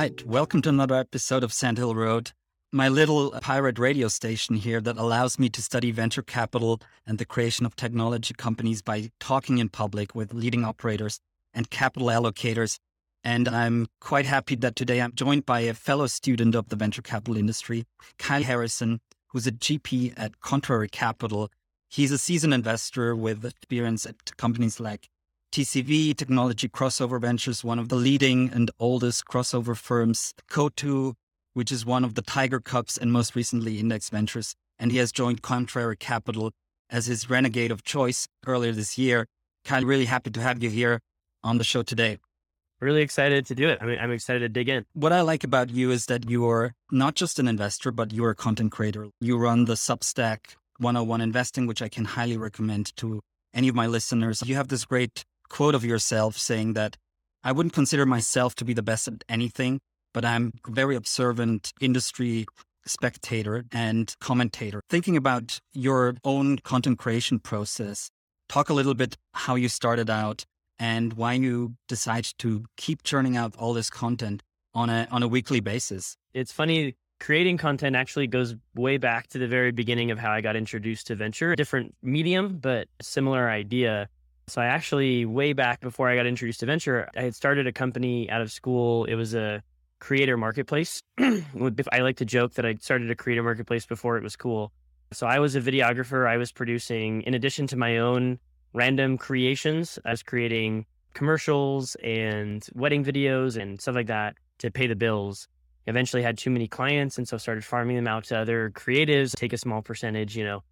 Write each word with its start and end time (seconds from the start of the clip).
Right, 0.00 0.24
welcome 0.24 0.62
to 0.62 0.68
another 0.68 0.94
episode 0.94 1.42
of 1.42 1.52
Sandhill 1.52 1.92
Road, 1.92 2.30
my 2.70 2.88
little 2.88 3.32
pirate 3.40 3.80
radio 3.80 4.06
station 4.06 4.54
here 4.54 4.80
that 4.80 4.96
allows 4.96 5.40
me 5.40 5.48
to 5.48 5.60
study 5.60 5.90
venture 5.90 6.22
capital 6.22 6.80
and 7.04 7.18
the 7.18 7.24
creation 7.24 7.66
of 7.66 7.74
technology 7.74 8.32
companies 8.32 8.80
by 8.80 9.10
talking 9.18 9.58
in 9.58 9.68
public 9.68 10.14
with 10.14 10.32
leading 10.32 10.64
operators 10.64 11.18
and 11.52 11.68
capital 11.70 12.10
allocators. 12.10 12.78
And 13.24 13.48
I'm 13.48 13.88
quite 14.00 14.24
happy 14.24 14.54
that 14.54 14.76
today 14.76 15.00
I'm 15.00 15.16
joined 15.16 15.44
by 15.46 15.62
a 15.62 15.74
fellow 15.74 16.06
student 16.06 16.54
of 16.54 16.68
the 16.68 16.76
venture 16.76 17.02
capital 17.02 17.36
industry, 17.36 17.84
Kyle 18.20 18.44
Harrison, 18.44 19.00
who's 19.30 19.48
a 19.48 19.52
GP 19.52 20.14
at 20.16 20.38
Contrary 20.38 20.88
Capital. 20.88 21.50
He's 21.88 22.12
a 22.12 22.18
seasoned 22.18 22.54
investor 22.54 23.16
with 23.16 23.44
experience 23.44 24.06
at 24.06 24.36
companies 24.36 24.78
like 24.78 25.08
TCV, 25.52 26.14
Technology 26.16 26.68
Crossover 26.68 27.20
Ventures, 27.20 27.64
one 27.64 27.78
of 27.78 27.88
the 27.88 27.96
leading 27.96 28.50
and 28.52 28.70
oldest 28.78 29.24
crossover 29.24 29.76
firms, 29.76 30.34
Coatue, 30.50 31.14
which 31.54 31.72
is 31.72 31.86
one 31.86 32.04
of 32.04 32.14
the 32.14 32.22
Tiger 32.22 32.60
Cubs 32.60 32.98
and 32.98 33.12
most 33.12 33.34
recently 33.34 33.78
Index 33.78 34.10
Ventures. 34.10 34.54
And 34.78 34.92
he 34.92 34.98
has 34.98 35.10
joined 35.10 35.42
Contrary 35.42 35.96
Capital 35.96 36.52
as 36.90 37.06
his 37.06 37.28
renegade 37.28 37.70
of 37.70 37.82
choice 37.82 38.28
earlier 38.46 38.72
this 38.72 38.98
year. 38.98 39.26
Kind 39.64 39.82
of 39.82 39.88
really 39.88 40.04
happy 40.04 40.30
to 40.30 40.40
have 40.40 40.62
you 40.62 40.70
here 40.70 41.00
on 41.42 41.58
the 41.58 41.64
show 41.64 41.82
today. 41.82 42.18
Really 42.80 43.02
excited 43.02 43.44
to 43.46 43.54
do 43.54 43.68
it. 43.68 43.78
I 43.80 43.86
mean, 43.86 43.98
I'm 43.98 44.12
excited 44.12 44.40
to 44.40 44.48
dig 44.48 44.68
in. 44.68 44.84
What 44.92 45.12
I 45.12 45.22
like 45.22 45.42
about 45.42 45.70
you 45.70 45.90
is 45.90 46.06
that 46.06 46.30
you 46.30 46.48
are 46.48 46.74
not 46.92 47.16
just 47.16 47.38
an 47.40 47.48
investor, 47.48 47.90
but 47.90 48.12
you 48.12 48.24
are 48.24 48.30
a 48.30 48.36
content 48.36 48.70
creator. 48.70 49.08
You 49.20 49.36
run 49.36 49.64
the 49.64 49.74
Substack 49.74 50.54
101 50.78 51.20
Investing, 51.20 51.66
which 51.66 51.82
I 51.82 51.88
can 51.88 52.04
highly 52.04 52.36
recommend 52.36 52.94
to 52.98 53.20
any 53.52 53.66
of 53.66 53.74
my 53.74 53.88
listeners. 53.88 54.42
You 54.46 54.54
have 54.54 54.68
this 54.68 54.84
great 54.84 55.24
quote 55.48 55.74
of 55.74 55.84
yourself 55.84 56.36
saying 56.36 56.74
that 56.74 56.96
I 57.44 57.52
wouldn't 57.52 57.72
consider 57.72 58.04
myself 58.06 58.54
to 58.56 58.64
be 58.64 58.74
the 58.74 58.82
best 58.82 59.08
at 59.08 59.24
anything, 59.28 59.80
but 60.12 60.24
I'm 60.24 60.52
a 60.66 60.70
very 60.70 60.96
observant 60.96 61.72
industry 61.80 62.46
spectator 62.86 63.64
and 63.72 64.14
commentator. 64.20 64.80
Thinking 64.88 65.16
about 65.16 65.60
your 65.72 66.16
own 66.24 66.58
content 66.58 66.98
creation 66.98 67.38
process, 67.38 68.10
talk 68.48 68.68
a 68.70 68.74
little 68.74 68.94
bit 68.94 69.16
how 69.34 69.54
you 69.54 69.68
started 69.68 70.10
out 70.10 70.44
and 70.78 71.12
why 71.14 71.34
you 71.34 71.74
decide 71.88 72.28
to 72.38 72.64
keep 72.76 73.02
churning 73.02 73.36
out 73.36 73.54
all 73.56 73.72
this 73.72 73.90
content 73.90 74.42
on 74.74 74.90
a 74.90 75.08
on 75.10 75.22
a 75.22 75.28
weekly 75.28 75.60
basis. 75.60 76.16
It's 76.34 76.52
funny 76.52 76.94
creating 77.20 77.58
content 77.58 77.96
actually 77.96 78.26
goes 78.26 78.54
way 78.74 78.96
back 78.96 79.26
to 79.28 79.38
the 79.38 79.48
very 79.48 79.72
beginning 79.72 80.10
of 80.10 80.18
how 80.18 80.30
I 80.30 80.40
got 80.40 80.56
introduced 80.56 81.08
to 81.08 81.16
venture. 81.16 81.54
Different 81.56 81.94
medium, 82.02 82.58
but 82.58 82.88
similar 83.02 83.50
idea. 83.50 84.08
So 84.48 84.62
I 84.62 84.66
actually, 84.66 85.26
way 85.26 85.52
back 85.52 85.80
before 85.80 86.08
I 86.08 86.16
got 86.16 86.26
introduced 86.26 86.60
to 86.60 86.66
venture, 86.66 87.08
I 87.16 87.22
had 87.22 87.34
started 87.34 87.66
a 87.66 87.72
company 87.72 88.30
out 88.30 88.40
of 88.40 88.50
school. 88.50 89.04
It 89.04 89.14
was 89.14 89.34
a 89.34 89.62
creator 89.98 90.36
marketplace. 90.36 91.02
I 91.18 91.98
like 92.00 92.16
to 92.16 92.24
joke 92.24 92.54
that 92.54 92.64
I 92.64 92.76
started 92.80 93.10
a 93.10 93.14
creator 93.14 93.42
marketplace 93.42 93.84
before 93.84 94.16
it 94.16 94.22
was 94.22 94.36
cool. 94.36 94.72
So 95.12 95.26
I 95.26 95.38
was 95.38 95.54
a 95.54 95.60
videographer. 95.60 96.26
I 96.26 96.38
was 96.38 96.50
producing, 96.50 97.22
in 97.22 97.34
addition 97.34 97.66
to 97.68 97.76
my 97.76 97.98
own 97.98 98.38
random 98.72 99.18
creations, 99.18 99.98
I 100.04 100.10
was 100.10 100.22
creating 100.22 100.86
commercials 101.14 101.96
and 101.96 102.66
wedding 102.74 103.04
videos 103.04 103.60
and 103.60 103.80
stuff 103.80 103.94
like 103.94 104.06
that 104.06 104.36
to 104.58 104.70
pay 104.70 104.86
the 104.86 104.96
bills. 104.96 105.48
Eventually 105.86 106.22
had 106.22 106.38
too 106.38 106.50
many 106.50 106.68
clients. 106.68 107.18
And 107.18 107.26
so 107.26 107.36
started 107.38 107.64
farming 107.64 107.96
them 107.96 108.06
out 108.06 108.24
to 108.24 108.38
other 108.38 108.70
creatives, 108.70 109.34
take 109.34 109.52
a 109.52 109.58
small 109.58 109.82
percentage, 109.82 110.36
you 110.36 110.44
know, 110.44 110.62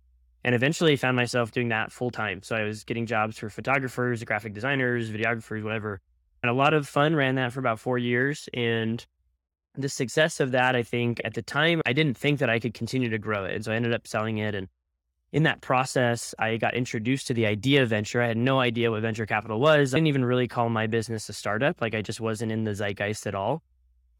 and 0.46 0.54
eventually 0.54 0.94
found 0.94 1.16
myself 1.16 1.50
doing 1.50 1.68
that 1.70 1.90
full 1.90 2.12
time. 2.12 2.40
So 2.40 2.54
I 2.54 2.62
was 2.62 2.84
getting 2.84 3.04
jobs 3.04 3.36
for 3.36 3.50
photographers, 3.50 4.22
graphic 4.22 4.54
designers, 4.54 5.10
videographers, 5.10 5.64
whatever. 5.64 6.00
And 6.40 6.48
a 6.48 6.54
lot 6.54 6.72
of 6.72 6.86
fun 6.86 7.16
ran 7.16 7.34
that 7.34 7.52
for 7.52 7.58
about 7.58 7.80
four 7.80 7.98
years. 7.98 8.48
And 8.54 9.04
the 9.74 9.88
success 9.88 10.38
of 10.38 10.52
that, 10.52 10.76
I 10.76 10.84
think 10.84 11.20
at 11.24 11.34
the 11.34 11.42
time, 11.42 11.82
I 11.84 11.92
didn't 11.92 12.16
think 12.16 12.38
that 12.38 12.48
I 12.48 12.60
could 12.60 12.74
continue 12.74 13.10
to 13.10 13.18
grow 13.18 13.44
it. 13.44 13.56
And 13.56 13.64
so 13.64 13.72
I 13.72 13.74
ended 13.74 13.92
up 13.92 14.06
selling 14.06 14.38
it. 14.38 14.54
And 14.54 14.68
in 15.32 15.42
that 15.42 15.62
process, 15.62 16.32
I 16.38 16.58
got 16.58 16.74
introduced 16.74 17.26
to 17.26 17.34
the 17.34 17.46
idea 17.46 17.82
of 17.82 17.88
venture. 17.88 18.22
I 18.22 18.28
had 18.28 18.36
no 18.36 18.60
idea 18.60 18.92
what 18.92 19.02
venture 19.02 19.26
capital 19.26 19.58
was. 19.58 19.94
I 19.94 19.96
didn't 19.96 20.06
even 20.06 20.24
really 20.24 20.46
call 20.46 20.68
my 20.68 20.86
business 20.86 21.28
a 21.28 21.32
startup. 21.32 21.80
Like 21.80 21.96
I 21.96 22.02
just 22.02 22.20
wasn't 22.20 22.52
in 22.52 22.62
the 22.62 22.72
zeitgeist 22.72 23.26
at 23.26 23.34
all. 23.34 23.64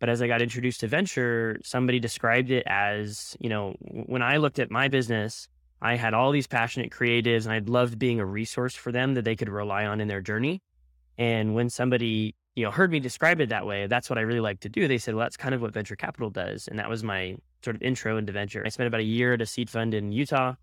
But 0.01 0.09
as 0.09 0.21
I 0.21 0.27
got 0.27 0.43
introduced 0.43 0.81
to 0.81 0.89
venture, 0.89 1.61
somebody 1.63 2.01
described 2.01 2.51
it 2.51 2.65
as, 2.67 3.37
you 3.39 3.49
know, 3.49 3.77
when 3.81 4.23
I 4.23 4.39
looked 4.39 4.59
at 4.59 4.73
my 4.73 4.89
business, 4.89 5.49
I 5.81 5.97
had 5.97 6.15
all 6.15 6.33
these 6.33 6.47
passionate 6.47 6.91
creatives 6.91 7.45
and 7.45 7.53
I 7.53 7.59
loved 7.59 7.99
being 7.99 8.21
a 8.21 8.27
resource 8.27 8.75
for 8.75 8.93
them 8.93 9.15
that 9.15 9.25
they 9.25 9.37
could 9.37 9.49
rely 9.49 9.85
on 9.85 10.01
in 10.01 10.09
their 10.09 10.21
journey. 10.21 10.63
And 11.19 11.55
when 11.55 11.71
somebody, 11.71 12.35
you 12.55 12.65
know, 12.65 12.71
heard 12.71 12.91
me 12.91 13.01
describe 13.01 13.41
it 13.41 13.51
that 13.51 13.67
way, 13.67 13.87
that's 13.87 14.09
what 14.09 14.19
I 14.19 14.23
really 14.23 14.41
like 14.41 14.61
to 14.61 14.69
do. 14.69 14.89
They 14.89 14.99
said, 14.99 15.15
well, 15.15 15.25
that's 15.25 15.37
kind 15.37 15.55
of 15.55 15.61
what 15.61 15.73
venture 15.73 15.97
capital 15.97 16.31
does. 16.31 16.69
And 16.69 16.79
that 16.79 16.89
was 16.89 17.03
my 17.03 17.37
sort 17.63 17.77
of 17.77 17.83
intro 17.83 18.17
into 18.17 18.33
venture. 18.33 18.63
I 18.65 18.71
spent 18.71 18.87
about 18.87 19.01
a 19.01 19.05
year 19.05 19.35
at 19.35 19.43
a 19.43 19.47
seed 19.47 19.69
fund 19.69 19.95
in 19.95 20.13
Utah 20.13 20.55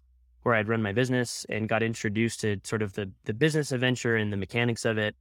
where 0.44 0.56
I'd 0.56 0.68
run 0.68 0.82
my 0.82 0.92
business 0.92 1.46
and 1.50 1.70
got 1.70 1.82
introduced 1.82 2.42
to 2.42 2.58
sort 2.64 2.82
of 2.82 2.94
the, 2.94 3.10
the 3.26 3.34
business 3.34 3.72
of 3.72 3.82
venture 3.82 4.16
and 4.16 4.32
the 4.32 4.38
mechanics 4.38 4.86
of 4.86 4.98
it 4.98 5.16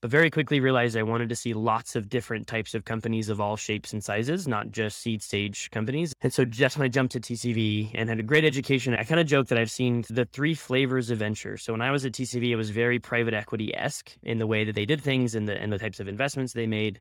but 0.00 0.10
very 0.10 0.30
quickly 0.30 0.60
realized 0.60 0.96
I 0.96 1.02
wanted 1.02 1.28
to 1.30 1.36
see 1.36 1.54
lots 1.54 1.96
of 1.96 2.08
different 2.08 2.46
types 2.46 2.74
of 2.74 2.84
companies 2.84 3.28
of 3.28 3.40
all 3.40 3.56
shapes 3.56 3.92
and 3.92 4.02
sizes, 4.02 4.46
not 4.46 4.70
just 4.70 4.98
seed 4.98 5.22
stage 5.22 5.70
companies. 5.70 6.14
And 6.20 6.32
so 6.32 6.44
just 6.44 6.78
when 6.78 6.84
I 6.84 6.88
jumped 6.88 7.12
to 7.12 7.20
TCV 7.20 7.90
and 7.94 8.08
had 8.08 8.20
a 8.20 8.22
great 8.22 8.44
education, 8.44 8.94
I 8.94 9.02
kind 9.02 9.20
of 9.20 9.26
joke 9.26 9.48
that 9.48 9.58
I've 9.58 9.70
seen 9.70 10.04
the 10.08 10.24
three 10.24 10.54
flavors 10.54 11.10
of 11.10 11.18
venture. 11.18 11.56
So 11.56 11.72
when 11.72 11.82
I 11.82 11.90
was 11.90 12.04
at 12.04 12.12
TCV, 12.12 12.50
it 12.50 12.56
was 12.56 12.70
very 12.70 12.98
private 12.98 13.34
equity 13.34 13.74
esque 13.74 14.16
in 14.22 14.38
the 14.38 14.46
way 14.46 14.64
that 14.64 14.74
they 14.74 14.86
did 14.86 15.00
things 15.00 15.34
and 15.34 15.48
the 15.48 15.60
and 15.60 15.72
the 15.72 15.78
types 15.78 15.98
of 15.98 16.06
investments 16.06 16.52
they 16.52 16.66
made. 16.66 17.00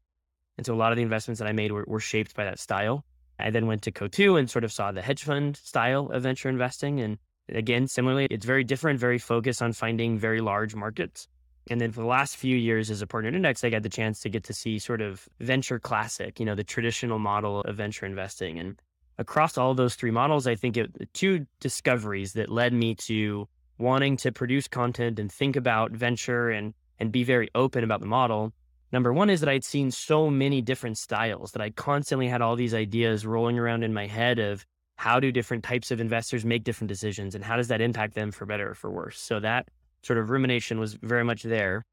And 0.58 0.66
so 0.66 0.74
a 0.74 0.76
lot 0.76 0.92
of 0.92 0.96
the 0.96 1.04
investments 1.04 1.40
that 1.40 1.48
I 1.48 1.52
made 1.52 1.72
were, 1.72 1.86
were 1.88 2.00
shaped 2.00 2.36
by 2.36 2.46
that 2.46 2.60
style. 2.60 3.06
I 3.40 3.52
then 3.52 3.68
went 3.68 3.84
to 3.84 3.92
Coatue 3.92 4.38
and 4.38 4.50
sort 4.50 4.64
of 4.64 4.72
saw 4.72 4.92
the 4.92 5.04
hedge 5.04 5.24
fund 5.24 5.56
style 5.58 6.10
of 6.10 6.24
venture 6.24 6.50
investing. 6.50 7.00
And 7.00 7.20
again, 7.48 7.88
similarly, 7.88 8.28
it's 8.32 8.46
very 8.46 8.64
different, 8.64 9.00
very 9.00 9.20
focused 9.20 9.62
on 9.62 9.74
finding 9.74 10.18
very 10.18 10.42
large 10.42 10.74
markets. 10.74 11.28
And 11.70 11.82
then 11.82 11.92
for 11.92 12.02
the 12.02 12.08
last 12.08 12.38
few 12.38 12.56
years 12.56 12.90
as 12.90 13.02
a 13.02 13.08
partner 13.08 13.30
at 13.30 13.36
index, 13.36 13.64
I 13.64 13.70
got 13.70 13.84
the 13.84 13.90
chance 13.90 14.20
to 14.22 14.30
get 14.30 14.44
to 14.46 14.54
see 14.54 14.80
sort 14.80 15.02
of 15.02 15.28
venture 15.40 15.80
classic, 15.80 16.40
you 16.40 16.46
know, 16.46 16.56
the 16.56 16.64
traditional 16.64 17.20
model 17.20 17.62
of 17.62 17.76
venture 17.76 18.06
investing. 18.06 18.60
And 18.60 18.82
across 19.18 19.58
all 19.58 19.74
those 19.74 19.96
three 19.96 20.12
models, 20.12 20.48
I 20.48 20.56
think 20.56 20.78
it, 20.78 21.14
two 21.14 21.46
discoveries 21.60 22.34
that 22.34 22.50
led 22.50 22.74
me 22.74 22.96
to 22.96 23.48
wanting 23.78 24.18
to 24.18 24.32
produce 24.32 24.68
content 24.68 25.20
and 25.20 25.32
think 25.32 25.56
about 25.56 25.92
venture 25.92 26.50
and 26.50 26.74
and 27.00 27.12
be 27.12 27.24
very 27.24 27.48
open 27.54 27.84
about 27.84 28.00
the 28.00 28.08
model. 28.08 28.52
Number 28.92 29.14
one 29.14 29.30
is 29.30 29.42
that 29.42 29.50
I'd 29.50 29.64
seen 29.64 29.92
so 29.92 30.30
many 30.30 30.62
different 30.62 30.98
styles 30.98 31.52
that 31.52 31.62
I 31.62 31.70
constantly 31.70 32.28
had 32.28 32.42
all 32.42 32.56
these 32.56 32.74
ideas 32.74 33.26
rolling 33.26 33.60
around 33.60 33.84
in 33.84 33.94
my 33.94 34.08
head 34.08 34.40
of 34.40 34.66
how 34.96 35.20
do 35.20 35.32
different 35.32 35.64
types 35.64 35.92
of 35.92 36.02
investors 36.02 36.44
make 36.44 36.64
different 36.64 36.90
decisions 36.90 37.36
and 37.36 37.44
how 37.44 37.56
does 37.56 37.68
that 37.68 37.82
impact 37.82 38.16
them 38.16 38.32
for 38.32 38.46
better 38.46 38.72
or 38.72 38.74
for 38.74 38.90
worse. 38.90 39.20
So 39.20 39.40
that 39.42 39.68
sort 40.08 40.18
of 40.18 40.30
rumination 40.30 40.80
was 40.80 40.96
very 40.96 41.24
much 41.24 41.44
there. 41.44 41.86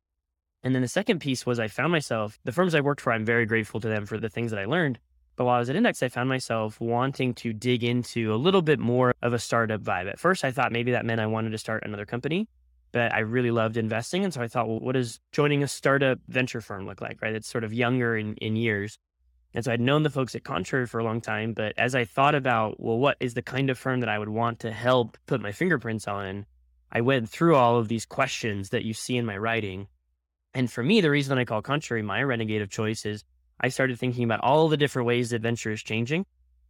And 0.63 0.75
then 0.75 0.81
the 0.81 0.89
second 0.89 1.19
piece 1.19 1.45
was 1.45 1.61
I 1.61 1.69
found 1.69 1.93
myself, 1.93 2.39
the 2.45 2.53
firms 2.53 2.75
I 2.75 2.81
worked 2.81 3.03
for, 3.03 3.13
I'm 3.13 3.27
very 3.27 3.45
grateful 3.45 3.81
to 3.81 3.89
them 3.89 4.07
for 4.07 4.19
the 4.19 4.31
things 4.31 4.51
that 4.51 4.61
I 4.61 4.65
learned. 4.65 4.99
But 5.37 5.45
while 5.45 5.57
I 5.57 5.59
was 5.59 5.69
at 5.69 5.77
Index, 5.77 6.03
I 6.03 6.09
found 6.09 6.29
myself 6.29 6.81
wanting 6.81 7.35
to 7.35 7.53
dig 7.53 7.83
into 7.83 8.33
a 8.33 8.37
little 8.37 8.63
bit 8.63 8.79
more 8.79 9.15
of 9.21 9.35
a 9.35 9.39
startup 9.39 9.83
vibe. 9.83 10.09
At 10.09 10.19
first, 10.19 10.45
I 10.45 10.53
thought 10.53 10.73
maybe 10.73 10.93
that 10.93 11.05
meant 11.05 11.21
I 11.21 11.27
wanted 11.27 11.51
to 11.51 11.59
start 11.59 11.83
another 11.85 12.07
company, 12.07 12.49
but 12.93 13.13
I 13.13 13.19
really 13.19 13.51
loved 13.51 13.77
investing. 13.77 14.25
And 14.25 14.33
so 14.33 14.41
I 14.41 14.49
thought, 14.49 14.69
well, 14.69 14.79
what 14.79 14.93
does 14.93 15.21
joining 15.33 15.63
a 15.63 15.69
startup 15.69 16.19
venture 16.29 16.61
firm 16.61 16.87
look 16.87 17.01
like, 17.01 17.21
right? 17.21 17.35
It's 17.35 17.49
sort 17.49 17.65
of 17.65 17.75
younger 17.75 18.17
in, 18.17 18.35
in 18.37 18.55
years. 18.55 18.97
And 19.55 19.65
so 19.65 19.73
I'd 19.73 19.81
known 19.81 20.05
the 20.05 20.11
folks 20.11 20.35
at 20.35 20.45
Contrary 20.45 20.87
for 20.87 21.01
a 21.01 21.05
long 21.05 21.21
time. 21.21 21.53
But 21.53 21.75
as 21.77 21.95
I 21.95 22.05
thought 22.05 22.37
about, 22.37 22.81
well, 22.81 22.99
what 22.99 23.17
is 23.21 23.35
the 23.35 23.43
kind 23.43 23.71
of 23.71 23.79
firm 23.79 24.01
that 24.01 24.09
I 24.09 24.19
would 24.19 24.29
want 24.29 24.61
to 24.61 24.71
help 24.71 25.19
put 25.27 25.41
my 25.41 25.53
fingerprints 25.53 26.09
on? 26.09 26.47
I 26.95 27.01
went 27.01 27.29
through 27.29 27.57
all 27.57 27.77
of 27.77 27.89
these 27.89 28.07
questions 28.07 28.71
that 28.71 28.85
you 28.85 28.95
see 28.95 29.17
in 29.17 29.27
my 29.27 29.37
writing. 29.37 29.89
And 30.55 30.71
for 30.71 30.83
me, 30.83 31.01
the 31.01 31.11
reason 31.11 31.35
that 31.35 31.41
I 31.41 31.45
call 31.45 31.61
Contrary 31.61 32.03
my 32.03 32.23
renegade 32.23 32.63
of 32.63 32.71
choice 32.71 33.05
is 33.05 33.25
I 33.61 33.69
started 33.69 33.99
thinking 33.99 34.23
about 34.23 34.41
all 34.41 34.69
the 34.69 34.77
different 34.77 35.07
ways 35.07 35.31
that 35.31 35.43
venture 35.43 35.73
is 35.73 35.83
changing. 35.83 36.25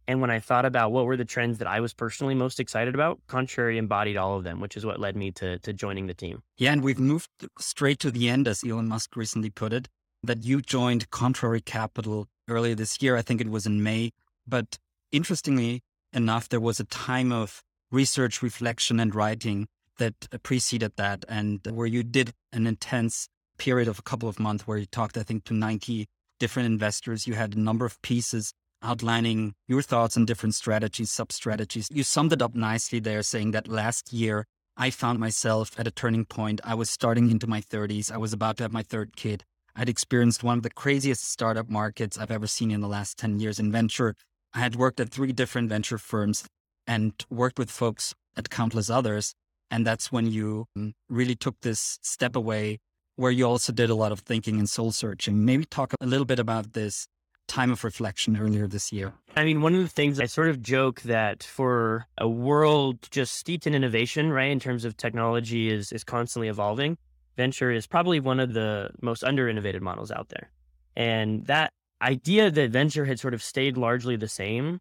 And 0.07 0.21
when 0.21 0.31
I 0.31 0.39
thought 0.39 0.65
about 0.65 0.91
what 0.91 1.05
were 1.05 1.17
the 1.17 1.25
trends 1.25 1.59
that 1.59 1.67
I 1.67 1.79
was 1.79 1.93
personally 1.93 2.35
most 2.35 2.59
excited 2.59 2.95
about, 2.95 3.19
Contrary 3.27 3.77
embodied 3.77 4.17
all 4.17 4.37
of 4.37 4.43
them, 4.43 4.59
which 4.59 4.75
is 4.75 4.85
what 4.85 4.99
led 4.99 5.15
me 5.15 5.31
to, 5.33 5.59
to 5.59 5.73
joining 5.73 6.07
the 6.07 6.13
team. 6.13 6.41
Yeah, 6.57 6.73
and 6.73 6.83
we've 6.83 6.99
moved 6.99 7.29
straight 7.59 7.99
to 7.99 8.11
the 8.11 8.29
end, 8.29 8.47
as 8.47 8.63
Elon 8.63 8.87
Musk 8.87 9.15
recently 9.15 9.49
put 9.49 9.73
it, 9.73 9.87
that 10.23 10.43
you 10.43 10.61
joined 10.61 11.09
Contrary 11.11 11.61
Capital 11.61 12.27
earlier 12.47 12.75
this 12.75 13.01
year. 13.01 13.15
I 13.15 13.21
think 13.21 13.41
it 13.41 13.49
was 13.49 13.65
in 13.65 13.83
May. 13.83 14.11
But 14.47 14.77
interestingly 15.11 15.81
enough, 16.13 16.49
there 16.49 16.59
was 16.59 16.79
a 16.79 16.85
time 16.85 17.31
of 17.31 17.63
research, 17.91 18.43
reflection, 18.43 18.99
and 18.99 19.13
writing 19.13 19.67
that 19.97 20.43
preceded 20.43 20.93
that 20.97 21.25
and 21.27 21.59
where 21.69 21.87
you 21.87 22.03
did 22.03 22.33
an 22.51 22.67
intense 22.67 23.27
period 23.57 23.87
of 23.87 23.99
a 23.99 24.01
couple 24.01 24.27
of 24.27 24.39
months 24.39 24.67
where 24.67 24.77
you 24.77 24.85
talked, 24.85 25.17
I 25.17 25.23
think, 25.23 25.45
to 25.45 25.53
90 25.53 26.07
different 26.39 26.67
investors. 26.67 27.27
You 27.27 27.33
had 27.33 27.55
a 27.55 27.59
number 27.59 27.85
of 27.85 28.01
pieces 28.01 28.53
outlining 28.83 29.55
your 29.67 29.81
thoughts 29.81 30.17
on 30.17 30.25
different 30.25 30.55
strategies, 30.55 31.11
sub 31.11 31.31
strategies. 31.31 31.87
You 31.91 32.03
summed 32.03 32.33
it 32.33 32.41
up 32.41 32.55
nicely 32.55 32.99
there, 32.99 33.23
saying 33.23 33.51
that 33.51 33.67
last 33.67 34.13
year 34.13 34.45
I 34.77 34.89
found 34.89 35.19
myself 35.19 35.71
at 35.79 35.87
a 35.87 35.91
turning 35.91 36.25
point. 36.25 36.59
I 36.63 36.75
was 36.75 36.89
starting 36.89 37.31
into 37.31 37.47
my 37.47 37.61
30s. 37.61 38.11
I 38.11 38.17
was 38.17 38.33
about 38.33 38.57
to 38.57 38.63
have 38.63 38.73
my 38.73 38.83
third 38.83 39.15
kid. 39.15 39.43
I'd 39.75 39.89
experienced 39.89 40.43
one 40.43 40.57
of 40.57 40.63
the 40.63 40.69
craziest 40.69 41.23
startup 41.23 41.69
markets 41.69 42.17
I've 42.17 42.31
ever 42.31 42.47
seen 42.47 42.71
in 42.71 42.81
the 42.81 42.87
last 42.87 43.17
10 43.17 43.39
years 43.39 43.59
in 43.59 43.71
venture. 43.71 44.15
I 44.53 44.59
had 44.59 44.75
worked 44.75 44.99
at 44.99 45.09
three 45.09 45.31
different 45.31 45.69
venture 45.69 45.97
firms 45.97 46.45
and 46.87 47.13
worked 47.29 47.59
with 47.59 47.71
folks 47.71 48.13
at 48.37 48.49
countless 48.49 48.89
others. 48.89 49.33
And 49.75 49.85
that's 49.85 50.09
when 50.09 50.27
you 50.31 50.67
mm, 50.77 50.93
really 51.09 51.35
took 51.35 51.59
this 51.59 51.99
step 52.01 52.37
away 52.37 52.79
where 53.17 53.29
you 53.29 53.43
also 53.45 53.73
did 53.73 53.89
a 53.89 53.95
lot 53.95 54.13
of 54.13 54.21
thinking 54.21 54.57
and 54.57 54.69
soul 54.69 54.93
searching. 54.93 55.43
Maybe 55.43 55.65
talk 55.65 55.93
a 55.99 56.05
little 56.05 56.23
bit 56.23 56.39
about 56.39 56.71
this 56.71 57.07
time 57.49 57.71
of 57.71 57.83
reflection 57.83 58.37
earlier 58.37 58.67
this 58.67 58.93
year. 58.93 59.11
I 59.35 59.43
mean, 59.43 59.61
one 59.61 59.75
of 59.75 59.81
the 59.81 59.89
things 59.89 60.17
I 60.17 60.27
sort 60.27 60.47
of 60.47 60.61
joke 60.61 61.01
that 61.01 61.43
for 61.43 62.07
a 62.17 62.29
world 62.29 63.05
just 63.11 63.35
steeped 63.35 63.67
in 63.67 63.75
innovation, 63.75 64.31
right, 64.31 64.49
in 64.49 64.61
terms 64.61 64.85
of 64.85 64.95
technology 64.95 65.69
is 65.69 65.91
is 65.91 66.05
constantly 66.05 66.47
evolving, 66.47 66.97
venture 67.35 67.69
is 67.69 67.85
probably 67.85 68.21
one 68.21 68.39
of 68.39 68.53
the 68.53 68.91
most 69.01 69.25
under 69.25 69.49
innovated 69.49 69.81
models 69.81 70.09
out 70.09 70.29
there. 70.29 70.51
And 70.95 71.47
that 71.47 71.69
idea 72.01 72.49
that 72.49 72.69
venture 72.69 73.03
had 73.03 73.19
sort 73.19 73.33
of 73.33 73.43
stayed 73.43 73.75
largely 73.75 74.15
the 74.15 74.29
same 74.29 74.79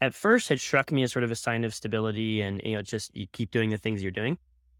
at 0.00 0.14
first 0.14 0.48
had 0.48 0.60
struck 0.60 0.90
me 0.90 1.02
as 1.02 1.12
sort 1.12 1.24
of 1.24 1.30
a 1.30 1.36
sign 1.36 1.64
of 1.64 1.74
stability 1.74 2.40
and 2.40 2.60
you 2.64 2.74
know 2.74 2.82
just 2.82 3.14
you 3.14 3.26
keep 3.32 3.50
doing 3.50 3.70
the 3.70 3.78
things 3.78 4.02
you're 4.02 4.10
doing 4.10 4.38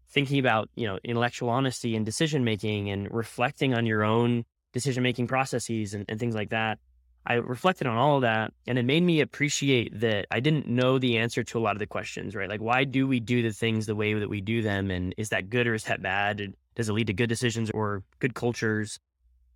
thinking 0.09 0.39
about 0.39 0.69
you 0.75 0.87
know 0.87 0.99
intellectual 1.03 1.49
honesty 1.49 1.95
and 1.95 2.05
decision 2.05 2.43
making 2.43 2.89
and 2.89 3.07
reflecting 3.11 3.73
on 3.73 3.85
your 3.85 4.03
own 4.03 4.43
decision 4.73 5.03
making 5.03 5.27
processes 5.27 5.93
and, 5.93 6.05
and 6.09 6.19
things 6.19 6.35
like 6.35 6.49
that 6.49 6.79
I 7.25 7.35
reflected 7.35 7.85
on 7.85 7.97
all 7.97 8.15
of 8.15 8.21
that 8.23 8.53
and 8.65 8.79
it 8.79 8.85
made 8.85 9.03
me 9.03 9.21
appreciate 9.21 9.99
that 9.99 10.25
I 10.31 10.39
didn't 10.39 10.67
know 10.67 10.97
the 10.97 11.17
answer 11.17 11.43
to 11.43 11.59
a 11.59 11.61
lot 11.61 11.75
of 11.75 11.79
the 11.79 11.85
questions, 11.85 12.35
right? 12.35 12.49
Like, 12.49 12.61
why 12.61 12.83
do 12.83 13.07
we 13.07 13.19
do 13.19 13.43
the 13.43 13.51
things 13.51 13.85
the 13.85 13.95
way 13.95 14.13
that 14.13 14.29
we 14.29 14.41
do 14.41 14.61
them? 14.63 14.89
And 14.89 15.13
is 15.17 15.29
that 15.29 15.49
good 15.49 15.67
or 15.67 15.75
is 15.75 15.83
that 15.83 16.01
bad? 16.01 16.41
And 16.41 16.55
does 16.73 16.89
it 16.89 16.93
lead 16.93 17.07
to 17.07 17.13
good 17.13 17.29
decisions 17.29 17.69
or 17.71 18.03
good 18.19 18.33
cultures? 18.33 18.99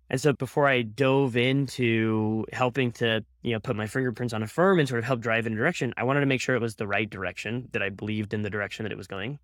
And 0.08 0.20
so 0.20 0.32
before 0.32 0.68
I 0.68 0.82
dove 0.82 1.36
into 1.36 2.44
helping 2.52 2.92
to, 2.92 3.24
you 3.42 3.52
know, 3.52 3.60
put 3.60 3.74
my 3.74 3.86
fingerprints 3.86 4.32
on 4.32 4.42
a 4.42 4.46
firm 4.46 4.78
and 4.78 4.88
sort 4.88 5.00
of 5.00 5.04
help 5.04 5.20
drive 5.20 5.46
in 5.46 5.52
a 5.52 5.56
direction, 5.56 5.92
I 5.96 6.04
wanted 6.04 6.20
to 6.20 6.26
make 6.26 6.40
sure 6.40 6.54
it 6.54 6.62
was 6.62 6.76
the 6.76 6.86
right 6.86 7.10
direction, 7.10 7.68
that 7.72 7.82
I 7.82 7.88
believed 7.88 8.32
in 8.32 8.42
the 8.42 8.50
direction 8.50 8.84
that 8.84 8.92
it 8.92 8.98
was 8.98 9.08
going, 9.08 9.38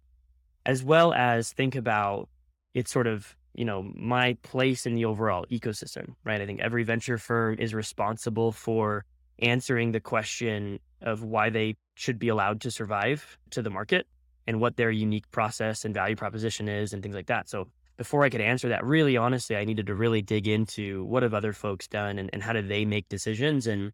as 0.65 0.85
well 0.85 1.13
as 1.13 1.53
think 1.53 1.75
about 1.75 2.29
its 2.75 2.93
sort 2.93 3.07
of 3.07 3.37
you 3.55 3.65
know, 3.65 3.83
my 3.95 4.37
place 4.43 4.87
in 4.87 4.95
the 4.95 5.05
overall 5.05 5.45
ecosystem, 5.51 6.15
right? 6.25 6.41
I 6.41 6.47
think 6.47 6.61
every 6.61 6.85
venture 6.85 7.19
firm 7.19 7.57
is 7.59 7.75
responsible 7.75 8.53
for 8.53 9.05
answering 9.41 9.93
the 9.93 10.01
question 10.01 10.79
of 11.03 11.23
why 11.23 11.51
they 11.51 11.77
should 11.95 12.19
be 12.19 12.29
allowed 12.29 12.61
to 12.63 12.71
survive 12.71 13.39
to 13.51 13.63
the 13.63 13.71
market 13.71 14.07
and 14.47 14.61
what 14.61 14.77
their 14.77 14.91
unique 14.91 15.31
process 15.31 15.85
and 15.85 15.95
value 15.95 16.17
proposition 16.17 16.69
is 16.69 16.93
and 16.93 17.03
things 17.03 17.15
like 17.15 17.27
that. 17.27 17.49
So 17.49 17.69
before 18.03 18.25
I 18.25 18.31
could 18.31 18.41
answer 18.41 18.69
that, 18.71 18.85
really 18.85 19.17
honestly, 19.17 19.55
I 19.55 19.65
needed 19.65 19.87
to 19.87 19.95
really 19.95 20.23
dig 20.23 20.49
into 20.49 21.05
what 21.05 21.23
have 21.23 21.35
other 21.35 21.53
folks 21.53 21.87
done 21.87 22.19
and, 22.19 22.29
and 22.33 22.43
how 22.43 22.53
do 22.53 22.61
they 22.61 22.85
make 22.85 23.09
decisions. 23.09 23.69
And 23.69 23.93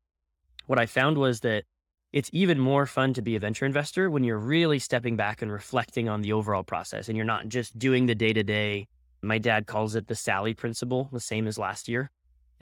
what 0.64 0.78
I 0.78 0.86
found 0.86 1.18
was 1.18 1.40
that 1.40 1.64
it's 2.10 2.30
even 2.32 2.58
more 2.58 2.86
fun 2.86 3.12
to 3.12 3.20
be 3.20 3.36
a 3.36 3.38
venture 3.38 3.66
investor 3.66 4.10
when 4.10 4.24
you're 4.24 4.38
really 4.38 4.78
stepping 4.78 5.14
back 5.14 5.42
and 5.42 5.52
reflecting 5.52 6.08
on 6.08 6.22
the 6.22 6.32
overall 6.32 6.62
process 6.62 7.08
and 7.08 7.18
you're 7.18 7.26
not 7.26 7.48
just 7.48 7.78
doing 7.78 8.06
the 8.06 8.14
day 8.14 8.32
to 8.32 8.42
day 8.42 8.88
my 9.20 9.36
dad 9.36 9.66
calls 9.66 9.94
it 9.94 10.06
the 10.06 10.14
Sally 10.14 10.54
principle, 10.54 11.10
the 11.12 11.20
same 11.20 11.46
as 11.46 11.58
last 11.58 11.86
year. 11.86 12.10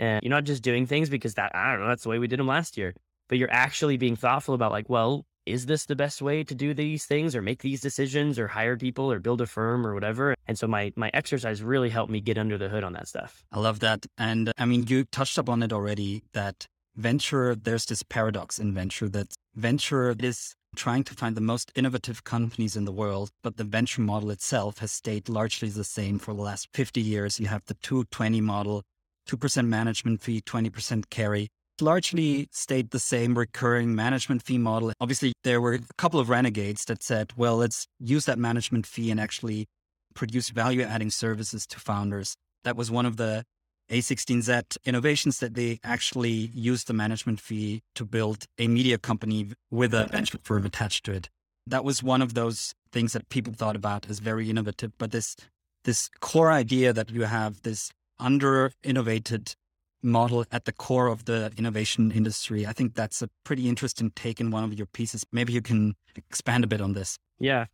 And 0.01 0.21
you're 0.25 0.31
not 0.31 0.45
just 0.45 0.65
doing 0.65 0.85
things 0.85 1.09
because 1.09 1.35
that, 1.35 1.55
I 1.55 1.71
don't 1.71 1.83
know, 1.83 1.89
that's 1.89 2.03
the 2.03 2.09
way 2.09 2.19
we 2.19 2.27
did 2.27 2.41
them 2.41 2.49
last 2.49 2.77
year, 2.77 2.93
but 3.29 3.39
you're 3.39 3.53
actually 3.53 3.99
being 3.99 4.17
thoughtful 4.17 4.55
about 4.55 4.73
like, 4.73 4.89
well, 4.89 5.25
is 5.47 5.67
this 5.67 5.87
the 5.87 5.97
best 5.97 6.21
way 6.21 6.45
to 6.45 6.55
do 6.55 6.75
these 6.75 7.07
things 7.07 7.35
or 7.35 7.43
make 7.43 7.63
these 7.63 7.81
decisions 7.81 8.39
or 8.39 8.49
hire 8.49 8.77
people 8.77 9.11
or 9.11 9.19
build 9.21 9.41
a 9.41 9.47
firm 9.47 9.87
or 9.87 9.95
whatever? 9.95 10.35
And 10.47 10.59
so 10.59 10.67
my 10.67 10.93
my 10.97 11.11
exercise 11.15 11.63
really 11.63 11.91
helped 11.91 12.11
me 12.11 12.21
get 12.21 12.37
under 12.37 12.59
the 12.59 12.69
hood 12.69 12.85
on 12.85 12.93
that 12.95 13.09
stuff. 13.09 13.45
I 13.53 13.61
love 13.61 13.81
that. 13.81 14.07
And 14.19 14.53
I 14.59 14.65
mean, 14.67 14.87
you 14.89 15.05
touched 15.05 15.39
upon 15.39 15.63
it 15.63 15.73
already 15.73 16.25
that 16.33 16.67
venture, 16.97 17.55
there's 17.55 17.87
this 17.87 18.03
paradox 18.03 18.59
in 18.59 18.75
venture 18.75 19.09
that 19.11 19.35
venture 19.55 20.15
is 20.19 20.55
trying 20.75 21.05
to 21.05 21.15
find 21.15 21.37
the 21.37 21.41
most 21.41 21.73
innovative 21.75 22.25
companies 22.25 22.77
in 22.77 22.85
the 22.85 22.93
world, 22.93 23.31
but 23.43 23.57
the 23.57 23.65
venture 23.65 24.03
model 24.03 24.31
itself 24.31 24.79
has 24.79 24.93
stayed 24.93 25.29
largely 25.29 25.69
the 25.69 25.85
same 25.85 26.19
for 26.19 26.35
the 26.35 26.43
last 26.43 26.69
50 26.75 27.01
years. 27.01 27.41
You 27.41 27.47
have 27.47 27.65
the 27.67 27.75
220 27.75 28.41
model, 28.41 28.83
2% 29.29 29.67
management 29.67 30.21
fee, 30.21 30.41
20% 30.41 31.09
carry. 31.09 31.49
Largely 31.81 32.49
stayed 32.53 32.91
the 32.91 32.99
same 32.99 33.37
recurring 33.37 33.95
management 33.95 34.43
fee 34.43 34.57
model. 34.59 34.93
Obviously, 35.01 35.33
there 35.45 35.61
were 35.61 35.75
a 35.75 35.81
couple 35.99 36.19
of 36.19 36.31
renegades 36.31 36.87
that 36.87 37.03
said, 37.03 37.33
well, 37.37 37.59
let's 37.59 37.87
use 37.99 38.25
that 38.25 38.39
management 38.39 38.87
fee 38.87 39.11
and 39.11 39.21
actually 39.21 39.67
produce 40.15 40.49
value 40.49 40.83
adding 40.83 41.11
services 41.11 41.67
to 41.67 41.79
founders. 41.79 42.35
That 42.65 42.77
was 42.77 42.91
one 42.91 43.05
of 43.05 43.19
the 43.19 43.45
a16Z 43.91 44.79
innovations 44.85 45.39
that 45.41 45.55
they 45.55 45.79
actually 45.85 46.51
used 46.55 46.89
the 46.89 46.95
management 46.95 47.41
fee 47.41 47.83
to 47.95 48.05
build 48.05 48.47
a 48.59 48.69
media 48.69 48.99
company 48.99 49.51
with 49.71 49.95
a 49.95 50.07
venture 50.07 50.39
firm 50.43 50.67
attached 50.67 51.05
to 51.05 51.13
it. 51.13 51.29
That 51.67 51.85
was 51.85 52.03
one 52.03 52.23
of 52.23 52.35
those 52.35 52.75
things 52.91 53.13
that 53.13 53.29
people 53.29 53.53
thought 53.53 53.77
about 53.77 54.09
as 54.09 54.19
very 54.19 54.51
innovative. 54.51 54.93
But 54.99 55.11
this 55.11 55.37
this 55.85 56.11
core 56.21 56.51
idea 56.51 56.93
that 56.93 57.11
you 57.11 57.23
have 57.23 57.63
this 57.63 57.93
under 58.19 58.73
innovated 58.83 59.55
model 60.03 60.45
at 60.53 60.65
the 60.65 60.73
core 60.73 61.09
of 61.09 61.25
the 61.25 61.53
innovation 61.57 62.11
industry, 62.13 62.67
I 62.67 62.73
think 62.73 62.95
that's 62.95 63.23
a 63.23 63.29
pretty 63.45 63.69
interesting 63.69 64.11
take 64.15 64.41
in 64.41 64.51
one 64.51 64.65
of 64.65 64.75
your 64.75 64.87
pieces. 64.87 65.25
Maybe 65.33 65.53
you 65.53 65.63
can 65.63 65.95
expand 66.15 66.65
a 66.65 66.67
bit 66.67 66.81
on 66.81 66.93
this. 66.93 67.19
Yeah. 67.39 67.67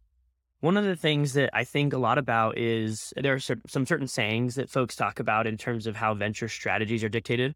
One 0.61 0.77
of 0.77 0.85
the 0.85 0.95
things 0.97 1.33
that 1.33 1.51
I 1.53 1.65
think 1.65 1.93
a 1.93 1.99
lot 1.99 2.19
about 2.19 2.57
is 2.57 3.13
there 3.17 3.35
are 3.35 3.41
some 3.41 3.87
certain 3.87 4.07
sayings 4.07 4.55
that 4.55 4.71
folks 4.71 4.95
talk 4.95 5.19
about 5.19 5.47
in 5.47 5.57
terms 5.57 5.87
of 5.87 5.97
how 5.97 6.15
venture 6.15 6.49
strategies 6.49 7.03
are 7.03 7.09
dictated. 7.09 7.55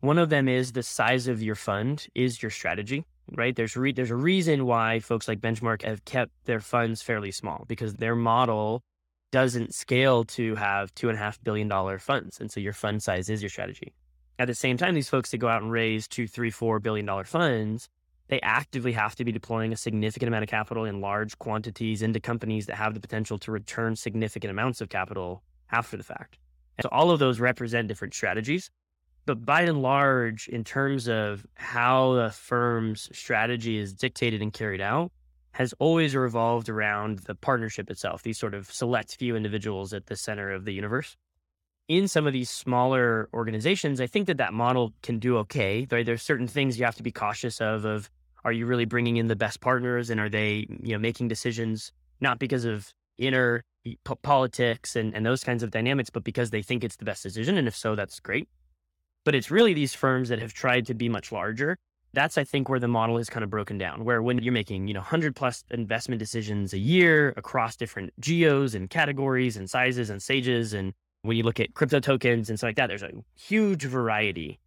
One 0.00 0.18
of 0.18 0.30
them 0.30 0.48
is 0.48 0.72
the 0.72 0.82
size 0.82 1.28
of 1.28 1.42
your 1.42 1.54
fund 1.54 2.06
is 2.14 2.42
your 2.42 2.50
strategy, 2.50 3.04
right? 3.36 3.54
There's 3.54 3.76
re- 3.76 3.92
there's 3.92 4.10
a 4.10 4.16
reason 4.16 4.66
why 4.66 4.98
folks 4.98 5.28
like 5.28 5.40
Benchmark 5.40 5.82
have 5.82 6.04
kept 6.04 6.32
their 6.46 6.58
funds 6.58 7.02
fairly 7.02 7.30
small 7.30 7.66
because 7.68 7.94
their 7.94 8.16
model 8.16 8.82
doesn't 9.30 9.74
scale 9.74 10.24
to 10.24 10.54
have 10.56 10.94
two 10.94 11.08
and 11.08 11.16
a 11.16 11.20
half 11.20 11.42
billion 11.42 11.68
dollar 11.68 11.98
funds, 11.98 12.40
and 12.40 12.50
so 12.50 12.60
your 12.60 12.72
fund 12.72 13.02
size 13.02 13.28
is 13.30 13.42
your 13.42 13.50
strategy. 13.50 13.94
At 14.38 14.46
the 14.46 14.54
same 14.54 14.76
time, 14.76 14.94
these 14.94 15.08
folks 15.08 15.30
that 15.30 15.38
go 15.38 15.48
out 15.48 15.62
and 15.62 15.70
raise 15.70 16.08
two, 16.08 16.26
three, 16.26 16.50
four 16.50 16.80
billion 16.80 17.06
dollar 17.06 17.24
funds 17.24 17.88
they 18.30 18.40
actively 18.42 18.92
have 18.92 19.16
to 19.16 19.24
be 19.24 19.32
deploying 19.32 19.72
a 19.72 19.76
significant 19.76 20.28
amount 20.28 20.44
of 20.44 20.48
capital 20.48 20.84
in 20.84 21.00
large 21.00 21.36
quantities 21.40 22.00
into 22.00 22.20
companies 22.20 22.66
that 22.66 22.76
have 22.76 22.94
the 22.94 23.00
potential 23.00 23.38
to 23.38 23.50
return 23.50 23.96
significant 23.96 24.52
amounts 24.52 24.80
of 24.80 24.88
capital 24.88 25.42
after 25.72 25.96
the 25.96 26.04
fact. 26.04 26.38
And 26.78 26.84
so 26.84 26.88
all 26.92 27.10
of 27.10 27.18
those 27.18 27.40
represent 27.40 27.88
different 27.88 28.14
strategies. 28.14 28.70
But 29.26 29.44
by 29.44 29.62
and 29.62 29.82
large, 29.82 30.46
in 30.46 30.62
terms 30.62 31.08
of 31.08 31.44
how 31.54 32.14
the 32.14 32.30
firm's 32.30 33.10
strategy 33.12 33.78
is 33.78 33.92
dictated 33.92 34.42
and 34.42 34.52
carried 34.52 34.80
out, 34.80 35.10
has 35.52 35.74
always 35.78 36.14
revolved 36.14 36.68
around 36.68 37.20
the 37.20 37.34
partnership 37.34 37.90
itself, 37.90 38.22
these 38.22 38.38
sort 38.38 38.54
of 38.54 38.70
select 38.70 39.16
few 39.16 39.36
individuals 39.36 39.92
at 39.92 40.06
the 40.06 40.16
center 40.16 40.52
of 40.52 40.64
the 40.64 40.72
universe. 40.72 41.16
In 41.88 42.06
some 42.06 42.26
of 42.26 42.32
these 42.32 42.48
smaller 42.48 43.28
organizations, 43.34 44.00
I 44.00 44.06
think 44.06 44.28
that 44.28 44.36
that 44.36 44.52
model 44.52 44.92
can 45.02 45.18
do 45.18 45.38
okay. 45.38 45.88
Right? 45.90 46.06
There's 46.06 46.22
certain 46.22 46.46
things 46.46 46.78
you 46.78 46.84
have 46.84 46.94
to 46.96 47.02
be 47.02 47.10
cautious 47.10 47.60
of, 47.60 47.84
of 47.84 48.08
are 48.44 48.52
you 48.52 48.66
really 48.66 48.84
bringing 48.84 49.16
in 49.16 49.26
the 49.26 49.36
best 49.36 49.60
partners 49.60 50.10
and 50.10 50.20
are 50.20 50.28
they 50.28 50.66
you 50.82 50.92
know 50.92 50.98
making 50.98 51.28
decisions 51.28 51.92
not 52.20 52.38
because 52.38 52.64
of 52.64 52.92
inner 53.18 53.62
politics 54.22 54.96
and, 54.96 55.14
and 55.14 55.24
those 55.24 55.44
kinds 55.44 55.62
of 55.62 55.70
dynamics 55.70 56.10
but 56.10 56.24
because 56.24 56.50
they 56.50 56.62
think 56.62 56.84
it's 56.84 56.96
the 56.96 57.04
best 57.04 57.22
decision 57.22 57.56
and 57.56 57.68
if 57.68 57.76
so 57.76 57.94
that's 57.94 58.20
great 58.20 58.48
but 59.24 59.34
it's 59.34 59.50
really 59.50 59.74
these 59.74 59.94
firms 59.94 60.28
that 60.28 60.38
have 60.38 60.52
tried 60.52 60.86
to 60.86 60.94
be 60.94 61.08
much 61.08 61.32
larger 61.32 61.76
that's 62.12 62.38
i 62.38 62.44
think 62.44 62.68
where 62.68 62.80
the 62.80 62.88
model 62.88 63.18
is 63.18 63.28
kind 63.28 63.44
of 63.44 63.50
broken 63.50 63.78
down 63.78 64.04
where 64.04 64.22
when 64.22 64.38
you're 64.38 64.52
making 64.52 64.88
you 64.88 64.94
know 64.94 65.00
100 65.00 65.34
plus 65.34 65.64
investment 65.70 66.18
decisions 66.18 66.72
a 66.72 66.78
year 66.78 67.32
across 67.36 67.76
different 67.76 68.12
geos 68.20 68.74
and 68.74 68.90
categories 68.90 69.56
and 69.56 69.68
sizes 69.68 70.10
and 70.10 70.22
stages 70.22 70.72
and 70.72 70.92
when 71.22 71.36
you 71.36 71.42
look 71.42 71.60
at 71.60 71.74
crypto 71.74 72.00
tokens 72.00 72.48
and 72.48 72.58
stuff 72.58 72.68
like 72.68 72.76
that 72.76 72.88
there's 72.88 73.02
a 73.02 73.10
huge 73.34 73.84
variety 73.84 74.58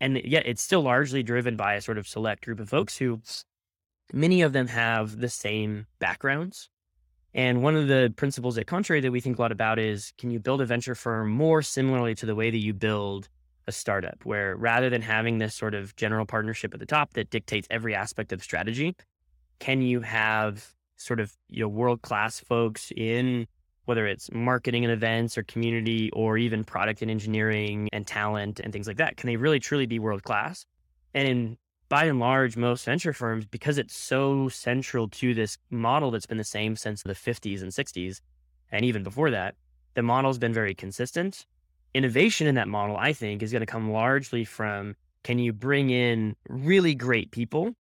and 0.00 0.20
yet 0.24 0.46
it's 0.46 0.62
still 0.62 0.82
largely 0.82 1.22
driven 1.22 1.56
by 1.56 1.74
a 1.74 1.80
sort 1.80 1.98
of 1.98 2.06
select 2.06 2.44
group 2.44 2.60
of 2.60 2.68
folks 2.68 2.98
who 2.98 3.20
many 4.12 4.42
of 4.42 4.52
them 4.52 4.66
have 4.66 5.18
the 5.18 5.28
same 5.28 5.86
backgrounds. 5.98 6.68
And 7.32 7.62
one 7.62 7.74
of 7.74 7.88
the 7.88 8.12
principles 8.16 8.58
at 8.58 8.66
Contrary 8.66 9.00
that 9.00 9.10
we 9.10 9.20
think 9.20 9.38
a 9.38 9.42
lot 9.42 9.50
about 9.50 9.78
is 9.78 10.12
can 10.18 10.30
you 10.30 10.38
build 10.38 10.60
a 10.60 10.66
venture 10.66 10.94
firm 10.94 11.30
more 11.30 11.62
similarly 11.62 12.14
to 12.16 12.26
the 12.26 12.34
way 12.34 12.50
that 12.50 12.58
you 12.58 12.72
build 12.72 13.28
a 13.66 13.72
startup, 13.72 14.24
where 14.24 14.56
rather 14.56 14.90
than 14.90 15.02
having 15.02 15.38
this 15.38 15.54
sort 15.54 15.74
of 15.74 15.94
general 15.96 16.26
partnership 16.26 16.74
at 16.74 16.80
the 16.80 16.86
top 16.86 17.14
that 17.14 17.30
dictates 17.30 17.66
every 17.70 17.94
aspect 17.94 18.32
of 18.32 18.42
strategy, 18.42 18.94
can 19.58 19.82
you 19.82 20.00
have 20.00 20.74
sort 20.96 21.20
of 21.20 21.36
you 21.48 21.60
know 21.60 21.68
world 21.68 22.02
class 22.02 22.40
folks 22.40 22.92
in 22.96 23.46
whether 23.86 24.06
it's 24.06 24.30
marketing 24.32 24.84
and 24.84 24.92
events 24.92 25.36
or 25.36 25.42
community 25.42 26.10
or 26.12 26.38
even 26.38 26.64
product 26.64 27.02
and 27.02 27.10
engineering 27.10 27.88
and 27.92 28.06
talent 28.06 28.60
and 28.60 28.72
things 28.72 28.86
like 28.86 28.96
that? 28.96 29.16
Can 29.16 29.26
they 29.26 29.36
really 29.36 29.60
truly 29.60 29.86
be 29.86 29.98
world 29.98 30.22
class? 30.22 30.64
And 31.12 31.28
in 31.28 31.58
by 31.88 32.04
and 32.04 32.18
large, 32.18 32.56
most 32.56 32.84
venture 32.86 33.12
firms, 33.12 33.44
because 33.44 33.78
it's 33.78 33.96
so 33.96 34.48
central 34.48 35.08
to 35.08 35.34
this 35.34 35.58
model 35.70 36.10
that's 36.10 36.26
been 36.26 36.38
the 36.38 36.44
same 36.44 36.76
since 36.76 37.02
the 37.02 37.12
50s 37.12 37.62
and 37.62 37.70
60s, 37.70 38.20
and 38.72 38.84
even 38.84 39.02
before 39.02 39.30
that, 39.30 39.54
the 39.94 40.02
model's 40.02 40.38
been 40.38 40.52
very 40.52 40.74
consistent. 40.74 41.46
Innovation 41.94 42.46
in 42.46 42.56
that 42.56 42.68
model, 42.68 42.96
I 42.96 43.12
think, 43.12 43.42
is 43.42 43.52
going 43.52 43.60
to 43.60 43.66
come 43.66 43.90
largely 43.90 44.44
from 44.44 44.96
can 45.22 45.38
you 45.38 45.52
bring 45.52 45.90
in 45.90 46.36
really 46.48 46.94
great 46.94 47.30
people 47.30 47.74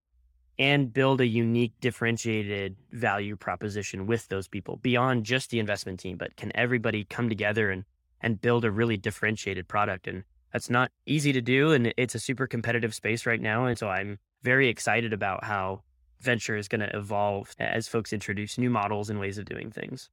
and 0.59 0.93
build 0.93 1.21
a 1.21 1.27
unique, 1.27 1.73
differentiated 1.81 2.77
value 2.93 3.37
proposition 3.37 4.07
with 4.07 4.29
those 4.29 4.47
people 4.47 4.77
beyond 4.77 5.25
just 5.25 5.51
the 5.51 5.59
investment 5.59 5.99
team, 5.99 6.17
but 6.17 6.37
can 6.37 6.53
everybody 6.55 7.05
come 7.05 7.29
together 7.29 7.71
and 7.71 7.85
and 8.21 8.41
build 8.41 8.65
a 8.65 8.71
really 8.71 8.97
differentiated 8.97 9.67
product? 9.67 10.07
And 10.07 10.23
that's 10.53 10.71
not 10.71 10.93
easy 11.07 11.33
to 11.33 11.41
do, 11.41 11.73
and 11.73 11.93
it's 11.97 12.15
a 12.15 12.21
super 12.21 12.47
competitive 12.47 12.95
space 12.95 13.27
right 13.27 13.41
now. 13.41 13.65
And 13.65 13.77
so 13.77 13.89
I'm 13.89 14.19
very 14.43 14.69
excited 14.69 15.13
about 15.13 15.43
how 15.43 15.83
venture 16.21 16.57
is 16.57 16.69
going 16.69 16.83
to 16.83 16.97
evolve 16.97 17.55
as 17.59 17.89
folks 17.89 18.13
introduce 18.13 18.59
new 18.59 18.71
models 18.71 19.11
and 19.11 19.19
ways 19.19 19.39
of 19.39 19.47
doing 19.47 19.71
things. 19.71 20.11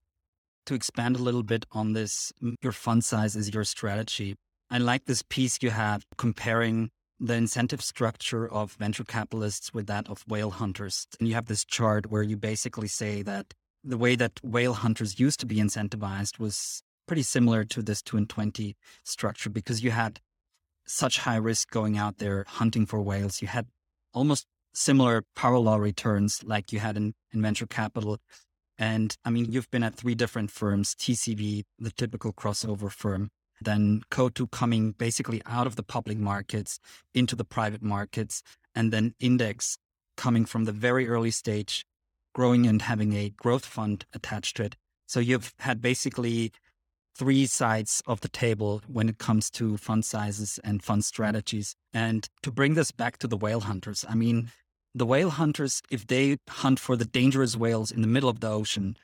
To 0.70 0.76
expand 0.76 1.16
a 1.16 1.24
little 1.24 1.42
bit 1.42 1.66
on 1.72 1.94
this, 1.94 2.32
your 2.62 2.72
fund 2.72 3.04
size 3.04 3.36
is 3.36 3.52
your 3.52 3.64
strategy. 3.64 4.36
I 4.70 4.78
like 4.78 5.06
this 5.06 5.24
piece 5.24 5.58
you 5.64 5.72
have 5.72 6.06
comparing 6.16 6.92
the 7.20 7.34
incentive 7.34 7.82
structure 7.82 8.48
of 8.48 8.74
venture 8.74 9.04
capitalists 9.04 9.74
with 9.74 9.88
that 9.88 10.08
of 10.08 10.24
whale 10.28 10.52
hunters. 10.52 11.08
And 11.20 11.28
you 11.28 11.34
have 11.34 11.48
this 11.48 11.66
chart 11.66 12.12
where 12.12 12.22
you 12.22 12.38
basically 12.38 12.88
say 12.88 13.24
that 13.24 13.56
the 13.84 13.98
way 13.98 14.16
that 14.16 14.34
whale 14.44 14.74
hunters 14.74 15.20
used 15.20 15.40
to 15.40 15.48
be 15.48 15.56
incentivized 15.56 16.38
was 16.38 16.84
pretty 17.08 17.24
similar 17.24 17.64
to 17.64 17.82
this 17.82 18.04
2 18.04 18.18
and 18.18 18.30
20 18.30 18.76
structure 19.04 19.50
because 19.50 19.84
you 19.84 19.90
had 19.90 20.20
such 20.86 21.18
high 21.18 21.38
risk 21.38 21.72
going 21.72 21.98
out 21.98 22.20
there 22.20 22.46
hunting 22.48 22.86
for 22.86 23.02
whales. 23.02 23.42
You 23.42 23.48
had 23.48 23.66
almost 24.14 24.46
similar 24.72 25.24
parallel 25.36 25.80
returns 25.80 26.44
like 26.44 26.72
you 26.72 26.78
had 26.78 26.96
in, 26.96 27.16
in 27.34 27.42
venture 27.42 27.66
capital. 27.66 28.20
And 28.80 29.16
I 29.26 29.30
mean, 29.30 29.52
you've 29.52 29.70
been 29.70 29.84
at 29.84 29.96
three 29.96 30.16
different 30.16 30.50
firms 30.50 30.96
TCV, 30.96 31.64
the 31.78 31.92
typical 31.92 32.32
crossover 32.32 32.90
firm, 32.90 33.30
then 33.62 34.02
Coatue 34.10 34.48
coming 34.48 34.94
basically 34.94 35.42
out 35.46 35.68
of 35.68 35.76
the 35.76 35.84
public 35.84 36.18
markets 36.18 36.80
into 37.14 37.36
the 37.36 37.44
private 37.44 37.84
markets, 37.84 38.42
and 38.74 38.94
then 38.94 39.14
Index 39.20 39.78
coming 40.16 40.46
from 40.46 40.64
the 40.64 40.72
very 40.72 41.10
early 41.10 41.32
stage, 41.32 41.86
growing 42.34 42.66
and 42.66 42.82
having 42.84 43.14
a 43.14 43.32
growth 43.32 43.66
fund 43.66 44.06
attached 44.14 44.58
to 44.58 44.64
it. 44.64 44.76
So 45.08 45.20
you've 45.20 45.54
had 45.60 45.82
basically 45.82 46.54
three 47.16 47.46
sides 47.48 48.02
of 48.08 48.22
the 48.22 48.30
table 48.30 48.82
when 48.88 49.10
it 49.10 49.18
comes 49.18 49.50
to 49.50 49.76
fund 49.76 50.06
sizes 50.06 50.58
and 50.64 50.82
fund 50.82 51.04
strategies. 51.04 51.76
And 51.94 52.30
to 52.44 52.52
bring 52.52 52.76
this 52.76 52.92
back 52.92 53.18
to 53.18 53.28
the 53.28 53.36
whale 53.36 53.60
hunters, 53.62 54.06
I 54.08 54.16
mean, 54.16 54.52
the 54.96 55.06
whale 55.06 55.30
hunters, 55.30 55.82
if 55.90 56.08
they 56.08 56.38
hunt 56.50 56.80
for 56.80 56.96
the 56.96 57.06
dangerous 57.06 57.56
whales 57.56 57.92
in 57.92 58.02
the 58.02 58.08
middle 58.08 58.30
of 58.30 58.40
the 58.40 58.50
ocean, 58.50 58.98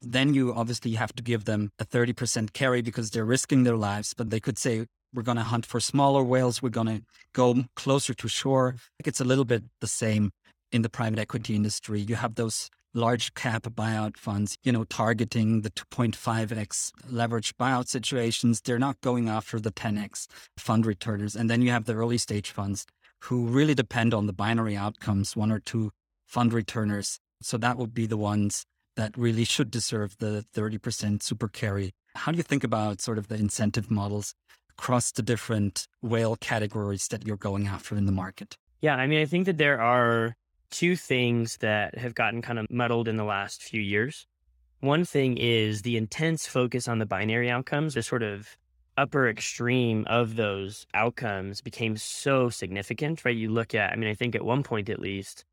then 0.00 0.34
you 0.34 0.52
obviously 0.52 0.92
have 0.92 1.14
to 1.14 1.22
give 1.22 1.44
them 1.44 1.72
a 1.78 1.84
30% 1.84 2.52
carry 2.52 2.82
because 2.82 3.10
they're 3.10 3.24
risking 3.24 3.64
their 3.64 3.76
lives. 3.76 4.14
But 4.14 4.30
they 4.30 4.40
could 4.40 4.58
say, 4.58 4.86
we're 5.14 5.22
going 5.22 5.36
to 5.36 5.42
hunt 5.42 5.66
for 5.66 5.80
smaller 5.80 6.22
whales. 6.22 6.62
We're 6.62 6.70
going 6.70 6.86
to 6.86 7.02
go 7.34 7.64
closer 7.76 8.14
to 8.14 8.28
shore. 8.28 8.76
It's 9.04 9.20
a 9.20 9.24
little 9.24 9.44
bit 9.44 9.64
the 9.80 9.86
same 9.86 10.30
in 10.70 10.82
the 10.82 10.88
private 10.88 11.18
equity 11.18 11.54
industry. 11.54 12.00
You 12.00 12.16
have 12.16 12.34
those 12.34 12.70
large 12.94 13.34
cap 13.34 13.62
buyout 13.62 14.16
funds, 14.16 14.56
you 14.64 14.72
know, 14.72 14.84
targeting 14.84 15.62
the 15.62 15.70
2.5x 15.70 16.92
leverage 17.10 17.56
buyout 17.56 17.88
situations. 17.88 18.60
They're 18.60 18.78
not 18.78 19.00
going 19.00 19.28
after 19.28 19.58
the 19.58 19.72
10x 19.72 20.26
fund 20.58 20.84
returners. 20.86 21.34
And 21.34 21.48
then 21.48 21.62
you 21.62 21.70
have 21.70 21.84
the 21.84 21.94
early 21.94 22.18
stage 22.18 22.50
funds 22.50 22.86
who 23.24 23.46
really 23.46 23.74
depend 23.74 24.12
on 24.12 24.26
the 24.26 24.32
binary 24.32 24.76
outcomes, 24.76 25.36
one 25.36 25.52
or 25.52 25.60
two 25.60 25.92
fund 26.26 26.52
returners. 26.52 27.20
So 27.40 27.56
that 27.58 27.78
would 27.78 27.94
be 27.94 28.06
the 28.06 28.16
ones 28.16 28.64
that 28.96 29.16
really 29.16 29.44
should 29.44 29.70
deserve 29.70 30.18
the 30.18 30.44
30% 30.54 31.22
super 31.22 31.48
carry. 31.48 31.92
How 32.16 32.32
do 32.32 32.36
you 32.36 32.42
think 32.42 32.64
about 32.64 33.00
sort 33.00 33.18
of 33.18 33.28
the 33.28 33.36
incentive 33.36 33.90
models 33.90 34.34
across 34.70 35.12
the 35.12 35.22
different 35.22 35.86
whale 36.02 36.36
categories 36.36 37.08
that 37.08 37.26
you're 37.26 37.36
going 37.36 37.68
after 37.68 37.96
in 37.96 38.06
the 38.06 38.12
market? 38.12 38.56
Yeah, 38.80 38.96
I 38.96 39.06
mean, 39.06 39.20
I 39.20 39.26
think 39.26 39.46
that 39.46 39.58
there 39.58 39.80
are 39.80 40.34
two 40.70 40.96
things 40.96 41.58
that 41.58 41.96
have 41.96 42.14
gotten 42.14 42.42
kind 42.42 42.58
of 42.58 42.66
muddled 42.70 43.06
in 43.06 43.16
the 43.16 43.24
last 43.24 43.62
few 43.62 43.80
years. 43.80 44.26
One 44.80 45.04
thing 45.04 45.38
is 45.38 45.82
the 45.82 45.96
intense 45.96 46.46
focus 46.46 46.88
on 46.88 46.98
the 46.98 47.06
binary 47.06 47.48
outcomes, 47.48 47.94
the 47.94 48.02
sort 48.02 48.24
of 48.24 48.56
upper 48.96 49.28
extreme 49.28 50.04
of 50.08 50.36
those 50.36 50.86
outcomes 50.94 51.60
became 51.60 51.96
so 51.96 52.50
significant, 52.50 53.24
right? 53.24 53.36
You 53.36 53.50
look 53.50 53.74
at, 53.74 53.92
I 53.92 53.96
mean, 53.96 54.10
I 54.10 54.14
think 54.14 54.34
at 54.34 54.44
one 54.44 54.62
point 54.62 54.88
at 54.88 55.00
least, 55.00 55.44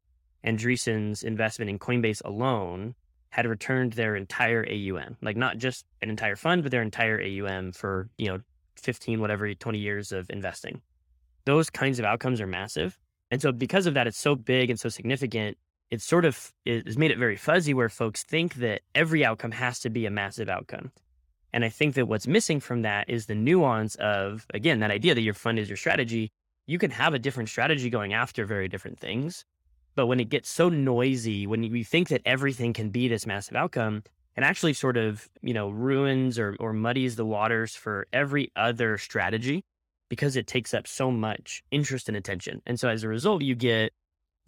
Andreessen's 0.46 1.24
investment 1.24 1.70
in 1.70 1.80
Coinbase 1.80 2.24
alone 2.24 2.96
had 3.30 3.46
returned 3.46 3.94
their 3.94 4.16
entire 4.16 4.66
AUM, 4.68 5.18
like 5.22 5.38
not 5.38 5.58
just 5.58 5.86
an 6.02 6.10
entire 6.10 6.36
fund, 6.36 6.64
but 6.64 6.72
their 6.72 6.82
entire 6.82 7.22
AUM 7.22 7.72
for, 7.74 8.10
you 8.18 8.28
know, 8.28 8.40
15, 8.78 9.20
whatever, 9.20 9.54
20 9.54 9.78
years 9.78 10.12
of 10.12 10.30
investing. 10.30 10.82
Those 11.46 11.70
kinds 11.70 12.00
of 12.00 12.06
outcomes 12.06 12.42
are 12.42 12.48
massive. 12.48 12.98
And 13.32 13.42
so 13.42 13.52
because 13.52 13.86
of 13.86 13.94
that, 13.94 14.08
it's 14.08 14.18
so 14.18 14.36
big 14.36 14.70
and 14.70 14.80
so 14.80 14.90
significant. 14.90 15.58
It's 15.92 16.06
sort 16.06 16.26
of 16.26 16.52
has 16.66 16.98
made 16.98 17.12
it 17.12 17.18
very 17.18 17.36
fuzzy 17.36 17.74
where 17.74 17.90
folks 17.90 18.24
think 18.24 18.56
that 18.56 18.82
every 18.96 19.26
outcome 19.26 19.52
has 19.52 19.80
to 19.80 19.90
be 19.90 20.06
a 20.06 20.12
massive 20.12 20.50
outcome. 20.50 20.92
And 21.54 21.66
I 21.66 21.70
think 21.70 21.96
that 21.96 22.08
what's 22.08 22.28
missing 22.28 22.60
from 22.60 22.84
that 22.84 23.10
is 23.10 23.26
the 23.26 23.36
nuance 23.36 23.96
of, 23.96 24.46
again, 24.54 24.80
that 24.80 24.92
idea 24.92 25.16
that 25.16 25.22
your 25.22 25.34
fund 25.34 25.58
is 25.60 25.70
your 25.70 25.78
strategy. 25.78 26.32
You 26.68 26.78
can 26.78 26.92
have 26.92 27.14
a 27.14 27.20
different 27.20 27.50
strategy 27.50 27.90
going 27.90 28.14
after 28.14 28.46
very 28.46 28.68
different 28.68 29.00
things. 29.00 29.46
But 29.96 30.08
when 30.08 30.20
it 30.20 30.30
gets 30.30 30.50
so 30.50 30.70
noisy, 30.70 31.48
when 31.48 31.64
you 31.64 31.84
think 31.84 32.10
that 32.10 32.22
everything 32.26 32.74
can 32.74 32.90
be 32.90 33.08
this 33.08 33.26
massive 33.26 33.56
outcome, 33.56 34.04
it 34.38 34.44
actually 34.44 34.74
sort 34.74 34.96
of, 34.96 35.28
you 35.42 35.54
know, 35.54 35.70
ruins 35.70 36.40
or, 36.40 36.56
or 36.60 36.72
muddies 36.72 37.16
the 37.16 37.26
waters 37.26 37.76
for 37.76 38.08
every 38.14 38.52
other 38.56 38.98
strategy 38.98 39.66
because 40.08 40.36
it 40.36 40.48
takes 40.48 40.74
up 40.74 40.88
so 40.88 41.12
much 41.12 41.64
interest 41.72 42.08
and 42.08 42.16
attention. 42.16 42.62
And 42.66 42.80
so 42.80 42.88
as 42.88 43.04
a 43.04 43.08
result, 43.08 43.42
you 43.42 43.56
get, 43.56 43.92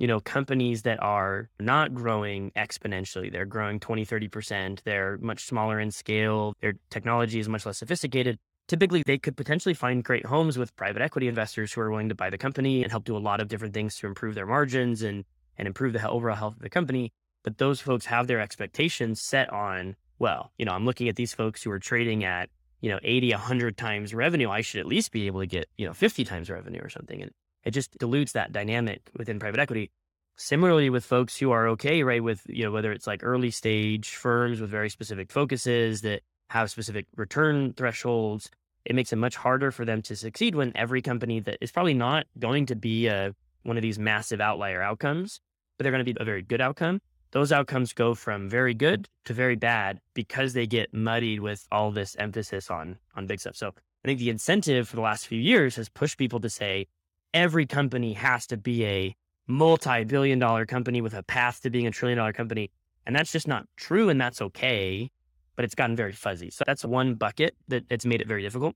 you 0.01 0.07
know, 0.07 0.19
companies 0.19 0.81
that 0.81 0.99
are 1.03 1.47
not 1.59 1.93
growing 1.93 2.49
exponentially. 2.55 3.31
They're 3.31 3.45
growing 3.45 3.79
20, 3.79 4.03
30%. 4.03 4.81
They're 4.83 5.19
much 5.19 5.45
smaller 5.45 5.79
in 5.79 5.91
scale. 5.91 6.55
Their 6.59 6.73
technology 6.89 7.39
is 7.39 7.47
much 7.47 7.67
less 7.67 7.77
sophisticated. 7.77 8.39
Typically, 8.67 9.03
they 9.05 9.19
could 9.19 9.37
potentially 9.37 9.75
find 9.75 10.03
great 10.03 10.25
homes 10.25 10.57
with 10.57 10.75
private 10.75 11.03
equity 11.03 11.27
investors 11.27 11.71
who 11.71 11.81
are 11.81 11.91
willing 11.91 12.09
to 12.09 12.15
buy 12.15 12.31
the 12.31 12.37
company 12.39 12.81
and 12.81 12.89
help 12.89 13.03
do 13.03 13.15
a 13.15 13.19
lot 13.19 13.39
of 13.39 13.47
different 13.47 13.75
things 13.75 13.95
to 13.97 14.07
improve 14.07 14.33
their 14.33 14.47
margins 14.47 15.03
and, 15.03 15.23
and 15.59 15.67
improve 15.67 15.93
the 15.93 16.09
overall 16.09 16.35
health 16.35 16.55
of 16.55 16.63
the 16.63 16.69
company. 16.69 17.13
But 17.43 17.59
those 17.59 17.79
folks 17.79 18.07
have 18.07 18.25
their 18.25 18.39
expectations 18.39 19.21
set 19.21 19.53
on, 19.53 19.95
well, 20.17 20.51
you 20.57 20.65
know, 20.65 20.71
I'm 20.71 20.85
looking 20.85 21.09
at 21.09 21.15
these 21.15 21.35
folks 21.35 21.61
who 21.61 21.69
are 21.69 21.79
trading 21.79 22.23
at 22.23 22.49
you 22.79 22.89
know, 22.89 22.97
80, 23.03 23.33
100 23.33 23.77
times 23.77 24.11
revenue, 24.15 24.49
I 24.49 24.61
should 24.61 24.79
at 24.79 24.87
least 24.87 25.11
be 25.11 25.27
able 25.27 25.41
to 25.41 25.45
get, 25.45 25.69
you 25.77 25.85
know, 25.85 25.93
50 25.93 26.23
times 26.23 26.49
revenue 26.49 26.81
or 26.81 26.89
something. 26.89 27.21
And 27.21 27.29
it 27.63 27.71
just 27.71 27.97
dilutes 27.97 28.33
that 28.33 28.51
dynamic 28.51 29.01
within 29.17 29.39
private 29.39 29.59
equity. 29.59 29.91
Similarly, 30.37 30.89
with 30.89 31.05
folks 31.05 31.37
who 31.37 31.51
are 31.51 31.67
okay, 31.69 32.03
right, 32.03 32.23
with, 32.23 32.41
you 32.47 32.63
know, 32.63 32.71
whether 32.71 32.91
it's 32.91 33.05
like 33.05 33.21
early 33.23 33.51
stage 33.51 34.09
firms 34.09 34.59
with 34.59 34.69
very 34.69 34.89
specific 34.89 35.31
focuses 35.31 36.01
that 36.01 36.21
have 36.49 36.71
specific 36.71 37.05
return 37.15 37.73
thresholds, 37.73 38.49
it 38.85 38.95
makes 38.95 39.13
it 39.13 39.17
much 39.17 39.35
harder 39.35 39.71
for 39.71 39.85
them 39.85 40.01
to 40.03 40.15
succeed 40.15 40.55
when 40.55 40.71
every 40.75 41.01
company 41.01 41.39
that 41.41 41.57
is 41.61 41.71
probably 41.71 41.93
not 41.93 42.25
going 42.39 42.65
to 42.65 42.75
be 42.75 43.07
a, 43.07 43.35
one 43.63 43.77
of 43.77 43.83
these 43.83 43.99
massive 43.99 44.41
outlier 44.41 44.81
outcomes, 44.81 45.39
but 45.77 45.83
they're 45.83 45.91
going 45.91 46.03
to 46.03 46.13
be 46.13 46.17
a 46.19 46.25
very 46.25 46.41
good 46.41 46.61
outcome 46.61 46.99
those 47.31 47.51
outcomes 47.51 47.93
go 47.93 48.13
from 48.13 48.49
very 48.49 48.73
good 48.73 49.07
to 49.25 49.33
very 49.33 49.55
bad 49.55 49.99
because 50.13 50.53
they 50.53 50.67
get 50.67 50.93
muddied 50.93 51.39
with 51.39 51.65
all 51.71 51.91
this 51.91 52.15
emphasis 52.19 52.69
on 52.69 52.97
on 53.15 53.27
big 53.27 53.39
stuff. 53.39 53.55
So 53.55 53.69
I 53.69 54.07
think 54.07 54.19
the 54.19 54.29
incentive 54.29 54.87
for 54.87 54.95
the 54.95 55.01
last 55.01 55.27
few 55.27 55.39
years 55.39 55.75
has 55.75 55.89
pushed 55.89 56.17
people 56.17 56.39
to 56.41 56.49
say 56.49 56.87
every 57.33 57.65
company 57.65 58.13
has 58.13 58.47
to 58.47 58.57
be 58.57 58.85
a 58.85 59.15
multi-billion 59.47 60.39
dollar 60.39 60.65
company 60.65 61.01
with 61.01 61.13
a 61.13 61.23
path 61.23 61.61
to 61.61 61.69
being 61.69 61.87
a 61.87 61.91
trillion 61.91 62.17
dollar 62.17 62.33
company. 62.33 62.71
And 63.05 63.15
that's 63.15 63.31
just 63.31 63.47
not 63.47 63.65
true 63.77 64.09
and 64.09 64.19
that's 64.19 64.41
okay, 64.41 65.09
but 65.55 65.65
it's 65.65 65.75
gotten 65.75 65.95
very 65.95 66.11
fuzzy. 66.11 66.49
So 66.49 66.63
that's 66.65 66.85
one 66.85 67.15
bucket 67.15 67.55
that 67.67 67.83
it's 67.89 68.05
made 68.05 68.21
it 68.21 68.27
very 68.27 68.41
difficult. 68.41 68.75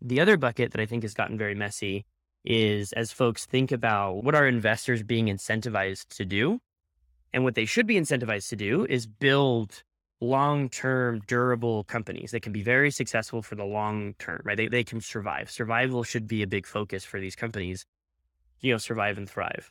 The 0.00 0.20
other 0.20 0.36
bucket 0.36 0.72
that 0.72 0.80
I 0.80 0.86
think 0.86 1.02
has 1.02 1.14
gotten 1.14 1.36
very 1.36 1.54
messy 1.54 2.06
is 2.44 2.92
as 2.92 3.12
folks 3.12 3.44
think 3.44 3.70
about 3.70 4.24
what 4.24 4.34
are 4.34 4.46
investors 4.46 5.02
being 5.02 5.26
incentivized 5.26 6.08
to 6.16 6.24
do 6.24 6.60
and 7.32 7.44
what 7.44 7.54
they 7.54 7.66
should 7.66 7.86
be 7.86 7.96
incentivized 7.96 8.48
to 8.48 8.56
do 8.56 8.86
is 8.88 9.06
build 9.06 9.82
long 10.20 10.68
term, 10.68 11.20
durable 11.26 11.84
companies 11.84 12.30
that 12.32 12.42
can 12.42 12.52
be 12.52 12.62
very 12.62 12.90
successful 12.90 13.42
for 13.42 13.54
the 13.54 13.64
long 13.64 14.14
term, 14.18 14.40
right? 14.44 14.56
They, 14.56 14.68
they 14.68 14.84
can 14.84 15.00
survive. 15.00 15.50
Survival 15.50 16.02
should 16.02 16.26
be 16.26 16.42
a 16.42 16.46
big 16.46 16.66
focus 16.66 17.04
for 17.04 17.20
these 17.20 17.36
companies, 17.36 17.86
you 18.60 18.72
know, 18.72 18.78
survive 18.78 19.18
and 19.18 19.28
thrive. 19.28 19.70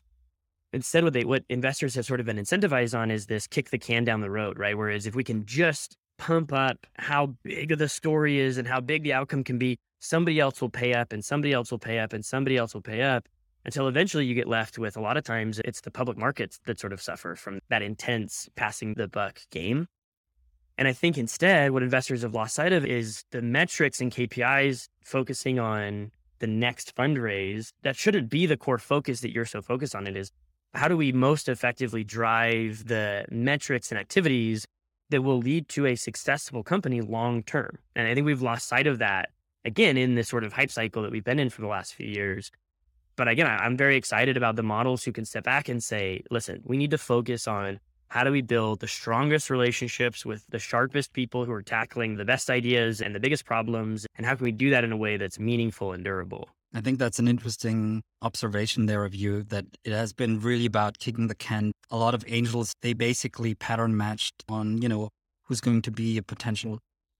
Instead, 0.71 1.03
what 1.03 1.13
they 1.13 1.23
what 1.23 1.43
investors 1.49 1.95
have 1.95 2.05
sort 2.05 2.19
of 2.19 2.25
been 2.25 2.37
incentivized 2.37 2.97
on 2.97 3.11
is 3.11 3.25
this 3.25 3.47
kick 3.47 3.69
the 3.69 3.77
can 3.77 4.03
down 4.03 4.21
the 4.21 4.29
road, 4.29 4.59
right? 4.59 4.77
Whereas 4.77 5.05
if 5.05 5.15
we 5.15 5.23
can 5.23 5.45
just 5.45 5.97
pump 6.17 6.51
up 6.53 6.85
how 6.97 7.35
big 7.43 7.77
the 7.77 7.89
story 7.89 8.39
is 8.39 8.57
and 8.57 8.67
how 8.67 8.81
big 8.81 9.03
the 9.03 9.13
outcome 9.13 9.43
can 9.43 9.57
be, 9.57 9.77
somebody 9.99 10.39
else 10.39 10.61
will 10.61 10.69
pay 10.69 10.93
up 10.93 11.13
and 11.13 11.23
somebody 11.23 11.53
else 11.53 11.71
will 11.71 11.79
pay 11.79 11.99
up 11.99 12.13
and 12.13 12.23
somebody 12.23 12.57
else 12.57 12.73
will 12.73 12.81
pay 12.81 13.01
up 13.01 13.27
until 13.65 13.87
eventually 13.87 14.25
you 14.25 14.35
get 14.35 14.47
left 14.47 14.77
with 14.77 14.95
a 14.95 15.01
lot 15.01 15.17
of 15.17 15.23
times 15.23 15.59
it's 15.65 15.81
the 15.81 15.91
public 15.91 16.17
markets 16.17 16.59
that 16.65 16.79
sort 16.79 16.93
of 16.93 17.01
suffer 17.01 17.35
from 17.35 17.59
that 17.69 17.81
intense 17.81 18.49
passing 18.55 18.93
the 18.93 19.07
buck 19.07 19.41
game. 19.51 19.87
And 20.79 20.87
I 20.87 20.93
think 20.93 21.17
instead, 21.17 21.71
what 21.71 21.83
investors 21.83 22.21
have 22.21 22.33
lost 22.33 22.55
sight 22.55 22.71
of 22.71 22.85
is 22.85 23.25
the 23.31 23.41
metrics 23.41 23.99
and 23.99 24.09
KPIs 24.13 24.87
focusing 25.03 25.59
on 25.59 26.09
the 26.39 26.47
next 26.47 26.95
fundraise. 26.95 27.73
That 27.81 27.97
shouldn't 27.97 28.29
be 28.29 28.45
the 28.45 28.55
core 28.55 28.77
focus 28.77 29.19
that 29.19 29.33
you're 29.33 29.43
so 29.43 29.61
focused 29.61 29.93
on. 29.93 30.07
It 30.07 30.15
is 30.15 30.31
how 30.73 30.87
do 30.87 30.95
we 30.95 31.11
most 31.11 31.49
effectively 31.49 32.05
drive 32.05 32.87
the 32.87 33.25
metrics 33.29 33.91
and 33.91 33.99
activities 33.99 34.65
that 35.09 35.21
will 35.21 35.39
lead 35.39 35.67
to 35.67 35.85
a 35.85 35.97
successful 35.97 36.63
company 36.63 37.01
long 37.01 37.43
term? 37.43 37.77
And 37.93 38.07
I 38.07 38.15
think 38.15 38.25
we've 38.25 38.41
lost 38.41 38.69
sight 38.69 38.87
of 38.87 38.99
that 38.99 39.31
again 39.65 39.97
in 39.97 40.15
this 40.15 40.29
sort 40.29 40.45
of 40.45 40.53
hype 40.53 40.71
cycle 40.71 41.01
that 41.01 41.11
we've 41.11 41.25
been 41.25 41.39
in 41.39 41.49
for 41.49 41.59
the 41.59 41.67
last 41.67 41.93
few 41.93 42.07
years. 42.07 42.51
But 43.17 43.27
again, 43.27 43.47
I'm 43.47 43.75
very 43.75 43.97
excited 43.97 44.37
about 44.37 44.55
the 44.55 44.63
models 44.63 45.03
who 45.03 45.11
can 45.11 45.25
step 45.25 45.43
back 45.43 45.67
and 45.67 45.83
say, 45.83 46.23
listen, 46.31 46.61
we 46.63 46.77
need 46.77 46.91
to 46.91 46.97
focus 46.97 47.49
on 47.49 47.81
how 48.09 48.23
do 48.23 48.31
we 48.31 48.41
build 48.41 48.79
the 48.79 48.87
strongest 48.87 49.49
relationships 49.49 50.25
with 50.25 50.43
the 50.49 50.59
sharpest 50.59 51.13
people 51.13 51.45
who 51.45 51.51
are 51.51 51.61
tackling 51.61 52.15
the 52.15 52.25
best 52.25 52.49
ideas 52.49 53.01
and 53.01 53.13
the 53.15 53.19
biggest 53.19 53.45
problems? 53.45 54.05
And 54.15 54.25
how 54.25 54.35
can 54.35 54.45
we 54.45 54.51
do 54.51 54.71
that 54.71 54.83
in 54.83 54.91
a 54.91 54.97
way 54.97 55.17
that's 55.17 55.39
meaningful 55.39 55.93
and 55.93 56.03
durable? 56.03 56.49
I 56.73 56.81
think 56.81 56.99
that's 56.99 57.19
an 57.19 57.27
interesting 57.27 58.01
observation 58.21 58.85
there 58.85 59.05
of 59.05 59.15
you 59.15 59.43
that 59.43 59.65
it 59.83 59.93
has 59.93 60.13
been 60.13 60.39
really 60.39 60.65
about 60.65 60.99
kicking 60.99 61.27
the 61.27 61.35
can. 61.35 61.71
A 61.89 61.97
lot 61.97 62.13
of 62.13 62.23
angels, 62.27 62.73
they 62.81 62.93
basically 62.93 63.55
pattern 63.55 63.95
matched 63.95 64.43
on, 64.49 64.81
you 64.81 64.89
know, 64.89 65.09
who's 65.45 65.61
going 65.61 65.81
to 65.83 65.91
be 65.91 66.17
a 66.17 66.23
potential 66.23 66.79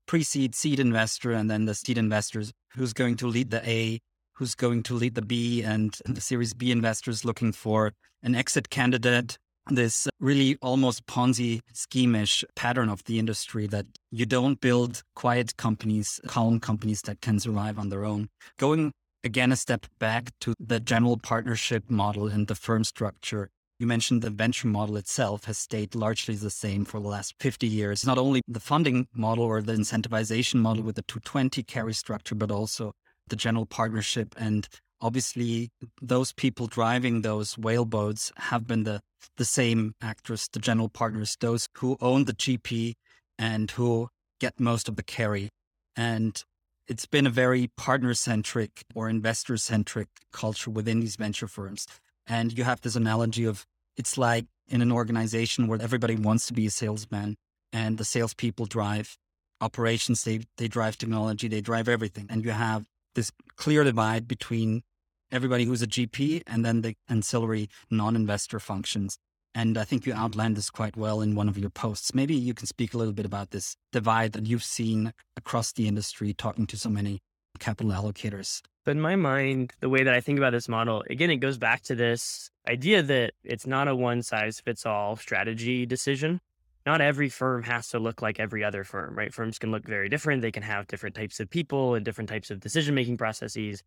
pre-seed 0.10 0.56
seed 0.56 0.80
investor 0.80 1.34
and 1.34 1.52
then 1.52 1.66
the 1.66 1.76
seed 1.76 1.96
investors 1.96 2.52
who's 2.76 2.94
going 2.94 3.16
to 3.16 3.28
lead 3.28 3.52
the 3.52 3.62
A, 3.70 4.00
who's 4.34 4.56
going 4.56 4.82
to 4.82 4.96
lead 4.96 5.14
the 5.14 5.22
B 5.22 5.62
and 5.62 6.00
the 6.04 6.20
series 6.20 6.56
B 6.56 6.72
investors 6.72 7.24
looking 7.24 7.52
for 7.52 7.94
an 8.24 8.34
exit 8.34 8.72
candidate. 8.72 9.38
This 9.68 10.08
really 10.20 10.58
almost 10.62 11.06
Ponzi 11.06 11.62
schemish 11.74 12.44
pattern 12.56 12.90
of 12.90 13.04
the 13.04 13.20
industry 13.20 13.68
that 13.68 13.86
you 14.10 14.26
don't 14.26 14.60
build 14.60 15.04
quiet 15.16 15.58
companies, 15.58 16.20
calm 16.28 16.60
companies 16.60 17.02
that 17.04 17.22
can 17.22 17.40
survive 17.40 17.78
on 17.78 17.90
their 17.90 18.04
own. 18.04 18.30
Going 18.58 18.92
again 19.24 19.52
a 19.52 19.56
step 19.56 19.86
back 20.00 20.32
to 20.42 20.54
the 20.60 20.80
general 20.80 21.18
partnership 21.18 21.90
model 21.90 22.28
and 22.28 22.48
the 22.48 22.56
firm 22.56 22.84
structure. 22.84 23.50
You 23.80 23.88
mentioned 23.88 24.22
the 24.22 24.30
venture 24.30 24.68
model 24.68 24.98
itself 24.98 25.46
has 25.46 25.58
stayed 25.58 25.96
largely 25.96 26.36
the 26.36 26.50
same 26.50 26.84
for 26.84 27.00
the 27.00 27.08
last 27.08 27.36
50 27.40 27.68
years. 27.68 28.06
Not 28.06 28.18
only 28.18 28.42
the 28.48 28.60
funding 28.60 29.08
model 29.14 29.46
or 29.46 29.62
the 29.62 29.74
incentivization 29.74 30.56
model 30.56 30.84
with 30.84 30.96
the 30.96 31.04
220 31.04 31.64
carry 31.64 31.94
structure, 31.94 32.36
but 32.36 32.52
also 32.52 32.92
the 33.30 33.36
general 33.36 33.66
partnership. 33.66 34.36
And 34.38 34.68
obviously, 35.02 35.70
those 36.02 36.32
people 36.34 36.68
driving 36.68 37.22
those 37.22 37.58
whale 37.58 37.86
boats 37.86 38.32
have 38.38 38.68
been 38.68 38.84
the, 38.84 39.02
the 39.38 39.46
same 39.46 39.94
actors, 40.02 40.48
the 40.52 40.60
general 40.60 40.90
partners, 40.90 41.38
those 41.40 41.68
who 41.78 41.98
own 42.02 42.26
the 42.26 42.34
GP 42.34 42.94
and 43.38 43.72
who 43.72 44.10
get 44.40 44.60
most 44.60 44.88
of 44.90 44.96
the 44.96 45.04
carry. 45.04 45.50
And 45.96 46.42
it's 46.88 47.06
been 47.06 47.28
a 47.28 47.32
very 47.32 47.70
partner 47.78 48.14
centric 48.14 48.84
or 48.96 49.10
investor 49.10 49.58
centric 49.58 50.08
culture 50.34 50.72
within 50.72 51.00
these 51.00 51.16
venture 51.16 51.48
firms. 51.48 51.86
And 52.28 52.58
you 52.58 52.64
have 52.64 52.82
this 52.82 52.96
analogy 52.96 53.46
of 53.46 53.66
it's 53.98 54.18
like 54.18 54.46
in 54.68 54.82
an 54.82 54.92
organization 54.92 55.68
where 55.68 55.82
everybody 55.82 56.16
wants 56.16 56.48
to 56.48 56.54
be 56.54 56.66
a 56.68 56.72
salesman 56.72 57.36
and 57.74 57.98
the 57.98 58.06
salespeople 58.06 58.66
drive 58.66 59.18
operations, 59.62 60.24
they, 60.24 60.42
they 60.58 60.68
drive 60.68 60.98
technology, 60.98 61.48
they 61.48 61.62
drive 61.62 61.90
everything. 61.90 62.28
And 62.30 62.46
you 62.46 62.52
have 62.52 62.86
this 63.16 63.32
clear 63.56 63.84
divide 63.84 64.28
between 64.28 64.84
everybody 65.32 65.66
who's 65.66 65.82
a 65.82 65.88
GP 65.88 66.44
and 66.48 66.66
then 66.66 66.82
the 66.82 66.96
ancillary 67.08 67.70
non 67.90 68.16
investor 68.16 68.60
functions. 68.60 69.18
And 69.56 69.78
I 69.78 69.84
think 69.84 70.06
you 70.06 70.14
outlined 70.14 70.56
this 70.56 70.70
quite 70.70 70.96
well 70.96 71.22
in 71.22 71.36
one 71.36 71.50
of 71.50 71.58
your 71.58 71.72
posts. 71.72 72.14
Maybe 72.14 72.36
you 72.36 72.54
can 72.54 72.68
speak 72.68 72.94
a 72.94 72.98
little 72.98 73.14
bit 73.14 73.26
about 73.26 73.50
this 73.52 73.76
divide 73.92 74.34
that 74.34 74.46
you've 74.46 74.64
seen 74.64 75.14
across 75.36 75.72
the 75.72 75.88
industry 75.88 76.34
talking 76.34 76.68
to 76.68 76.78
so 76.78 76.90
many 76.90 77.20
capital 77.60 77.92
allocators. 77.92 78.62
But 78.86 78.92
in 78.92 79.02
my 79.02 79.16
mind, 79.16 79.74
the 79.82 79.90
way 79.90 80.04
that 80.04 80.14
I 80.14 80.22
think 80.22 80.38
about 80.38 80.52
this 80.52 80.70
model, 80.70 81.04
again, 81.10 81.30
it 81.30 81.38
goes 81.38 81.58
back 81.58 81.82
to 81.84 81.96
this 81.96 82.50
idea 82.68 83.04
that 83.04 83.34
it's 83.44 83.68
not 83.68 83.88
a 83.88 83.96
one 83.96 84.22
size 84.22 84.60
fits 84.60 84.86
all 84.86 85.16
strategy 85.16 85.86
decision. 85.86 86.42
Not 86.86 87.02
every 87.02 87.30
firm 87.30 87.64
has 87.64 87.90
to 87.90 88.00
look 88.00 88.22
like 88.22 88.40
every 88.40 88.64
other 88.64 88.84
firm, 88.84 89.16
right? 89.16 89.34
Firms 89.34 89.60
can 89.60 89.72
look 89.72 89.86
very 89.86 90.10
different. 90.10 90.42
They 90.42 90.52
can 90.52 90.64
have 90.64 90.88
different 90.88 91.16
types 91.16 91.40
of 91.40 91.50
people 91.50 91.94
and 91.94 92.06
different 92.06 92.30
types 92.30 92.50
of 92.50 92.62
decision 92.62 92.96
making 92.96 93.18
processes. 93.18 93.84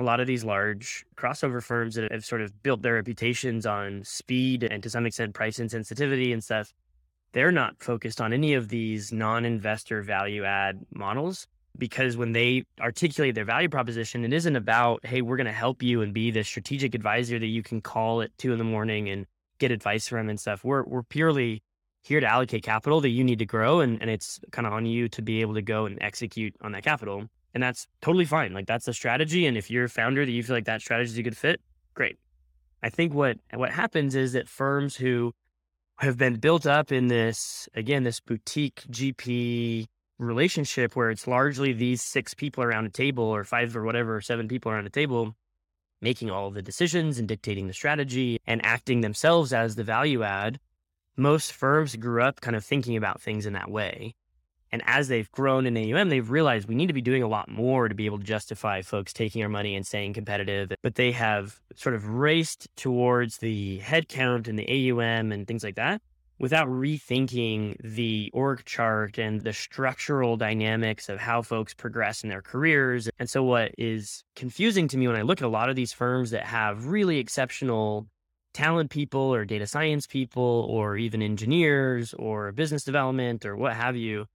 A 0.00 0.02
lot 0.02 0.18
of 0.18 0.26
these 0.26 0.44
large 0.44 1.04
crossover 1.16 1.62
firms 1.62 1.94
that 1.94 2.10
have 2.10 2.24
sort 2.24 2.40
of 2.40 2.62
built 2.62 2.82
their 2.82 2.94
reputations 2.94 3.66
on 3.66 4.02
speed 4.02 4.64
and 4.64 4.82
to 4.82 4.90
some 4.90 5.06
extent 5.06 5.34
price 5.34 5.58
insensitivity 5.58 6.32
and 6.32 6.42
stuff, 6.42 6.72
they're 7.32 7.52
not 7.52 7.82
focused 7.82 8.20
on 8.20 8.32
any 8.32 8.54
of 8.54 8.68
these 8.68 9.12
non 9.12 9.44
investor 9.44 10.02
value 10.02 10.44
add 10.44 10.84
models 10.94 11.46
because 11.78 12.16
when 12.16 12.32
they 12.32 12.64
articulate 12.80 13.34
their 13.34 13.44
value 13.44 13.68
proposition, 13.68 14.24
it 14.24 14.32
isn't 14.32 14.56
about, 14.56 15.04
hey, 15.04 15.22
we're 15.22 15.36
going 15.36 15.46
to 15.46 15.52
help 15.52 15.82
you 15.82 16.02
and 16.02 16.12
be 16.12 16.30
the 16.30 16.42
strategic 16.42 16.94
advisor 16.94 17.38
that 17.38 17.46
you 17.46 17.62
can 17.62 17.80
call 17.80 18.22
at 18.22 18.36
two 18.38 18.52
in 18.52 18.58
the 18.58 18.64
morning 18.64 19.08
and 19.08 19.26
get 19.58 19.70
advice 19.70 20.08
from 20.08 20.28
and 20.28 20.40
stuff. 20.40 20.64
We're 20.64 20.82
we're 20.84 21.02
purely 21.02 21.62
here 22.02 22.20
to 22.20 22.26
allocate 22.26 22.62
capital 22.62 23.00
that 23.02 23.10
you 23.10 23.22
need 23.22 23.38
to 23.38 23.46
grow 23.46 23.80
and, 23.80 24.00
and 24.00 24.10
it's 24.10 24.40
kind 24.50 24.66
of 24.66 24.72
on 24.72 24.86
you 24.86 25.08
to 25.10 25.20
be 25.20 25.42
able 25.42 25.54
to 25.54 25.62
go 25.62 25.84
and 25.84 25.98
execute 26.00 26.54
on 26.62 26.72
that 26.72 26.82
capital. 26.84 27.28
And 27.54 27.62
that's 27.62 27.86
totally 28.00 28.24
fine. 28.24 28.52
Like 28.52 28.66
that's 28.66 28.88
a 28.88 28.94
strategy. 28.94 29.46
And 29.46 29.56
if 29.56 29.70
you're 29.70 29.84
a 29.84 29.88
founder 29.88 30.24
that 30.24 30.32
you 30.32 30.42
feel 30.42 30.56
like 30.56 30.66
that 30.66 30.80
strategy 30.80 31.10
is 31.10 31.18
a 31.18 31.22
good 31.22 31.36
fit, 31.36 31.60
great. 31.94 32.18
I 32.82 32.90
think 32.90 33.12
what 33.12 33.38
what 33.52 33.70
happens 33.70 34.14
is 34.14 34.32
that 34.32 34.48
firms 34.48 34.96
who 34.96 35.32
have 35.98 36.16
been 36.16 36.36
built 36.36 36.66
up 36.66 36.92
in 36.92 37.08
this, 37.08 37.68
again, 37.74 38.04
this 38.04 38.20
boutique 38.20 38.82
GP 38.90 39.86
relationship 40.18 40.96
where 40.96 41.10
it's 41.10 41.26
largely 41.26 41.72
these 41.72 42.02
six 42.02 42.32
people 42.32 42.62
around 42.64 42.86
a 42.86 42.90
table 42.90 43.24
or 43.24 43.44
five 43.44 43.76
or 43.76 43.84
whatever, 43.84 44.20
seven 44.20 44.48
people 44.48 44.72
around 44.72 44.86
a 44.86 44.90
table 44.90 45.34
making 46.02 46.30
all 46.30 46.50
the 46.50 46.62
decisions 46.62 47.18
and 47.18 47.28
dictating 47.28 47.66
the 47.66 47.74
strategy 47.74 48.38
and 48.46 48.64
acting 48.64 49.00
themselves 49.00 49.52
as 49.52 49.76
the 49.76 49.84
value 49.84 50.22
add. 50.22 50.58
Most 51.16 51.52
firms 51.52 51.96
grew 51.96 52.22
up 52.22 52.40
kind 52.40 52.56
of 52.56 52.64
thinking 52.64 52.96
about 52.96 53.20
things 53.20 53.44
in 53.44 53.52
that 53.52 53.70
way. 53.70 54.14
And 54.72 54.82
as 54.86 55.08
they've 55.08 55.30
grown 55.32 55.66
in 55.66 55.76
AUM, 55.76 56.08
they've 56.08 56.30
realized 56.30 56.68
we 56.68 56.74
need 56.74 56.86
to 56.86 56.92
be 56.92 57.00
doing 57.00 57.22
a 57.22 57.28
lot 57.28 57.48
more 57.48 57.88
to 57.88 57.94
be 57.94 58.06
able 58.06 58.18
to 58.18 58.24
justify 58.24 58.82
folks 58.82 59.12
taking 59.12 59.42
our 59.42 59.48
money 59.48 59.74
and 59.74 59.86
staying 59.86 60.12
competitive. 60.12 60.72
But 60.82 60.94
they 60.94 61.12
have 61.12 61.60
sort 61.74 61.94
of 61.94 62.08
raced 62.08 62.68
towards 62.76 63.38
the 63.38 63.80
headcount 63.80 64.46
and 64.48 64.58
the 64.58 64.90
AUM 64.92 65.32
and 65.32 65.46
things 65.46 65.64
like 65.64 65.76
that 65.76 66.00
without 66.40 66.68
rethinking 66.68 67.76
the 67.82 68.30
org 68.32 68.64
chart 68.64 69.18
and 69.18 69.42
the 69.42 69.52
structural 69.52 70.36
dynamics 70.36 71.08
of 71.08 71.20
how 71.20 71.42
folks 71.42 71.74
progress 71.74 72.22
in 72.24 72.30
their 72.30 72.42
careers. 72.42 73.08
And 73.18 73.28
so, 73.28 73.44
what 73.44 73.72
is 73.76 74.24
confusing 74.34 74.88
to 74.88 74.96
me 74.96 75.06
when 75.06 75.16
I 75.16 75.22
look 75.22 75.42
at 75.42 75.44
a 75.44 75.48
lot 75.48 75.68
of 75.68 75.76
these 75.76 75.92
firms 75.92 76.30
that 76.30 76.44
have 76.44 76.86
really 76.86 77.18
exceptional 77.18 78.06
talent 78.52 78.90
people 78.90 79.20
or 79.20 79.44
data 79.44 79.66
science 79.66 80.06
people 80.06 80.66
or 80.68 80.96
even 80.96 81.22
engineers 81.22 82.14
or 82.14 82.50
business 82.50 82.82
development 82.82 83.44
or 83.46 83.56
what 83.56 83.74
have 83.74 83.94
you, 83.94 84.26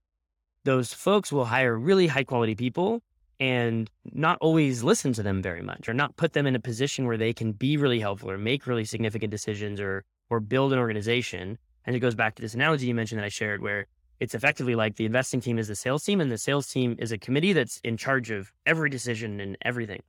those 0.65 0.93
folks 0.93 1.32
will 1.32 1.45
hire 1.45 1.78
really 1.78 2.08
high 2.08 2.25
quality 2.25 2.56
people 2.56 3.01
and 3.39 3.89
not 4.13 4.38
always 4.41 4.84
listen 4.84 5.13
to 5.13 5.23
them 5.23 5.41
very 5.41 5.62
much 5.62 5.88
or 5.88 5.93
not 5.93 6.15
put 6.17 6.34
them 6.34 6.45
in 6.45 6.56
a 6.56 6.60
position 6.60 7.06
where 7.06 7.17
they 7.17 7.34
can 7.34 7.54
be 7.54 7.78
really 7.78 7.99
helpful 7.99 8.30
or 8.30 8.38
make 8.38 8.67
really 8.67 8.86
significant 8.86 9.32
decisions 9.32 9.80
or 9.80 10.04
or 10.30 10.39
build 10.39 10.73
an 10.73 10.80
organization 10.80 11.58
and 11.86 11.95
it 11.95 11.99
goes 11.99 12.15
back 12.15 12.36
to 12.36 12.41
this 12.41 12.54
analogy 12.54 12.88
you 12.88 12.95
mentioned 12.95 13.19
that 13.19 13.25
I 13.25 13.30
shared, 13.30 13.62
where 13.62 13.86
it's 14.19 14.34
effectively 14.34 14.75
like 14.75 14.95
the 14.95 15.06
investing 15.06 15.41
team 15.41 15.60
is 15.60 15.67
the 15.67 15.75
sales 15.75 16.04
team, 16.04 16.19
and 16.19 16.32
the 16.32 16.38
sales 16.38 16.67
team 16.67 16.95
is 16.99 17.12
a 17.12 17.17
committee 17.17 17.54
that's 17.54 17.80
in 17.84 17.97
charge 17.97 18.32
of 18.32 18.51
every 18.65 18.89
decision 18.89 19.39
and 19.39 19.58
everything. 19.62 20.01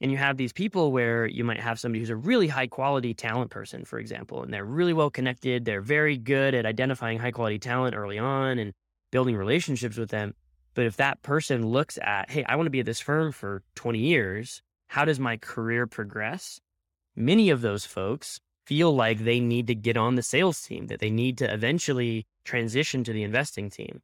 And 0.00 0.10
you 0.10 0.18
have 0.18 0.36
these 0.36 0.52
people 0.52 0.92
where 0.92 1.26
you 1.26 1.44
might 1.44 1.60
have 1.60 1.80
somebody 1.80 2.00
who's 2.00 2.10
a 2.10 2.16
really 2.16 2.48
high 2.48 2.66
quality 2.66 3.14
talent 3.14 3.50
person, 3.50 3.84
for 3.84 3.98
example, 3.98 4.42
and 4.42 4.52
they're 4.52 4.64
really 4.64 4.92
well 4.92 5.08
connected. 5.08 5.64
They're 5.64 5.80
very 5.80 6.18
good 6.18 6.54
at 6.54 6.66
identifying 6.66 7.18
high 7.18 7.30
quality 7.30 7.58
talent 7.58 7.94
early 7.94 8.18
on 8.18 8.58
and 8.58 8.74
building 9.14 9.36
relationships 9.36 9.96
with 9.96 10.10
them. 10.10 10.34
But 10.74 10.86
if 10.86 10.96
that 10.96 11.22
person 11.22 11.64
looks 11.64 12.00
at, 12.02 12.32
hey, 12.32 12.42
I 12.48 12.56
want 12.56 12.66
to 12.66 12.70
be 12.70 12.80
at 12.80 12.86
this 12.86 12.98
firm 12.98 13.30
for 13.30 13.62
20 13.76 14.00
years, 14.00 14.60
how 14.88 15.04
does 15.04 15.20
my 15.20 15.36
career 15.36 15.86
progress? 15.86 16.60
Many 17.14 17.50
of 17.50 17.60
those 17.60 17.86
folks 17.86 18.40
feel 18.66 18.92
like 18.92 19.20
they 19.20 19.38
need 19.38 19.68
to 19.68 19.74
get 19.76 19.96
on 19.96 20.16
the 20.16 20.22
sales 20.22 20.60
team, 20.62 20.88
that 20.88 20.98
they 20.98 21.10
need 21.10 21.38
to 21.38 21.54
eventually 21.54 22.26
transition 22.44 23.04
to 23.04 23.12
the 23.12 23.22
investing 23.22 23.70
team. 23.70 24.00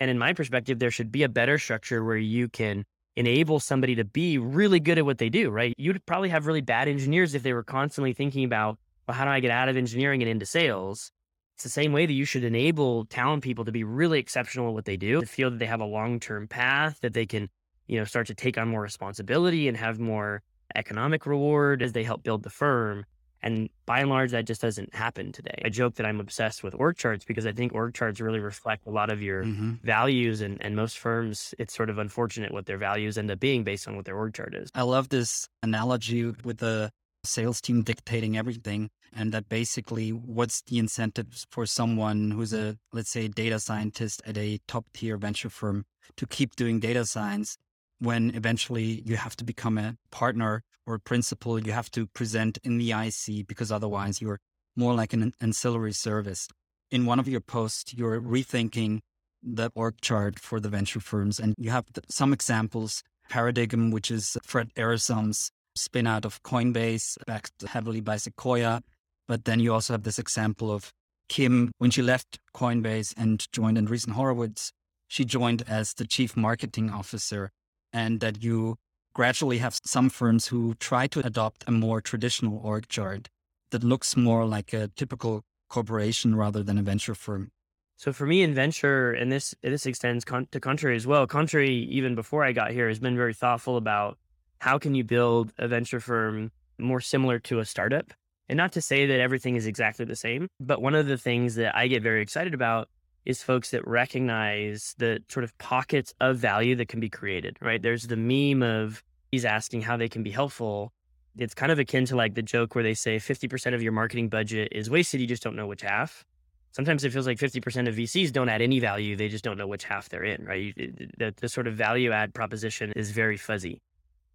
And 0.00 0.10
in 0.10 0.18
my 0.18 0.32
perspective, 0.32 0.78
there 0.78 0.90
should 0.90 1.12
be 1.12 1.22
a 1.22 1.28
better 1.28 1.58
structure 1.58 2.02
where 2.02 2.16
you 2.16 2.48
can 2.48 2.86
enable 3.14 3.60
somebody 3.60 3.94
to 3.96 4.04
be 4.04 4.38
really 4.38 4.80
good 4.80 4.96
at 4.96 5.04
what 5.04 5.18
they 5.18 5.28
do, 5.28 5.50
right? 5.50 5.74
You'd 5.76 6.06
probably 6.06 6.30
have 6.30 6.46
really 6.46 6.62
bad 6.62 6.88
engineers 6.88 7.34
if 7.34 7.42
they 7.42 7.52
were 7.52 7.62
constantly 7.62 8.14
thinking 8.14 8.44
about, 8.44 8.78
well, 9.06 9.18
how 9.18 9.26
do 9.26 9.30
I 9.30 9.40
get 9.40 9.50
out 9.50 9.68
of 9.68 9.76
engineering 9.76 10.22
and 10.22 10.30
into 10.30 10.46
sales? 10.46 11.12
It's 11.56 11.64
the 11.64 11.70
same 11.70 11.92
way 11.92 12.04
that 12.04 12.12
you 12.12 12.26
should 12.26 12.44
enable 12.44 13.06
talent 13.06 13.42
people 13.42 13.64
to 13.64 13.72
be 13.72 13.82
really 13.82 14.18
exceptional 14.18 14.68
at 14.68 14.74
what 14.74 14.84
they 14.84 14.98
do, 14.98 15.20
to 15.20 15.26
feel 15.26 15.50
that 15.50 15.58
they 15.58 15.66
have 15.66 15.80
a 15.80 15.86
long 15.86 16.20
term 16.20 16.46
path, 16.46 17.00
that 17.00 17.14
they 17.14 17.26
can, 17.26 17.48
you 17.86 17.98
know, 17.98 18.04
start 18.04 18.26
to 18.26 18.34
take 18.34 18.58
on 18.58 18.68
more 18.68 18.82
responsibility 18.82 19.66
and 19.66 19.76
have 19.76 19.98
more 19.98 20.42
economic 20.74 21.24
reward 21.24 21.82
as 21.82 21.92
they 21.92 22.04
help 22.04 22.22
build 22.22 22.42
the 22.42 22.50
firm 22.50 23.06
And 23.42 23.68
by 23.84 24.00
and 24.00 24.10
large, 24.10 24.32
that 24.32 24.44
just 24.44 24.60
doesn't 24.60 24.92
happen 24.94 25.30
today. 25.30 25.62
I 25.64 25.68
joke 25.68 25.94
that 25.94 26.06
I'm 26.06 26.18
obsessed 26.18 26.64
with 26.64 26.74
org 26.74 26.96
charts 26.96 27.24
because 27.24 27.46
I 27.46 27.52
think 27.52 27.74
org 27.74 27.94
charts 27.94 28.20
really 28.20 28.40
reflect 28.40 28.86
a 28.86 28.90
lot 28.90 29.08
of 29.08 29.22
your 29.22 29.44
mm-hmm. 29.44 29.74
values. 29.84 30.40
And, 30.40 30.60
and 30.60 30.74
most 30.74 30.98
firms, 30.98 31.54
it's 31.58 31.74
sort 31.74 31.88
of 31.88 31.98
unfortunate 31.98 32.52
what 32.52 32.66
their 32.66 32.78
values 32.78 33.16
end 33.18 33.30
up 33.30 33.38
being 33.38 33.62
based 33.62 33.86
on 33.86 33.94
what 33.94 34.04
their 34.04 34.16
org 34.16 34.34
chart 34.34 34.54
is. 34.54 34.68
I 34.74 34.82
love 34.82 35.10
this 35.10 35.48
analogy 35.62 36.24
with 36.44 36.58
the 36.58 36.90
sales 37.26 37.60
team 37.60 37.82
dictating 37.82 38.36
everything. 38.36 38.90
And 39.14 39.32
that 39.32 39.48
basically, 39.48 40.10
what's 40.10 40.62
the 40.62 40.78
incentives 40.78 41.46
for 41.50 41.66
someone 41.66 42.30
who's 42.30 42.52
a, 42.52 42.76
let's 42.92 43.10
say, 43.10 43.28
data 43.28 43.58
scientist 43.58 44.22
at 44.26 44.36
a 44.36 44.60
top 44.68 44.86
tier 44.94 45.16
venture 45.16 45.50
firm 45.50 45.84
to 46.16 46.26
keep 46.26 46.56
doing 46.56 46.80
data 46.80 47.04
science 47.04 47.56
when 47.98 48.34
eventually 48.34 49.02
you 49.04 49.16
have 49.16 49.36
to 49.36 49.44
become 49.44 49.78
a 49.78 49.96
partner 50.10 50.62
or 50.86 50.98
principal, 50.98 51.58
you 51.58 51.72
have 51.72 51.90
to 51.90 52.06
present 52.06 52.58
in 52.62 52.78
the 52.78 52.92
IC 52.92 53.46
because 53.46 53.72
otherwise 53.72 54.20
you're 54.20 54.38
more 54.76 54.94
like 54.94 55.12
an 55.12 55.32
ancillary 55.40 55.92
service. 55.92 56.48
In 56.90 57.06
one 57.06 57.18
of 57.18 57.26
your 57.26 57.40
posts, 57.40 57.94
you're 57.94 58.20
rethinking 58.20 59.00
the 59.42 59.70
org 59.74 60.00
chart 60.00 60.38
for 60.38 60.60
the 60.60 60.68
venture 60.68 61.00
firms, 61.00 61.40
and 61.40 61.54
you 61.58 61.70
have 61.70 61.86
some 62.08 62.32
examples. 62.32 63.02
Paradigm, 63.28 63.90
which 63.90 64.08
is 64.08 64.38
Fred 64.44 64.70
Ehrsam's 64.76 65.50
spin 65.76 66.06
out 66.06 66.24
of 66.24 66.42
Coinbase, 66.42 67.16
backed 67.26 67.62
heavily 67.62 68.00
by 68.00 68.16
Sequoia. 68.16 68.82
But 69.28 69.44
then 69.44 69.60
you 69.60 69.72
also 69.72 69.92
have 69.92 70.04
this 70.04 70.18
example 70.18 70.70
of 70.70 70.92
Kim, 71.28 71.72
when 71.78 71.90
she 71.90 72.02
left 72.02 72.38
Coinbase 72.54 73.12
and 73.16 73.46
joined 73.52 73.78
Andreessen 73.78 74.12
Horowitz, 74.12 74.72
she 75.08 75.24
joined 75.24 75.62
as 75.66 75.94
the 75.94 76.06
chief 76.06 76.36
marketing 76.36 76.90
officer, 76.90 77.50
and 77.92 78.20
that 78.20 78.42
you 78.42 78.76
gradually 79.14 79.58
have 79.58 79.78
some 79.84 80.10
firms 80.10 80.48
who 80.48 80.74
try 80.74 81.06
to 81.08 81.24
adopt 81.26 81.64
a 81.66 81.70
more 81.70 82.00
traditional 82.00 82.60
org 82.62 82.88
chart 82.88 83.28
that 83.70 83.82
looks 83.82 84.16
more 84.16 84.44
like 84.44 84.72
a 84.72 84.88
typical 84.88 85.42
corporation 85.68 86.36
rather 86.36 86.62
than 86.62 86.78
a 86.78 86.82
venture 86.82 87.14
firm. 87.14 87.50
So 87.96 88.12
for 88.12 88.26
me 88.26 88.42
in 88.42 88.54
venture, 88.54 89.12
and 89.12 89.32
this 89.32 89.54
this 89.62 89.86
extends 89.86 90.24
con- 90.24 90.48
to 90.52 90.60
Contrary 90.60 90.96
as 90.96 91.06
well. 91.06 91.26
Contrary, 91.26 91.70
even 91.70 92.14
before 92.14 92.44
I 92.44 92.52
got 92.52 92.72
here, 92.72 92.88
has 92.88 92.98
been 92.98 93.16
very 93.16 93.32
thoughtful 93.32 93.78
about 93.78 94.18
how 94.58 94.78
can 94.78 94.94
you 94.94 95.04
build 95.04 95.52
a 95.58 95.68
venture 95.68 96.00
firm 96.00 96.50
more 96.78 97.00
similar 97.00 97.38
to 97.40 97.60
a 97.60 97.64
startup. 97.64 98.12
And 98.48 98.56
not 98.56 98.72
to 98.72 98.80
say 98.80 99.06
that 99.06 99.20
everything 99.20 99.56
is 99.56 99.66
exactly 99.66 100.04
the 100.04 100.16
same, 100.16 100.48
but 100.60 100.80
one 100.80 100.94
of 100.94 101.06
the 101.06 101.18
things 101.18 101.56
that 101.56 101.76
I 101.76 101.88
get 101.88 102.02
very 102.02 102.22
excited 102.22 102.54
about 102.54 102.88
is 103.24 103.42
folks 103.42 103.70
that 103.70 103.86
recognize 103.86 104.94
the 104.98 105.20
sort 105.28 105.42
of 105.42 105.56
pockets 105.58 106.14
of 106.20 106.36
value 106.36 106.76
that 106.76 106.88
can 106.88 107.00
be 107.00 107.08
created, 107.08 107.56
right? 107.60 107.82
There's 107.82 108.06
the 108.06 108.16
meme 108.16 108.62
of 108.62 109.02
he's 109.32 109.44
asking 109.44 109.82
how 109.82 109.96
they 109.96 110.08
can 110.08 110.22
be 110.22 110.30
helpful. 110.30 110.92
It's 111.36 111.54
kind 111.54 111.72
of 111.72 111.80
akin 111.80 112.04
to 112.06 112.16
like 112.16 112.34
the 112.34 112.42
joke 112.42 112.76
where 112.76 112.84
they 112.84 112.94
say 112.94 113.16
50% 113.16 113.74
of 113.74 113.82
your 113.82 113.92
marketing 113.92 114.28
budget 114.28 114.68
is 114.70 114.88
wasted. 114.88 115.20
You 115.20 115.26
just 115.26 115.42
don't 115.42 115.56
know 115.56 115.66
which 115.66 115.82
half. 115.82 116.24
Sometimes 116.70 117.02
it 117.02 117.12
feels 117.12 117.26
like 117.26 117.38
50% 117.38 117.88
of 117.88 117.96
VCs 117.96 118.30
don't 118.30 118.48
add 118.48 118.62
any 118.62 118.78
value. 118.78 119.16
They 119.16 119.28
just 119.28 119.42
don't 119.42 119.58
know 119.58 119.66
which 119.66 119.84
half 119.84 120.08
they're 120.08 120.22
in, 120.22 120.44
right? 120.44 120.72
The, 121.18 121.34
the 121.36 121.48
sort 121.48 121.66
of 121.66 121.74
value 121.74 122.12
add 122.12 122.32
proposition 122.32 122.92
is 122.92 123.10
very 123.10 123.36
fuzzy. 123.36 123.80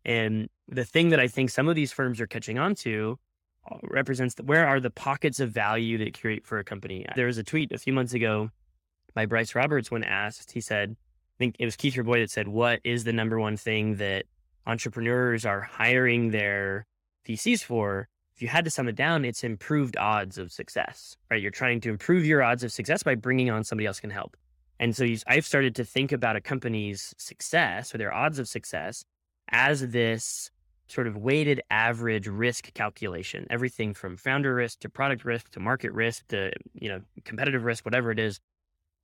And 0.06 0.50
the 0.68 0.86
thing 0.86 1.10
that 1.10 1.20
I 1.20 1.28
think 1.28 1.50
some 1.50 1.68
of 1.68 1.76
these 1.76 1.92
firms 1.92 2.20
are 2.20 2.28
catching 2.28 2.58
on 2.58 2.76
to 2.76 3.20
uh, 3.70 3.78
represents 3.84 4.36
the, 4.36 4.44
where 4.44 4.68
are 4.68 4.80
the 4.80 4.90
pockets 4.90 5.40
of 5.40 5.52
value 5.52 5.98
that 6.00 6.20
create 6.20 6.46
for 6.46 6.60
a 6.60 6.64
company. 6.64 7.06
There 7.16 7.28
was 7.28 7.38
a 7.38 7.44
tweet 7.44 7.72
a 7.72 7.78
few 7.78 7.94
months 7.94 8.14
ago 8.14 8.50
by 9.14 9.26
Bryce 9.26 9.54
Roberts 9.54 9.92
when 9.92 10.04
asked, 10.04 10.52
he 10.52 10.62
said, 10.62 10.92
I 10.92 11.38
think 11.38 11.56
it 11.60 11.66
was 11.66 11.76
Keith 11.76 11.98
Rabois 11.98 12.20
that 12.20 12.32
said, 12.32 12.48
What 12.48 12.80
is 12.84 13.04
the 13.04 13.14
number 13.14 13.40
one 13.40 13.58
thing 13.58 13.96
that 13.96 14.26
entrepreneurs 14.66 15.46
are 15.46 15.62
hiring 15.62 16.32
their 16.32 16.86
VCs 17.28 17.64
for? 17.64 18.08
If 18.36 18.42
you 18.42 18.48
had 18.48 18.66
to 18.66 18.72
sum 18.72 18.88
it 18.88 18.96
down, 18.96 19.26
it's 19.26 19.44
improved 19.44 19.98
odds 19.98 20.38
of 20.38 20.52
success, 20.52 21.18
right? 21.30 21.42
You're 21.42 21.52
trying 21.52 21.82
to 21.82 21.90
improve 21.90 22.26
your 22.26 22.42
odds 22.42 22.64
of 22.64 22.72
success 22.72 23.04
by 23.04 23.16
bringing 23.16 23.52
on 23.52 23.64
somebody 23.64 23.86
else 23.86 24.00
can 24.00 24.10
help. 24.10 24.36
And 24.80 24.96
so 24.96 25.06
I've 25.28 25.46
started 25.46 25.76
to 25.76 25.86
think 25.86 26.12
about 26.12 26.36
a 26.36 26.42
company's 26.42 27.14
success 27.20 27.94
or 27.94 28.00
their 28.00 28.12
odds 28.12 28.40
of 28.40 28.48
success 28.48 29.06
as 29.52 29.90
this 29.90 30.50
sort 30.88 31.08
of 31.08 31.16
weighted 31.16 31.62
average 31.70 32.28
risk 32.28 32.74
calculation 32.74 33.48
everything 33.50 33.94
from 33.94 34.18
founder 34.18 34.54
risk 34.54 34.80
to 34.80 34.90
product 34.90 35.24
risk 35.24 35.50
to 35.50 35.60
market 35.60 35.92
risk 35.94 36.28
to 36.28 36.52
you 36.74 36.90
know 36.90 37.00
competitive 37.24 37.64
risk 37.64 37.86
whatever 37.86 38.12
it 38.12 38.20
is 38.20 38.40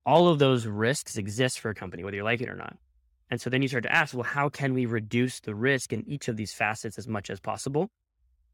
all 0.08 0.30
of 0.30 0.40
those 0.40 0.66
risks 0.66 1.18
exist 1.18 1.60
for 1.60 1.70
a 1.70 1.76
company, 1.76 2.02
whether 2.02 2.16
you 2.16 2.24
like 2.24 2.40
it 2.40 2.48
or 2.48 2.56
not. 2.56 2.78
And 3.30 3.42
so 3.42 3.50
then 3.50 3.62
you 3.62 3.68
start 3.68 3.84
to 3.84 3.94
ask, 3.94 4.14
well, 4.14 4.24
how 4.24 4.48
can 4.48 4.74
we 4.74 4.86
reduce 4.86 5.42
the 5.42 5.54
risk 5.54 5.92
in 5.92 6.08
each 6.08 6.30
of 6.30 6.38
these 6.38 6.54
facets 6.54 6.98
as 6.98 7.10
much 7.10 7.30
as 7.30 7.42
possible? 7.42 7.90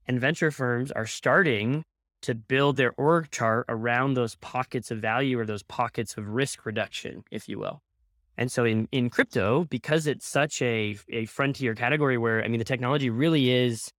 And 0.07 0.19
venture 0.19 0.49
firms 0.49 0.91
are 0.91 1.05
starting 1.05 1.83
to 2.23 2.33
build 2.33 2.75
their 2.75 2.93
org 2.97 3.29
chart 3.29 3.65
around 3.69 4.15
those 4.15 4.33
pockets 4.37 4.89
of 4.89 4.97
value 4.97 5.39
or 5.39 5.45
those 5.45 5.61
pockets 5.61 6.17
of 6.17 6.27
risk 6.27 6.65
reduction, 6.65 7.23
if 7.29 7.47
you 7.47 7.59
will. 7.59 7.83
And 8.37 8.51
so 8.51 8.65
in, 8.65 8.87
in 8.91 9.09
crypto, 9.09 9.65
because 9.65 10.07
it's 10.07 10.27
such 10.27 10.61
a, 10.61 10.97
a 11.09 11.25
frontier 11.25 11.75
category 11.75 12.17
where, 12.17 12.43
I 12.43 12.47
mean, 12.47 12.59
the 12.59 12.65
technology 12.65 13.09
really 13.09 13.51
is 13.51 13.91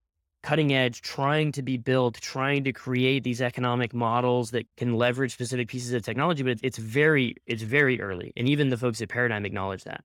cutting 0.45 0.73
edge, 0.73 1.01
trying 1.01 1.51
to 1.51 1.63
be 1.63 1.75
built, 1.75 2.21
trying 2.21 2.63
to 2.63 2.71
create 2.71 3.23
these 3.23 3.41
economic 3.41 3.95
models 3.95 4.51
that 4.51 4.67
can 4.77 4.93
leverage 4.93 5.33
specific 5.33 5.67
pieces 5.67 5.91
of 5.91 6.03
technology, 6.03 6.43
but 6.43 6.59
it's 6.61 6.77
very 6.77 7.35
it's 7.47 7.63
very 7.63 7.99
early, 7.99 8.31
and 8.37 8.47
even 8.47 8.69
the 8.69 8.77
folks 8.77 9.01
at 9.01 9.09
Paradigm 9.09 9.43
acknowledge 9.43 9.83
that. 9.85 10.03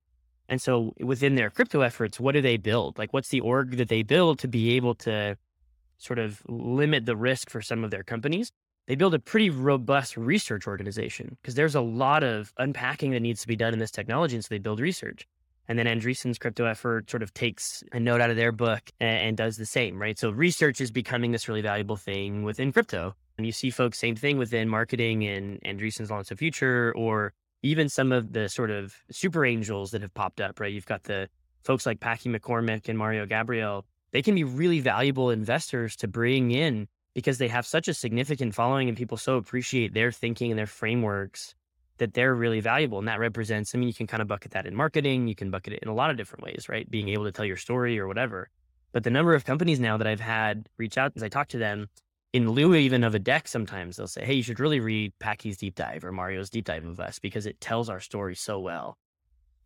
And 0.48 0.60
so 0.60 0.94
within 0.98 1.34
their 1.34 1.50
crypto 1.50 1.82
efforts, 1.82 2.18
what 2.18 2.32
do 2.32 2.40
they 2.40 2.56
build? 2.56 2.98
Like, 2.98 3.12
what's 3.12 3.28
the 3.28 3.40
org 3.40 3.76
that 3.76 3.88
they 3.90 4.02
build 4.02 4.38
to 4.38 4.48
be 4.48 4.76
able 4.76 4.94
to 4.96 5.36
sort 5.98 6.18
of 6.18 6.42
limit 6.48 7.04
the 7.04 7.16
risk 7.16 7.50
for 7.50 7.60
some 7.60 7.84
of 7.84 7.90
their 7.90 8.02
companies? 8.02 8.50
They 8.86 8.94
build 8.96 9.14
a 9.14 9.18
pretty 9.18 9.50
robust 9.50 10.16
research 10.16 10.66
organization 10.66 11.36
because 11.40 11.54
there's 11.54 11.74
a 11.74 11.80
lot 11.80 12.24
of 12.24 12.52
unpacking 12.58 13.12
that 13.12 13.20
needs 13.20 13.40
to 13.42 13.48
be 13.48 13.56
done 13.56 13.72
in 13.72 13.78
this 13.78 13.90
technology. 13.90 14.34
And 14.34 14.44
so 14.44 14.48
they 14.50 14.58
build 14.58 14.80
research. 14.80 15.26
And 15.68 15.78
then 15.78 15.86
Andreessen's 15.86 16.38
crypto 16.38 16.64
effort 16.64 17.08
sort 17.08 17.22
of 17.22 17.32
takes 17.32 17.84
a 17.92 18.00
note 18.00 18.20
out 18.20 18.30
of 18.30 18.36
their 18.36 18.50
book 18.50 18.90
and, 18.98 19.28
and, 19.28 19.36
does 19.36 19.56
the 19.56 19.66
same, 19.66 20.02
right? 20.02 20.18
So 20.18 20.30
research 20.30 20.80
is 20.80 20.90
becoming 20.90 21.30
this 21.30 21.46
really 21.46 21.62
valuable 21.62 21.94
thing 21.94 22.42
within 22.42 22.72
crypto. 22.72 23.14
And 23.36 23.46
you 23.46 23.52
see 23.52 23.70
folks, 23.70 23.98
same 23.98 24.16
thing 24.16 24.36
within 24.36 24.68
marketing 24.68 25.24
and 25.24 25.60
Andreessen's 25.62 26.10
Launch 26.10 26.32
of 26.32 26.40
Future, 26.40 26.92
or 26.96 27.32
even 27.62 27.88
some 27.88 28.10
of 28.10 28.32
the 28.32 28.48
sort 28.48 28.70
of 28.70 28.96
super 29.12 29.44
angels 29.44 29.92
that 29.92 30.02
have 30.02 30.12
popped 30.12 30.40
up, 30.40 30.58
right? 30.58 30.72
You've 30.72 30.86
got 30.86 31.04
the 31.04 31.28
folks 31.62 31.86
like 31.86 32.00
Packy 32.00 32.28
McCormick 32.28 32.88
and 32.88 32.98
Mario 32.98 33.24
Gabriele. 33.24 33.84
They 34.10 34.22
can 34.22 34.34
be 34.34 34.44
really 34.44 34.80
valuable 34.80 35.30
investors 35.30 35.94
to 35.96 36.08
bring 36.08 36.50
in 36.50 36.88
because 37.14 37.38
they 37.38 37.48
have 37.48 37.66
such 37.66 37.88
a 37.88 37.94
significant 37.94 38.54
following 38.54 38.88
and 38.88 38.96
people 38.96 39.16
so 39.16 39.36
appreciate 39.36 39.94
their 39.94 40.12
thinking 40.12 40.50
and 40.50 40.58
their 40.58 40.66
frameworks 40.66 41.54
that 41.98 42.14
they're 42.14 42.34
really 42.34 42.60
valuable. 42.60 42.98
And 42.98 43.08
that 43.08 43.20
represents, 43.20 43.74
I 43.74 43.78
mean, 43.78 43.88
you 43.88 43.94
can 43.94 44.06
kind 44.06 44.22
of 44.22 44.28
bucket 44.28 44.52
that 44.52 44.66
in 44.66 44.74
marketing, 44.74 45.28
you 45.28 45.34
can 45.34 45.50
bucket 45.50 45.74
it 45.74 45.80
in 45.82 45.88
a 45.88 45.94
lot 45.94 46.10
of 46.10 46.16
different 46.16 46.44
ways, 46.44 46.66
right? 46.68 46.90
Being 46.90 47.08
able 47.10 47.24
to 47.24 47.32
tell 47.32 47.44
your 47.44 47.56
story 47.56 47.98
or 47.98 48.08
whatever. 48.08 48.48
But 48.92 49.04
the 49.04 49.10
number 49.10 49.34
of 49.34 49.44
companies 49.44 49.78
now 49.78 49.96
that 49.96 50.06
I've 50.06 50.20
had 50.20 50.68
reach 50.78 50.98
out 50.98 51.12
as 51.14 51.22
I 51.22 51.28
talk 51.28 51.48
to 51.48 51.58
them, 51.58 51.88
in 52.32 52.50
lieu 52.50 52.74
even 52.74 53.04
of 53.04 53.14
a 53.14 53.18
deck, 53.18 53.48
sometimes 53.48 53.96
they'll 53.96 54.06
say, 54.06 54.24
Hey, 54.24 54.34
you 54.34 54.42
should 54.42 54.60
really 54.60 54.80
read 54.80 55.12
Packy's 55.18 55.56
deep 55.56 55.74
dive 55.74 56.04
or 56.04 56.12
Mario's 56.12 56.50
deep 56.50 56.64
dive 56.64 56.86
of 56.86 57.00
us 57.00 57.18
because 57.18 57.46
it 57.46 57.60
tells 57.60 57.88
our 57.88 58.00
story 58.00 58.34
so 58.34 58.58
well. 58.58 58.96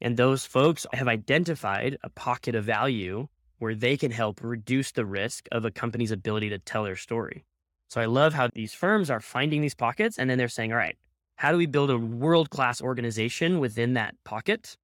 And 0.00 0.16
those 0.16 0.44
folks 0.44 0.86
have 0.92 1.08
identified 1.08 1.98
a 2.02 2.10
pocket 2.10 2.54
of 2.54 2.64
value 2.64 3.28
where 3.58 3.74
they 3.74 3.96
can 3.96 4.10
help 4.10 4.40
reduce 4.42 4.92
the 4.92 5.06
risk 5.06 5.46
of 5.52 5.64
a 5.64 5.70
company's 5.70 6.10
ability 6.10 6.50
to 6.50 6.58
tell 6.58 6.84
their 6.84 6.96
story. 6.96 7.44
So 7.88 8.00
I 8.00 8.06
love 8.06 8.34
how 8.34 8.48
these 8.52 8.74
firms 8.74 9.10
are 9.10 9.20
finding 9.20 9.60
these 9.60 9.74
pockets 9.74 10.18
and 10.18 10.28
then 10.28 10.38
they're 10.38 10.48
saying, 10.48 10.72
all 10.72 10.78
right, 10.78 10.96
how 11.36 11.52
do 11.52 11.58
we 11.58 11.66
build 11.66 11.90
a 11.90 11.98
world 11.98 12.50
class 12.50 12.80
organization 12.80 13.60
within 13.60 13.94
that 13.94 14.14
pocket? 14.24 14.76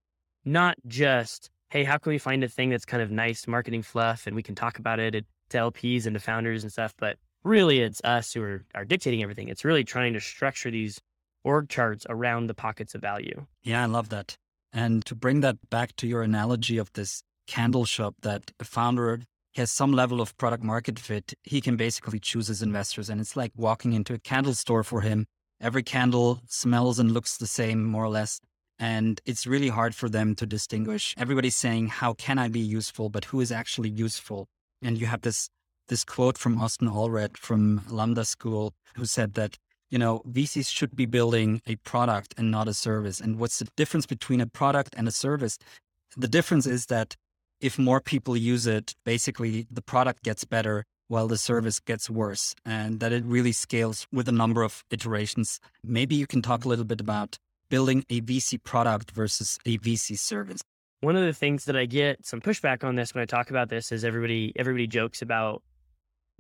Not 0.44 0.76
just, 0.87 1.50
hey, 1.70 1.85
how 1.85 1.98
can 1.98 2.11
we 2.11 2.18
find 2.18 2.42
a 2.44 2.48
thing 2.48 2.70
that's 2.70 2.85
kind 2.85 3.02
of 3.02 3.11
nice 3.11 3.46
marketing 3.46 3.83
fluff 3.83 4.26
and 4.26 4.37
we 4.37 4.42
can 4.42 4.54
talk 4.54 4.78
about 4.78 4.98
it 4.98 5.24
to 5.50 5.59
LPs 5.59 6.06
and 6.06 6.14
to 6.14 6.20
founders 6.20 6.62
and 6.62 6.72
stuff, 6.72 6.94
but 6.98 7.16
really 7.44 7.80
it's 7.80 8.00
us 8.04 8.33
who 8.33 8.42
are, 8.42 8.64
are 8.74 8.85
dictating 8.85 9.22
everything. 9.22 9.48
It's 9.48 9.64
really 9.64 9.85
trying 9.85 10.12
to 10.14 10.20
structure 10.20 10.70
these 10.70 11.00
org 11.44 11.68
charts 11.68 12.06
around 12.09 12.46
the 12.46 12.54
pockets 12.54 12.94
of 12.94 13.00
value. 13.00 13.46
Yeah, 13.62 13.83
I 13.83 13.87
love 13.87 14.09
that. 14.11 14.37
And 14.72 15.04
to 15.06 15.14
bring 15.14 15.40
that 15.40 15.56
back 15.70 15.96
to 15.96 16.06
your 16.06 16.22
analogy 16.22 16.78
of 16.78 16.92
this 16.92 17.22
candle 17.54 17.86
shop 17.94 18.14
that 18.28 18.42
a 18.64 18.66
founder 18.76 19.10
has 19.58 19.70
some 19.80 19.92
level 19.92 20.18
of 20.20 20.36
product 20.42 20.62
market 20.72 20.98
fit, 20.98 21.26
he 21.42 21.60
can 21.60 21.76
basically 21.76 22.20
choose 22.28 22.46
his 22.52 22.62
investors. 22.68 23.10
And 23.10 23.20
it's 23.20 23.36
like 23.42 23.52
walking 23.56 23.92
into 23.92 24.14
a 24.14 24.18
candle 24.30 24.54
store 24.54 24.84
for 24.84 25.00
him 25.00 25.26
Every 25.60 25.82
candle 25.82 26.40
smells 26.48 26.98
and 26.98 27.12
looks 27.12 27.36
the 27.36 27.46
same, 27.46 27.84
more 27.84 28.04
or 28.04 28.08
less. 28.08 28.40
And 28.78 29.20
it's 29.26 29.46
really 29.46 29.68
hard 29.68 29.94
for 29.94 30.08
them 30.08 30.34
to 30.36 30.46
distinguish. 30.46 31.14
Everybody's 31.18 31.56
saying, 31.56 31.88
How 31.88 32.14
can 32.14 32.38
I 32.38 32.48
be 32.48 32.60
useful? 32.60 33.10
But 33.10 33.26
who 33.26 33.40
is 33.42 33.52
actually 33.52 33.90
useful? 33.90 34.48
And 34.80 34.98
you 34.98 35.06
have 35.06 35.20
this 35.20 35.50
this 35.88 36.04
quote 36.04 36.38
from 36.38 36.58
Austin 36.58 36.88
Allred 36.88 37.36
from 37.36 37.82
Lambda 37.90 38.24
School, 38.24 38.72
who 38.94 39.04
said 39.04 39.34
that, 39.34 39.58
you 39.90 39.98
know, 39.98 40.22
VCs 40.26 40.70
should 40.70 40.94
be 40.94 41.04
building 41.04 41.60
a 41.66 41.76
product 41.76 42.32
and 42.38 42.50
not 42.50 42.68
a 42.68 42.74
service. 42.74 43.20
And 43.20 43.38
what's 43.38 43.58
the 43.58 43.68
difference 43.76 44.06
between 44.06 44.40
a 44.40 44.46
product 44.46 44.94
and 44.96 45.08
a 45.08 45.10
service? 45.10 45.58
The 46.16 46.28
difference 46.28 46.66
is 46.66 46.86
that 46.86 47.16
if 47.60 47.78
more 47.78 48.00
people 48.00 48.36
use 48.36 48.66
it, 48.66 48.94
basically 49.04 49.66
the 49.70 49.82
product 49.82 50.22
gets 50.22 50.44
better 50.44 50.84
while 51.08 51.26
the 51.26 51.36
service 51.36 51.80
gets 51.80 52.08
worse 52.08 52.54
and 52.64 53.00
that 53.00 53.12
it 53.12 53.24
really 53.24 53.52
scales 53.52 54.06
with 54.12 54.28
a 54.28 54.32
number 54.32 54.62
of 54.62 54.84
iterations. 54.90 55.60
Maybe 55.82 56.14
you 56.14 56.26
can 56.26 56.40
talk 56.40 56.64
a 56.64 56.68
little 56.68 56.84
bit 56.84 57.00
about 57.00 57.36
building 57.68 58.04
a 58.08 58.20
VC 58.20 58.62
product 58.62 59.10
versus 59.10 59.58
a 59.66 59.78
VC 59.78 60.18
service. 60.18 60.60
One 61.00 61.16
of 61.16 61.24
the 61.24 61.32
things 61.32 61.64
that 61.64 61.76
I 61.76 61.86
get 61.86 62.24
some 62.24 62.40
pushback 62.40 62.84
on 62.84 62.94
this 62.94 63.14
when 63.14 63.22
I 63.22 63.24
talk 63.24 63.50
about 63.50 63.70
this 63.70 63.90
is 63.90 64.04
everybody 64.04 64.52
everybody 64.54 64.86
jokes 64.86 65.22
about 65.22 65.62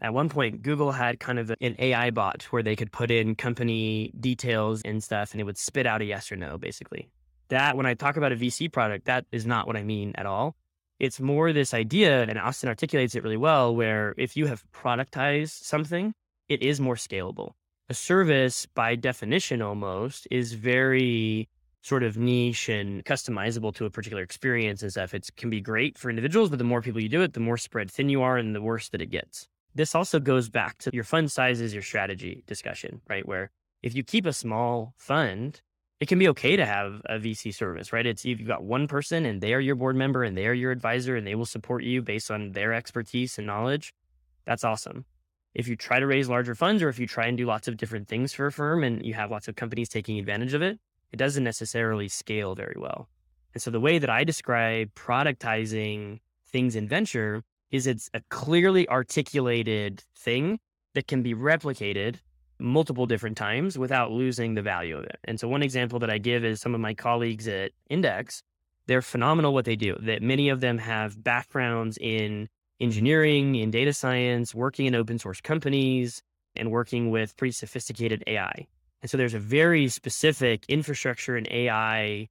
at 0.02 0.14
one 0.14 0.28
point 0.28 0.62
Google 0.62 0.92
had 0.92 1.18
kind 1.18 1.38
of 1.38 1.50
an 1.60 1.76
AI 1.78 2.10
bot 2.10 2.44
where 2.44 2.62
they 2.62 2.76
could 2.76 2.92
put 2.92 3.10
in 3.10 3.34
company 3.34 4.12
details 4.20 4.82
and 4.84 5.02
stuff 5.02 5.32
and 5.32 5.40
it 5.40 5.44
would 5.44 5.58
spit 5.58 5.86
out 5.86 6.00
a 6.00 6.04
yes 6.04 6.30
or 6.30 6.36
no 6.36 6.58
basically. 6.58 7.10
That 7.48 7.76
when 7.76 7.86
I 7.86 7.94
talk 7.94 8.16
about 8.16 8.32
a 8.32 8.36
VC 8.36 8.70
product 8.70 9.06
that 9.06 9.24
is 9.32 9.46
not 9.46 9.66
what 9.66 9.76
I 9.76 9.82
mean 9.82 10.12
at 10.14 10.26
all. 10.26 10.54
It's 11.00 11.18
more 11.18 11.52
this 11.52 11.72
idea, 11.72 12.22
and 12.22 12.38
Austin 12.38 12.68
articulates 12.68 13.14
it 13.14 13.22
really 13.22 13.38
well, 13.38 13.74
where 13.74 14.14
if 14.18 14.36
you 14.36 14.46
have 14.46 14.62
productized 14.70 15.64
something, 15.64 16.12
it 16.48 16.62
is 16.62 16.78
more 16.78 16.94
scalable. 16.94 17.52
A 17.88 17.94
service, 17.94 18.66
by 18.66 18.96
definition, 18.96 19.62
almost 19.62 20.28
is 20.30 20.52
very 20.52 21.48
sort 21.82 22.02
of 22.02 22.18
niche 22.18 22.68
and 22.68 23.02
customizable 23.06 23.74
to 23.74 23.86
a 23.86 23.90
particular 23.90 24.22
experience 24.22 24.82
and 24.82 24.90
stuff. 24.90 25.14
It 25.14 25.30
can 25.38 25.48
be 25.48 25.62
great 25.62 25.96
for 25.96 26.10
individuals, 26.10 26.50
but 26.50 26.58
the 26.58 26.64
more 26.64 26.82
people 26.82 27.00
you 27.00 27.08
do 27.08 27.22
it, 27.22 27.32
the 27.32 27.40
more 27.40 27.56
spread 27.56 27.90
thin 27.90 28.10
you 28.10 28.20
are 28.20 28.36
and 28.36 28.54
the 28.54 28.60
worse 28.60 28.90
that 28.90 29.00
it 29.00 29.10
gets. 29.10 29.48
This 29.74 29.94
also 29.94 30.20
goes 30.20 30.50
back 30.50 30.76
to 30.78 30.90
your 30.92 31.04
fund 31.04 31.32
sizes, 31.32 31.72
your 31.72 31.82
strategy 31.82 32.44
discussion, 32.46 33.00
right? 33.08 33.26
Where 33.26 33.50
if 33.82 33.94
you 33.94 34.02
keep 34.02 34.26
a 34.26 34.34
small 34.34 34.92
fund, 34.98 35.62
it 36.00 36.08
can 36.08 36.18
be 36.18 36.28
okay 36.28 36.56
to 36.56 36.64
have 36.64 37.02
a 37.04 37.18
VC 37.18 37.54
service, 37.54 37.92
right? 37.92 38.06
It's 38.06 38.24
if 38.24 38.40
you've 38.40 38.48
got 38.48 38.64
one 38.64 38.88
person 38.88 39.26
and 39.26 39.40
they 39.40 39.52
are 39.52 39.60
your 39.60 39.74
board 39.74 39.96
member 39.96 40.24
and 40.24 40.36
they 40.36 40.46
are 40.46 40.54
your 40.54 40.72
advisor 40.72 41.14
and 41.14 41.26
they 41.26 41.34
will 41.34 41.46
support 41.46 41.84
you 41.84 42.00
based 42.00 42.30
on 42.30 42.52
their 42.52 42.72
expertise 42.72 43.36
and 43.36 43.46
knowledge. 43.46 43.92
That's 44.46 44.64
awesome. 44.64 45.04
If 45.54 45.68
you 45.68 45.76
try 45.76 46.00
to 46.00 46.06
raise 46.06 46.28
larger 46.28 46.54
funds 46.54 46.82
or 46.82 46.88
if 46.88 46.98
you 46.98 47.06
try 47.06 47.26
and 47.26 47.36
do 47.36 47.44
lots 47.44 47.68
of 47.68 47.76
different 47.76 48.08
things 48.08 48.32
for 48.32 48.46
a 48.46 48.52
firm 48.52 48.82
and 48.82 49.04
you 49.04 49.12
have 49.12 49.30
lots 49.30 49.46
of 49.46 49.56
companies 49.56 49.90
taking 49.90 50.18
advantage 50.18 50.54
of 50.54 50.62
it, 50.62 50.78
it 51.12 51.16
doesn't 51.16 51.44
necessarily 51.44 52.08
scale 52.08 52.54
very 52.54 52.76
well. 52.78 53.08
And 53.52 53.62
so 53.62 53.70
the 53.70 53.80
way 53.80 53.98
that 53.98 54.08
I 54.08 54.24
describe 54.24 54.94
productizing 54.94 56.20
things 56.46 56.76
in 56.76 56.88
venture 56.88 57.42
is 57.70 57.86
it's 57.86 58.08
a 58.14 58.22
clearly 58.30 58.88
articulated 58.88 60.02
thing 60.16 60.60
that 60.94 61.08
can 61.08 61.22
be 61.22 61.34
replicated 61.34 62.16
multiple 62.60 63.06
different 63.06 63.36
times 63.36 63.78
without 63.78 64.10
losing 64.10 64.54
the 64.54 64.62
value 64.62 64.96
of 64.96 65.04
it. 65.04 65.18
And 65.24 65.38
so 65.38 65.48
one 65.48 65.62
example 65.62 65.98
that 66.00 66.10
I 66.10 66.18
give 66.18 66.44
is 66.44 66.60
some 66.60 66.74
of 66.74 66.80
my 66.80 66.94
colleagues 66.94 67.48
at 67.48 67.72
Index, 67.88 68.42
they're 68.86 69.02
phenomenal 69.02 69.54
what 69.54 69.64
they 69.64 69.76
do. 69.76 69.96
That 70.00 70.22
many 70.22 70.48
of 70.48 70.60
them 70.60 70.78
have 70.78 71.22
backgrounds 71.22 71.98
in 72.00 72.48
engineering, 72.80 73.54
in 73.56 73.70
data 73.70 73.92
science, 73.92 74.54
working 74.54 74.86
in 74.86 74.94
open 74.94 75.18
source 75.18 75.40
companies, 75.40 76.22
and 76.56 76.70
working 76.70 77.10
with 77.10 77.36
pretty 77.36 77.52
sophisticated 77.52 78.24
AI. 78.26 78.66
And 79.02 79.10
so 79.10 79.16
there's 79.16 79.34
a 79.34 79.38
very 79.38 79.88
specific 79.88 80.64
infrastructure 80.68 81.36
and 81.36 81.48
AI 81.50 82.28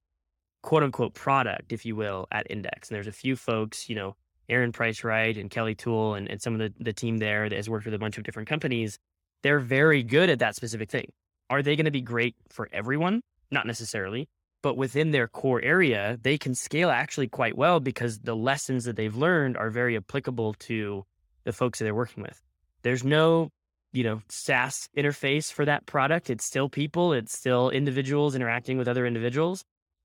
quote 0.62 0.82
unquote 0.82 1.14
product, 1.14 1.72
if 1.72 1.84
you 1.84 1.96
will, 1.96 2.26
at 2.30 2.46
Index. 2.50 2.88
And 2.88 2.94
there's 2.94 3.06
a 3.06 3.12
few 3.12 3.36
folks, 3.36 3.88
you 3.88 3.94
know, 3.94 4.16
Erin 4.48 4.72
Price 4.72 5.04
Wright 5.04 5.36
and 5.36 5.50
Kelly 5.50 5.74
Tool 5.74 6.14
and, 6.14 6.28
and 6.28 6.42
some 6.42 6.54
of 6.54 6.58
the, 6.58 6.72
the 6.82 6.92
team 6.92 7.18
there 7.18 7.48
that 7.48 7.56
has 7.56 7.70
worked 7.70 7.84
with 7.84 7.94
a 7.94 7.98
bunch 7.98 8.18
of 8.18 8.24
different 8.24 8.48
companies 8.48 8.98
they're 9.42 9.60
very 9.60 10.02
good 10.02 10.30
at 10.30 10.38
that 10.40 10.56
specific 10.56 10.90
thing. 10.90 11.10
Are 11.48 11.62
they 11.62 11.76
going 11.76 11.86
to 11.86 11.90
be 11.90 12.00
great 12.00 12.36
for 12.48 12.68
everyone? 12.72 13.22
Not 13.50 13.66
necessarily, 13.66 14.28
but 14.62 14.76
within 14.76 15.10
their 15.10 15.26
core 15.26 15.60
area, 15.62 16.18
they 16.22 16.38
can 16.38 16.54
scale 16.54 16.90
actually 16.90 17.28
quite 17.28 17.56
well 17.56 17.80
because 17.80 18.20
the 18.20 18.36
lessons 18.36 18.84
that 18.84 18.96
they've 18.96 19.16
learned 19.16 19.56
are 19.56 19.70
very 19.70 19.96
applicable 19.96 20.54
to 20.54 21.04
the 21.44 21.52
folks 21.52 21.78
that 21.78 21.84
they're 21.84 21.94
working 21.94 22.22
with. 22.22 22.40
There's 22.82 23.02
no, 23.02 23.50
you 23.92 24.04
know, 24.04 24.22
SaaS 24.28 24.88
interface 24.96 25.52
for 25.52 25.64
that 25.64 25.86
product. 25.86 26.30
It's 26.30 26.44
still 26.44 26.68
people, 26.68 27.12
it's 27.12 27.36
still 27.36 27.70
individuals 27.70 28.34
interacting 28.34 28.78
with 28.78 28.88
other 28.88 29.06
individuals, 29.06 29.64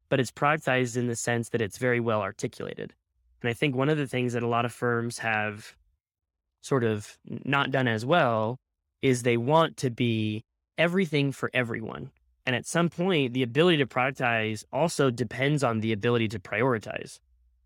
but 0.09 0.19
it's 0.19 0.31
productized 0.31 0.97
in 0.97 1.07
the 1.07 1.15
sense 1.15 1.49
that 1.49 1.61
it's 1.61 1.77
very 1.77 1.99
well 1.99 2.21
articulated. 2.21 2.93
And 3.41 3.49
I 3.49 3.53
think 3.53 3.75
one 3.75 3.89
of 3.89 3.97
the 3.97 4.07
things 4.07 4.33
that 4.33 4.43
a 4.43 4.47
lot 4.47 4.65
of 4.65 4.73
firms 4.73 5.19
have 5.19 5.75
sort 6.61 6.83
of 6.83 7.17
not 7.27 7.69
done 7.69 7.87
as 7.87 8.03
well 8.05 8.57
is 9.05 9.21
they 9.21 9.37
want 9.37 9.77
to 9.77 9.91
be 9.91 10.43
everything 10.79 11.31
for 11.31 11.51
everyone. 11.53 12.09
And 12.47 12.55
at 12.55 12.65
some 12.65 12.89
point, 12.89 13.33
the 13.33 13.43
ability 13.43 13.77
to 13.77 13.85
productize 13.85 14.63
also 14.73 15.11
depends 15.11 15.63
on 15.63 15.79
the 15.79 15.93
ability 15.93 16.27
to 16.29 16.39
prioritize 16.39 17.19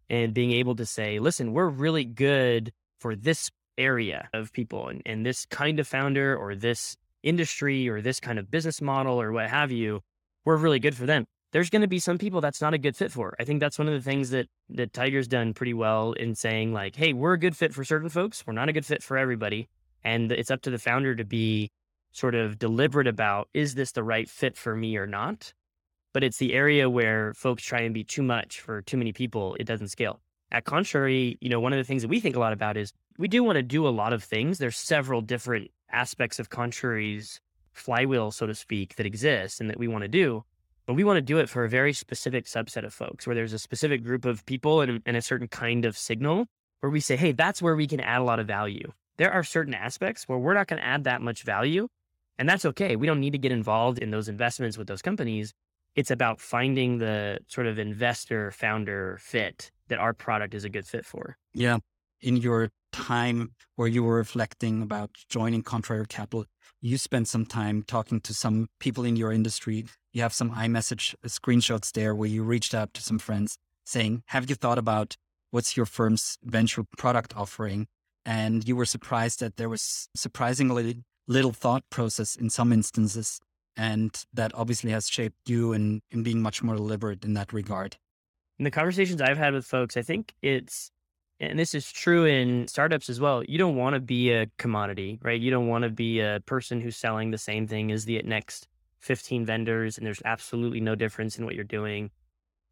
and 0.10 0.34
being 0.34 0.52
able 0.52 0.76
to 0.76 0.86
say, 0.86 1.20
listen, 1.20 1.54
we're 1.54 1.70
really 1.70 2.04
good 2.04 2.74
for 3.00 3.16
this 3.16 3.50
area 3.78 4.28
of 4.34 4.52
people 4.52 4.90
and, 4.90 5.02
and 5.06 5.26
this 5.26 5.46
kind 5.46 5.80
of 5.80 5.88
founder 5.88 6.36
or 6.36 6.56
this 6.56 6.98
industry 7.24 7.88
or 7.88 8.02
this 8.02 8.20
kind 8.20 8.38
of 8.38 8.52
business 8.52 8.82
model 8.82 9.22
or 9.22 9.32
what 9.32 9.50
have 9.50 9.72
you. 9.72 10.02
We're 10.44 10.58
really 10.58 10.80
good 10.80 10.96
for 10.96 11.06
them. 11.06 11.26
There's 11.54 11.70
going 11.70 11.84
to 11.84 11.88
be 11.88 12.00
some 12.00 12.18
people 12.18 12.42
that's 12.42 12.62
not 12.62 12.74
a 12.74 12.78
good 12.78 12.98
fit 12.98 13.14
for. 13.14 13.34
I 13.40 13.46
think 13.46 13.62
that's 13.62 13.80
one 13.80 13.88
of 13.88 13.94
the 13.94 14.02
things 14.02 14.32
that 14.32 14.48
that 14.72 14.92
Tiger's 14.92 15.28
done 15.30 15.54
pretty 15.54 15.74
well 15.74 16.12
in 16.12 16.36
saying 16.36 16.74
like, 16.74 16.98
hey, 16.98 17.14
we're 17.14 17.34
a 17.34 17.40
good 17.40 17.56
fit 17.56 17.74
for 17.74 17.86
certain 17.86 18.10
folks. 18.10 18.46
We're 18.46 18.54
not 18.54 18.68
a 18.68 18.74
good 18.74 18.86
fit 18.86 19.02
for 19.02 19.18
everybody. 19.18 19.70
And 20.04 20.32
it's 20.32 20.52
up 20.52 20.62
to 20.64 20.70
the 20.70 20.80
founder 20.80 21.16
to 21.16 21.26
be 21.26 21.72
sort 22.12 22.36
of 22.36 22.58
deliberate 22.58 23.08
about 23.08 23.50
is 23.54 23.76
this 23.76 23.92
the 23.92 24.04
right 24.04 24.30
fit 24.30 24.58
for 24.58 24.76
me 24.76 24.98
or 24.98 25.08
not? 25.08 25.54
But 26.14 26.24
it's 26.24 26.38
the 26.38 26.54
area 26.54 26.90
where 26.90 27.34
folks 27.34 27.64
try 27.64 27.82
and 27.82 27.94
be 27.94 28.04
too 28.04 28.24
much 28.24 28.62
for 28.62 28.82
too 28.82 28.98
many 28.98 29.14
people, 29.14 29.56
it 29.60 29.66
doesn't 29.66 29.90
scale. 29.90 30.20
At 30.52 30.66
contrary, 30.66 31.38
you 31.42 31.50
know, 31.50 31.60
one 31.60 31.74
of 31.74 31.78
the 31.78 31.84
things 31.84 32.02
that 32.02 32.08
we 32.08 32.20
think 32.20 32.36
a 32.36 32.40
lot 32.40 32.54
about 32.54 32.78
is 32.78 32.92
we 33.20 33.28
do 33.28 33.44
want 33.44 33.58
to 33.58 33.64
do 33.64 33.88
a 33.88 33.90
lot 33.90 34.14
of 34.14 34.24
things. 34.24 34.58
There's 34.58 34.78
several 34.78 35.22
different 35.22 35.70
aspects 35.92 36.40
of 36.40 36.50
Contrary's 36.50 37.40
flywheel, 37.74 38.32
so 38.32 38.48
to 38.48 38.56
speak, 38.56 38.96
that 38.96 39.06
exists 39.06 39.60
and 39.60 39.70
that 39.70 39.78
we 39.78 39.88
want 39.88 40.04
to 40.04 40.08
do. 40.08 40.44
But 40.88 40.96
we 40.96 41.04
want 41.04 41.18
to 41.18 41.22
do 41.22 41.38
it 41.38 41.50
for 41.50 41.64
a 41.64 41.70
very 41.70 41.94
specific 41.94 42.46
subset 42.46 42.84
of 42.84 42.94
folks 42.94 43.28
where 43.28 43.36
there's 43.36 43.54
a 43.54 43.60
specific 43.60 44.04
group 44.04 44.26
of 44.26 44.44
people 44.48 44.82
and, 44.82 45.04
and 45.06 45.16
a 45.16 45.22
certain 45.22 45.48
kind 45.48 45.86
of 45.86 45.96
signal 45.96 46.48
where 46.80 46.90
we 46.90 47.00
say, 47.00 47.16
hey, 47.16 47.32
that's 47.32 47.62
where 47.62 47.76
we 47.76 47.86
can 47.86 48.00
add 48.00 48.22
a 48.22 48.24
lot 48.24 48.40
of 48.40 48.48
value 48.48 48.92
there 49.20 49.32
are 49.32 49.44
certain 49.44 49.74
aspects 49.74 50.28
where 50.28 50.40
we're 50.40 50.54
not 50.56 50.68
going 50.68 50.82
to 50.82 50.88
add 50.88 51.04
that 51.04 51.22
much 51.22 51.44
value. 51.44 51.88
And 52.40 52.48
that's 52.48 52.64
okay. 52.66 52.96
We 52.96 53.06
don't 53.06 53.20
need 53.20 53.34
to 53.34 53.38
get 53.38 53.52
involved 53.52 54.00
in 54.00 54.12
those 54.12 54.30
investments 54.30 54.78
with 54.78 54.88
those 54.88 55.02
companies. 55.02 55.54
It's 55.94 56.10
about 56.10 56.40
finding 56.40 57.00
the 57.00 57.40
sort 57.48 57.68
of 57.68 57.78
investor 57.78 58.50
founder 58.52 59.18
fit 59.22 59.72
that 59.90 60.00
our 60.00 60.14
product 60.14 60.54
is 60.54 60.64
a 60.64 60.70
good 60.70 60.88
fit 60.88 61.06
for. 61.06 61.38
Yeah. 61.54 61.80
In 62.22 62.38
your 62.38 62.70
time 62.94 63.52
where 63.76 63.90
you 63.90 64.04
were 64.04 64.16
reflecting 64.16 64.82
about 64.82 65.12
joining 65.28 65.64
Contrary 65.64 66.06
Capital, 66.08 66.46
you 66.82 66.98
spent 66.98 67.28
some 67.28 67.46
time 67.46 67.84
talking 67.84 68.22
to 68.22 68.34
some 68.34 68.70
people 68.80 69.04
in 69.04 69.18
your 69.18 69.34
industry. 69.34 69.86
You 70.14 70.22
have 70.22 70.34
some 70.34 70.52
iMessage 70.52 71.14
screenshots 71.28 71.92
there 71.92 72.16
where 72.16 72.30
you 72.30 72.44
reached 72.44 72.74
out 72.74 72.94
to 72.94 73.02
some 73.02 73.20
friends 73.20 73.58
saying, 73.86 74.24
Have 74.28 74.50
you 74.50 74.56
thought 74.56 74.78
about 74.78 75.18
what's 75.52 75.76
your 75.76 75.86
firm's 75.86 76.38
venture 76.42 76.84
product 76.98 77.36
offering? 77.36 77.88
And 78.26 78.68
you 78.68 78.76
were 78.76 78.86
surprised 78.86 79.40
that 79.40 79.58
there 79.58 79.70
was 79.70 80.10
surprisingly 80.16 81.04
little 81.28 81.54
thought 81.54 81.84
process 81.90 82.36
in 82.36 82.50
some 82.50 82.74
instances 82.74 83.40
and 83.78 84.26
that 84.34 84.52
obviously 84.56 84.92
has 84.92 85.08
shaped 85.08 85.48
you 85.48 85.74
in, 85.74 86.02
in 86.12 86.24
being 86.24 86.42
much 86.42 86.62
more 86.62 86.76
deliberate 86.76 87.24
in 87.24 87.34
that 87.36 87.54
regard. 87.54 87.98
In 88.58 88.66
the 88.66 88.72
conversations 88.72 89.22
i've 89.22 89.38
had 89.38 89.54
with 89.54 89.66
folks 89.66 89.96
i 89.96 90.02
think 90.02 90.34
it's 90.42 90.92
and 91.40 91.58
this 91.58 91.74
is 91.74 91.90
true 91.92 92.26
in 92.26 92.68
startups 92.68 93.10
as 93.10 93.20
well 93.20 93.42
you 93.46 93.58
don't 93.58 93.78
want 93.78 93.94
to 93.94 94.00
be 94.02 94.32
a 94.32 94.48
commodity 94.58 95.20
right? 95.22 95.40
You 95.40 95.52
don't 95.52 95.68
want 95.68 95.84
to 95.84 95.90
be 95.90 96.20
a 96.20 96.42
person 96.46 96.82
who's 96.82 96.98
selling 96.98 97.32
the 97.32 97.38
same 97.38 97.68
thing 97.68 97.92
as 97.92 98.06
the 98.06 98.22
next 98.24 98.68
15 99.00 99.46
vendors 99.46 99.98
and 99.98 100.06
there's 100.06 100.22
absolutely 100.26 100.82
no 100.82 100.96
difference 100.96 101.38
in 101.38 101.46
what 101.46 101.56
you're 101.56 101.64
doing. 101.64 102.12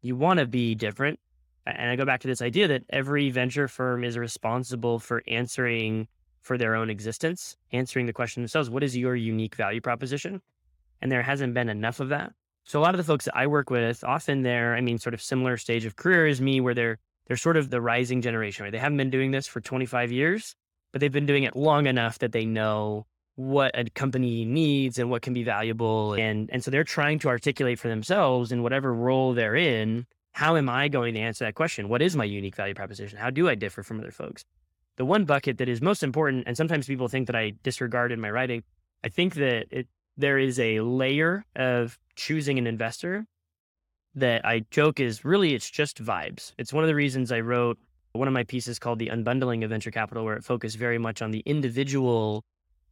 You 0.02 0.14
want 0.14 0.40
to 0.40 0.46
be 0.46 0.74
different 0.74 1.18
and 1.66 1.90
I 1.90 1.96
go 1.96 2.04
back 2.04 2.20
to 2.20 2.28
this 2.28 2.42
idea 2.42 2.68
that 2.68 2.84
every 2.90 3.30
venture 3.30 3.68
firm 3.68 4.04
is 4.04 4.16
responsible 4.16 4.98
for 4.98 5.22
answering 5.28 6.08
for 6.40 6.56
their 6.56 6.74
own 6.74 6.88
existence, 6.88 7.56
answering 7.72 8.06
the 8.06 8.12
question 8.12 8.42
themselves, 8.42 8.70
what 8.70 8.82
is 8.82 8.96
your 8.96 9.14
unique 9.14 9.54
value 9.54 9.80
proposition? 9.80 10.40
And 11.02 11.12
there 11.12 11.22
hasn't 11.22 11.54
been 11.54 11.68
enough 11.68 12.00
of 12.00 12.08
that. 12.08 12.32
So 12.64 12.80
a 12.80 12.82
lot 12.82 12.94
of 12.94 12.98
the 12.98 13.04
folks 13.04 13.24
that 13.24 13.36
I 13.36 13.46
work 13.46 13.70
with, 13.70 14.02
often 14.04 14.42
they're, 14.42 14.74
I 14.74 14.80
mean, 14.80 14.98
sort 14.98 15.14
of 15.14 15.22
similar 15.22 15.56
stage 15.56 15.84
of 15.84 15.96
career 15.96 16.26
as 16.26 16.40
me, 16.40 16.60
where 16.60 16.74
they're 16.74 16.98
they're 17.26 17.36
sort 17.36 17.58
of 17.58 17.70
the 17.70 17.80
rising 17.80 18.22
generation, 18.22 18.64
right? 18.64 18.72
They 18.72 18.78
haven't 18.78 18.96
been 18.96 19.10
doing 19.10 19.30
this 19.30 19.46
for 19.46 19.60
25 19.60 20.10
years, 20.10 20.56
but 20.92 21.00
they've 21.00 21.12
been 21.12 21.26
doing 21.26 21.44
it 21.44 21.54
long 21.54 21.86
enough 21.86 22.18
that 22.20 22.32
they 22.32 22.46
know 22.46 23.06
what 23.36 23.78
a 23.78 23.84
company 23.90 24.46
needs 24.46 24.98
and 24.98 25.10
what 25.10 25.22
can 25.22 25.34
be 25.34 25.44
valuable. 25.44 26.14
And 26.14 26.50
and 26.50 26.64
so 26.64 26.70
they're 26.70 26.84
trying 26.84 27.18
to 27.20 27.28
articulate 27.28 27.78
for 27.78 27.88
themselves 27.88 28.50
in 28.50 28.62
whatever 28.62 28.92
role 28.92 29.34
they're 29.34 29.56
in 29.56 30.06
how 30.38 30.54
am 30.54 30.68
I 30.68 30.86
going 30.86 31.14
to 31.14 31.20
answer 31.20 31.44
that 31.44 31.56
question? 31.56 31.88
What 31.88 32.00
is 32.00 32.14
my 32.14 32.22
unique 32.22 32.54
value 32.54 32.72
proposition? 32.72 33.18
How 33.18 33.28
do 33.28 33.48
I 33.48 33.56
differ 33.56 33.82
from 33.82 33.98
other 33.98 34.12
folks? 34.12 34.44
The 34.96 35.04
one 35.04 35.24
bucket 35.24 35.58
that 35.58 35.68
is 35.68 35.82
most 35.82 36.04
important, 36.04 36.44
and 36.46 36.56
sometimes 36.56 36.86
people 36.86 37.08
think 37.08 37.26
that 37.26 37.34
I 37.34 37.54
disregard 37.64 38.12
in 38.12 38.20
my 38.20 38.30
writing, 38.30 38.62
I 39.02 39.08
think 39.08 39.34
that 39.34 39.66
it, 39.72 39.88
there 40.16 40.38
is 40.38 40.60
a 40.60 40.78
layer 40.78 41.44
of 41.56 41.98
choosing 42.14 42.56
an 42.56 42.68
investor 42.68 43.26
that 44.14 44.46
I 44.46 44.64
joke 44.70 45.00
is 45.00 45.24
really 45.24 45.54
it's 45.56 45.68
just 45.68 46.00
vibes. 46.00 46.52
It's 46.56 46.72
one 46.72 46.84
of 46.84 46.88
the 46.88 46.94
reasons 46.94 47.32
I 47.32 47.40
wrote 47.40 47.76
one 48.12 48.28
of 48.28 48.34
my 48.34 48.44
pieces 48.44 48.78
called 48.78 49.00
The 49.00 49.08
Unbundling 49.08 49.64
of 49.64 49.70
Venture 49.70 49.90
Capital, 49.90 50.24
where 50.24 50.36
it 50.36 50.44
focused 50.44 50.76
very 50.76 50.98
much 50.98 51.20
on 51.20 51.32
the 51.32 51.42
individual 51.46 52.44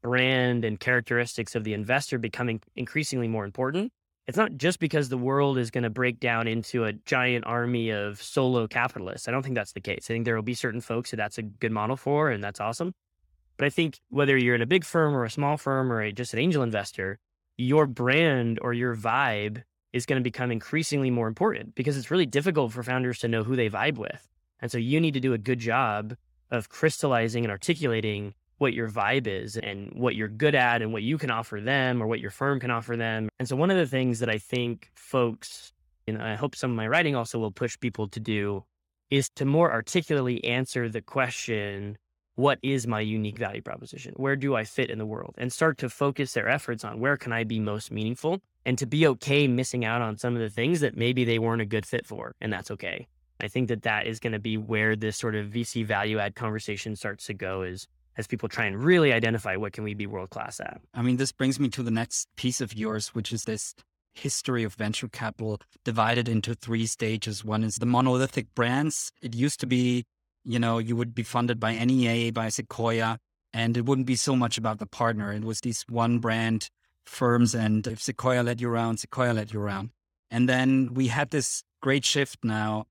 brand 0.02 0.64
and 0.64 0.80
characteristics 0.80 1.54
of 1.54 1.62
the 1.62 1.74
investor 1.74 2.18
becoming 2.18 2.61
increasingly 2.74 3.28
more 3.28 3.44
important. 3.44 3.92
It's 4.26 4.36
not 4.36 4.56
just 4.56 4.80
because 4.80 5.08
the 5.08 5.18
world 5.18 5.56
is 5.56 5.70
going 5.70 5.84
to 5.84 5.90
break 5.90 6.18
down 6.18 6.48
into 6.48 6.84
a 6.84 6.92
giant 6.92 7.46
army 7.46 7.90
of 7.90 8.20
solo 8.20 8.66
capitalists. 8.66 9.28
I 9.28 9.30
don't 9.30 9.42
think 9.42 9.54
that's 9.54 9.72
the 9.72 9.80
case. 9.80 10.06
I 10.06 10.14
think 10.14 10.24
there 10.24 10.34
will 10.34 10.42
be 10.42 10.54
certain 10.54 10.80
folks 10.80 11.10
that 11.10 11.16
that's 11.16 11.38
a 11.38 11.42
good 11.42 11.70
model 11.70 11.96
for, 11.96 12.30
and 12.30 12.42
that's 12.42 12.60
awesome. 12.60 12.92
But 13.56 13.66
I 13.66 13.70
think 13.70 14.00
whether 14.10 14.36
you're 14.36 14.56
in 14.56 14.62
a 14.62 14.66
big 14.66 14.84
firm 14.84 15.14
or 15.14 15.24
a 15.24 15.30
small 15.30 15.56
firm 15.56 15.92
or 15.92 16.02
a, 16.02 16.12
just 16.12 16.34
an 16.34 16.40
angel 16.40 16.64
investor, 16.64 17.18
your 17.56 17.86
brand 17.86 18.58
or 18.60 18.72
your 18.72 18.96
vibe 18.96 19.62
is 19.92 20.06
going 20.06 20.20
to 20.20 20.24
become 20.24 20.50
increasingly 20.50 21.10
more 21.10 21.28
important 21.28 21.74
because 21.74 21.96
it's 21.96 22.10
really 22.10 22.26
difficult 22.26 22.72
for 22.72 22.82
founders 22.82 23.20
to 23.20 23.28
know 23.28 23.44
who 23.44 23.56
they 23.56 23.70
vibe 23.70 23.96
with. 23.96 24.28
And 24.60 24.70
so 24.70 24.78
you 24.78 25.00
need 25.00 25.14
to 25.14 25.20
do 25.20 25.34
a 25.34 25.38
good 25.38 25.60
job 25.60 26.16
of 26.50 26.68
crystallizing 26.68 27.44
and 27.44 27.50
articulating 27.50 28.34
what 28.58 28.72
your 28.72 28.88
vibe 28.88 29.26
is 29.26 29.56
and 29.56 29.92
what 29.94 30.16
you're 30.16 30.28
good 30.28 30.54
at 30.54 30.82
and 30.82 30.92
what 30.92 31.02
you 31.02 31.18
can 31.18 31.30
offer 31.30 31.60
them 31.60 32.02
or 32.02 32.06
what 32.06 32.20
your 32.20 32.30
firm 32.30 32.58
can 32.58 32.70
offer 32.70 32.96
them. 32.96 33.28
And 33.38 33.48
so 33.48 33.56
one 33.56 33.70
of 33.70 33.76
the 33.76 33.86
things 33.86 34.20
that 34.20 34.30
I 34.30 34.38
think 34.38 34.90
folks, 34.94 35.72
and 36.08 36.22
I 36.22 36.34
hope 36.36 36.56
some 36.56 36.70
of 36.70 36.76
my 36.76 36.88
writing 36.88 37.14
also 37.14 37.38
will 37.38 37.50
push 37.50 37.78
people 37.78 38.08
to 38.08 38.20
do 38.20 38.64
is 39.10 39.28
to 39.36 39.44
more 39.44 39.72
articulately 39.72 40.42
answer 40.44 40.88
the 40.88 41.02
question, 41.02 41.96
what 42.34 42.58
is 42.62 42.86
my 42.86 43.00
unique 43.00 43.38
value 43.38 43.62
proposition? 43.62 44.12
Where 44.16 44.36
do 44.36 44.56
I 44.56 44.64
fit 44.64 44.90
in 44.90 44.98
the 44.98 45.06
world? 45.06 45.34
And 45.38 45.52
start 45.52 45.78
to 45.78 45.88
focus 45.88 46.32
their 46.32 46.48
efforts 46.48 46.84
on 46.84 47.00
where 47.00 47.16
can 47.16 47.32
I 47.32 47.44
be 47.44 47.60
most 47.60 47.90
meaningful 47.90 48.40
and 48.64 48.76
to 48.78 48.86
be 48.86 49.06
okay 49.06 49.46
missing 49.46 49.84
out 49.84 50.02
on 50.02 50.16
some 50.16 50.34
of 50.34 50.40
the 50.40 50.50
things 50.50 50.80
that 50.80 50.96
maybe 50.96 51.24
they 51.24 51.38
weren't 51.38 51.62
a 51.62 51.66
good 51.66 51.86
fit 51.86 52.06
for. 52.06 52.34
And 52.40 52.52
that's 52.52 52.70
okay. 52.72 53.06
I 53.40 53.48
think 53.48 53.68
that 53.68 53.82
that 53.82 54.06
is 54.06 54.18
going 54.18 54.32
to 54.32 54.38
be 54.38 54.56
where 54.56 54.96
this 54.96 55.16
sort 55.16 55.34
of 55.34 55.46
VC 55.46 55.84
value 55.84 56.18
add 56.18 56.34
conversation 56.34 56.96
starts 56.96 57.26
to 57.26 57.34
go 57.34 57.62
is 57.62 57.86
as 58.16 58.26
people 58.26 58.48
try 58.48 58.64
and 58.64 58.83
really 58.83 59.12
identify 59.12 59.57
what 59.57 59.72
can 59.72 59.85
we 59.85 59.94
be 59.94 60.07
world 60.07 60.31
class 60.31 60.61
at. 60.61 60.81
I 60.94 61.02
mean, 61.02 61.16
this 61.16 61.33
brings 61.33 61.61
me 61.61 61.68
to 61.70 61.83
the 61.83 61.90
next 61.90 62.29
piece 62.37 62.61
of 62.61 62.74
yours, 62.74 63.09
which 63.09 63.33
is 63.33 63.44
this 63.44 63.74
history 64.14 64.64
of 64.64 64.74
venture 64.74 65.09
capital 65.09 65.61
divided 65.85 66.29
into 66.29 66.55
three 66.55 66.87
stages. 66.87 67.44
One 67.44 67.62
is 67.62 67.76
the 67.76 67.87
monolithic 67.87 68.55
brands. 68.55 69.12
It 69.20 69.35
used 69.35 69.61
to 69.61 69.66
be, 69.66 70.07
you 70.44 70.59
know, 70.59 70.79
you 70.79 70.96
would 70.96 71.14
be 71.14 71.22
funded 71.22 71.61
by 71.61 71.72
NEA, 71.85 72.33
by 72.33 72.48
Sequoia, 72.48 73.18
and 73.52 73.76
it 73.76 73.85
wouldn't 73.85 74.07
be 74.07 74.16
so 74.16 74.35
much 74.35 74.57
about 74.57 74.79
the 74.79 74.87
partner. 74.87 75.33
It 75.33 75.44
was 75.44 75.61
these 75.61 75.85
one 75.88 76.18
brand 76.18 76.70
firms. 77.05 77.55
And 77.55 77.87
if 77.87 78.00
Sequoia 78.00 78.42
led 78.42 78.61
you 78.61 78.70
around, 78.70 78.98
Sequoia 78.98 79.33
led 79.33 79.52
you 79.52 79.61
around. 79.61 79.90
And 80.31 80.48
then 80.48 80.94
we 80.94 81.09
had 81.09 81.31
this 81.31 81.62
great 81.81 82.05
shift 82.05 82.38
now 82.42 82.87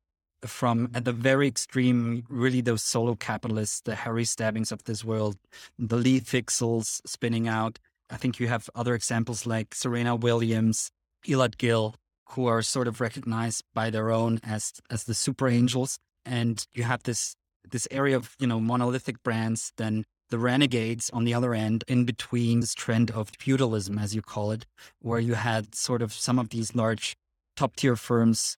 from 0.46 0.90
at 0.94 1.06
the 1.06 1.12
very 1.12 1.48
extreme, 1.48 2.24
really 2.30 2.62
those 2.62 2.84
solo 2.84 3.16
capitalists, 3.16 3.82
the 3.82 3.96
Harry 3.96 4.26
Stebbings 4.26 4.72
of 4.72 4.84
this 4.84 5.04
world, 5.04 5.38
the 5.78 5.98
Lee 5.98 6.20
Fixels 6.20 7.02
spinning 7.06 7.48
out. 7.48 7.80
I 8.10 8.18
think 8.18 8.40
you 8.40 8.48
have 8.48 8.70
other 8.76 8.94
examples 8.94 9.46
like 9.46 9.74
Serena 9.74 10.16
Williams, 10.16 10.92
Elad 11.28 11.58
Gill, 11.58 11.96
who 12.30 12.46
are 12.48 12.62
sort 12.62 12.88
of 12.88 13.02
recognized 13.02 13.64
by 13.74 13.90
their 13.90 14.12
own 14.12 14.40
as 14.44 14.74
as 14.90 15.04
the 15.06 15.14
super 15.14 15.48
angels. 15.48 15.98
And 16.26 16.66
you 16.74 16.84
have 16.84 17.04
this 17.04 17.36
this 17.72 17.88
area 17.92 18.16
of, 18.16 18.36
you 18.40 18.48
know, 18.48 18.60
monolithic 18.60 19.24
brands, 19.24 19.72
then 19.78 20.06
the 20.30 20.40
renegades 20.40 21.10
on 21.12 21.24
the 21.24 21.34
other 21.34 21.54
end, 21.54 21.84
in 21.88 22.06
between 22.06 22.60
this 22.60 22.74
trend 22.74 23.12
of 23.12 23.30
feudalism, 23.40 24.00
as 24.00 24.16
you 24.16 24.22
call 24.22 24.52
it, 24.52 24.66
where 25.02 25.20
you 25.20 25.36
had 25.36 25.76
sort 25.76 26.02
of 26.02 26.14
some 26.14 26.40
of 26.40 26.50
these 26.50 26.76
large 26.76 27.16
top 27.56 27.76
tier 27.76 27.96
firms 27.96 28.58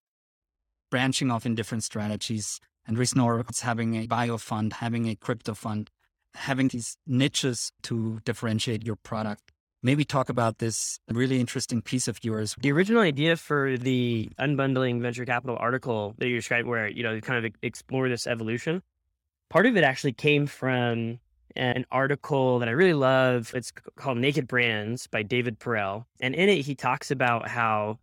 branching 0.89 1.31
off 1.31 1.45
in 1.45 1.55
different 1.55 1.83
strategies. 1.83 2.59
And 2.85 2.97
Risnor 2.97 3.49
is 3.49 3.61
having 3.61 3.95
a 3.95 4.07
bio 4.07 4.37
fund, 4.37 4.73
having 4.73 5.07
a 5.07 5.15
crypto 5.15 5.53
fund, 5.53 5.89
having 6.33 6.69
these 6.69 6.97
niches 7.05 7.71
to 7.83 8.19
differentiate 8.23 8.85
your 8.85 8.95
product. 8.95 9.51
Maybe 9.83 10.05
talk 10.05 10.29
about 10.29 10.57
this 10.57 10.99
really 11.09 11.39
interesting 11.39 11.81
piece 11.81 12.07
of 12.07 12.23
yours. 12.23 12.55
The 12.59 12.71
original 12.71 13.01
idea 13.01 13.35
for 13.35 13.77
the 13.77 14.29
unbundling 14.39 15.01
venture 15.01 15.25
capital 15.25 15.57
article 15.59 16.15
that 16.17 16.27
you 16.27 16.35
described, 16.35 16.67
where 16.67 16.87
you 16.87 17.03
know 17.03 17.19
kind 17.21 17.45
of 17.45 17.51
explore 17.61 18.09
this 18.09 18.25
evolution, 18.25 18.81
part 19.49 19.65
of 19.65 19.77
it 19.77 19.83
actually 19.83 20.13
came 20.13 20.47
from 20.47 21.19
an 21.55 21.85
article 21.91 22.59
that 22.59 22.67
I 22.69 22.71
really 22.71 22.93
love. 22.93 23.51
It's 23.55 23.71
called 23.95 24.17
Naked 24.17 24.47
Brands 24.47 25.07
by 25.07 25.23
David 25.23 25.59
Perell. 25.59 26.05
And 26.19 26.35
in 26.35 26.49
it, 26.49 26.61
he 26.65 26.75
talks 26.75 27.11
about 27.11 27.47
how 27.47 27.99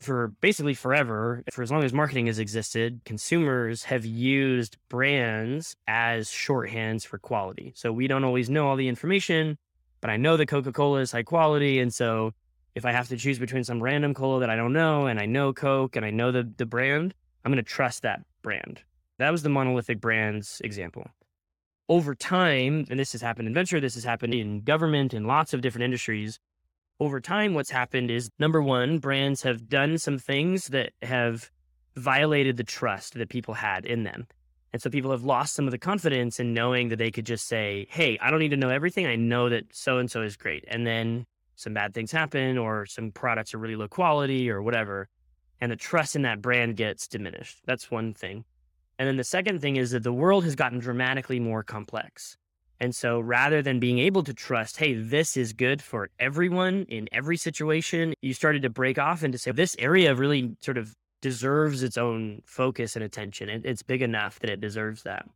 for 0.00 0.28
basically 0.40 0.74
forever, 0.74 1.42
for 1.52 1.62
as 1.62 1.70
long 1.70 1.84
as 1.84 1.92
marketing 1.92 2.26
has 2.26 2.38
existed, 2.38 3.00
consumers 3.04 3.84
have 3.84 4.04
used 4.04 4.76
brands 4.88 5.76
as 5.86 6.28
shorthands 6.28 7.06
for 7.06 7.18
quality. 7.18 7.72
So 7.76 7.92
we 7.92 8.06
don't 8.06 8.24
always 8.24 8.50
know 8.50 8.68
all 8.68 8.76
the 8.76 8.88
information, 8.88 9.56
but 10.00 10.10
I 10.10 10.16
know 10.16 10.36
that 10.36 10.46
Coca 10.46 10.72
Cola 10.72 11.00
is 11.00 11.12
high 11.12 11.22
quality. 11.22 11.78
And 11.78 11.92
so 11.94 12.32
if 12.74 12.84
I 12.84 12.92
have 12.92 13.08
to 13.08 13.16
choose 13.16 13.38
between 13.38 13.64
some 13.64 13.82
random 13.82 14.14
cola 14.14 14.40
that 14.40 14.50
I 14.50 14.56
don't 14.56 14.72
know 14.72 15.06
and 15.06 15.20
I 15.20 15.26
know 15.26 15.52
Coke 15.52 15.96
and 15.96 16.04
I 16.04 16.10
know 16.10 16.32
the, 16.32 16.50
the 16.56 16.66
brand, 16.66 17.14
I'm 17.44 17.52
going 17.52 17.62
to 17.64 17.70
trust 17.70 18.02
that 18.02 18.22
brand. 18.42 18.82
That 19.18 19.30
was 19.30 19.42
the 19.42 19.48
monolithic 19.48 20.00
brands 20.00 20.60
example. 20.64 21.06
Over 21.88 22.14
time, 22.14 22.86
and 22.90 22.98
this 22.98 23.12
has 23.12 23.20
happened 23.20 23.46
in 23.46 23.54
venture, 23.54 23.78
this 23.78 23.94
has 23.94 24.04
happened 24.04 24.34
in 24.34 24.62
government, 24.62 25.14
in 25.14 25.24
lots 25.24 25.52
of 25.52 25.60
different 25.60 25.84
industries, 25.84 26.40
over 27.00 27.20
time, 27.20 27.54
what's 27.54 27.70
happened 27.70 28.10
is 28.10 28.30
number 28.38 28.62
one, 28.62 28.98
brands 28.98 29.42
have 29.42 29.68
done 29.68 29.98
some 29.98 30.18
things 30.18 30.68
that 30.68 30.92
have 31.02 31.50
violated 31.96 32.56
the 32.56 32.64
trust 32.64 33.14
that 33.14 33.28
people 33.28 33.54
had 33.54 33.84
in 33.84 34.04
them. 34.04 34.26
And 34.72 34.82
so 34.82 34.90
people 34.90 35.12
have 35.12 35.24
lost 35.24 35.54
some 35.54 35.66
of 35.66 35.70
the 35.70 35.78
confidence 35.78 36.40
in 36.40 36.52
knowing 36.52 36.88
that 36.88 36.96
they 36.96 37.10
could 37.10 37.26
just 37.26 37.46
say, 37.46 37.86
Hey, 37.90 38.18
I 38.20 38.30
don't 38.30 38.40
need 38.40 38.50
to 38.50 38.56
know 38.56 38.70
everything. 38.70 39.06
I 39.06 39.16
know 39.16 39.48
that 39.48 39.64
so 39.72 39.98
and 39.98 40.10
so 40.10 40.22
is 40.22 40.36
great. 40.36 40.64
And 40.66 40.86
then 40.86 41.26
some 41.56 41.74
bad 41.74 41.94
things 41.94 42.10
happen, 42.10 42.58
or 42.58 42.84
some 42.84 43.12
products 43.12 43.54
are 43.54 43.58
really 43.58 43.76
low 43.76 43.86
quality, 43.86 44.50
or 44.50 44.62
whatever. 44.62 45.08
And 45.60 45.70
the 45.70 45.76
trust 45.76 46.16
in 46.16 46.22
that 46.22 46.42
brand 46.42 46.76
gets 46.76 47.06
diminished. 47.06 47.60
That's 47.64 47.90
one 47.90 48.14
thing. 48.14 48.44
And 48.98 49.08
then 49.08 49.16
the 49.16 49.24
second 49.24 49.60
thing 49.60 49.76
is 49.76 49.92
that 49.92 50.02
the 50.02 50.12
world 50.12 50.44
has 50.44 50.56
gotten 50.56 50.80
dramatically 50.80 51.38
more 51.38 51.62
complex. 51.62 52.36
And 52.80 52.94
so 52.94 53.20
rather 53.20 53.62
than 53.62 53.78
being 53.78 53.98
able 53.98 54.22
to 54.24 54.34
trust, 54.34 54.78
hey, 54.78 54.94
this 54.94 55.36
is 55.36 55.52
good 55.52 55.80
for 55.80 56.10
everyone 56.18 56.86
in 56.88 57.08
every 57.12 57.36
situation, 57.36 58.14
you 58.20 58.34
started 58.34 58.62
to 58.62 58.70
break 58.70 58.98
off 58.98 59.22
and 59.22 59.32
to 59.32 59.38
say, 59.38 59.52
this 59.52 59.76
area 59.78 60.14
really 60.14 60.56
sort 60.60 60.78
of 60.78 60.94
deserves 61.22 61.82
its 61.82 61.96
own 61.96 62.42
focus 62.44 62.96
and 62.96 63.04
attention. 63.04 63.48
It's 63.64 63.82
big 63.82 64.02
enough 64.02 64.38
that 64.40 64.50
it 64.50 64.60
deserves 64.60 65.04
that. 65.04 65.26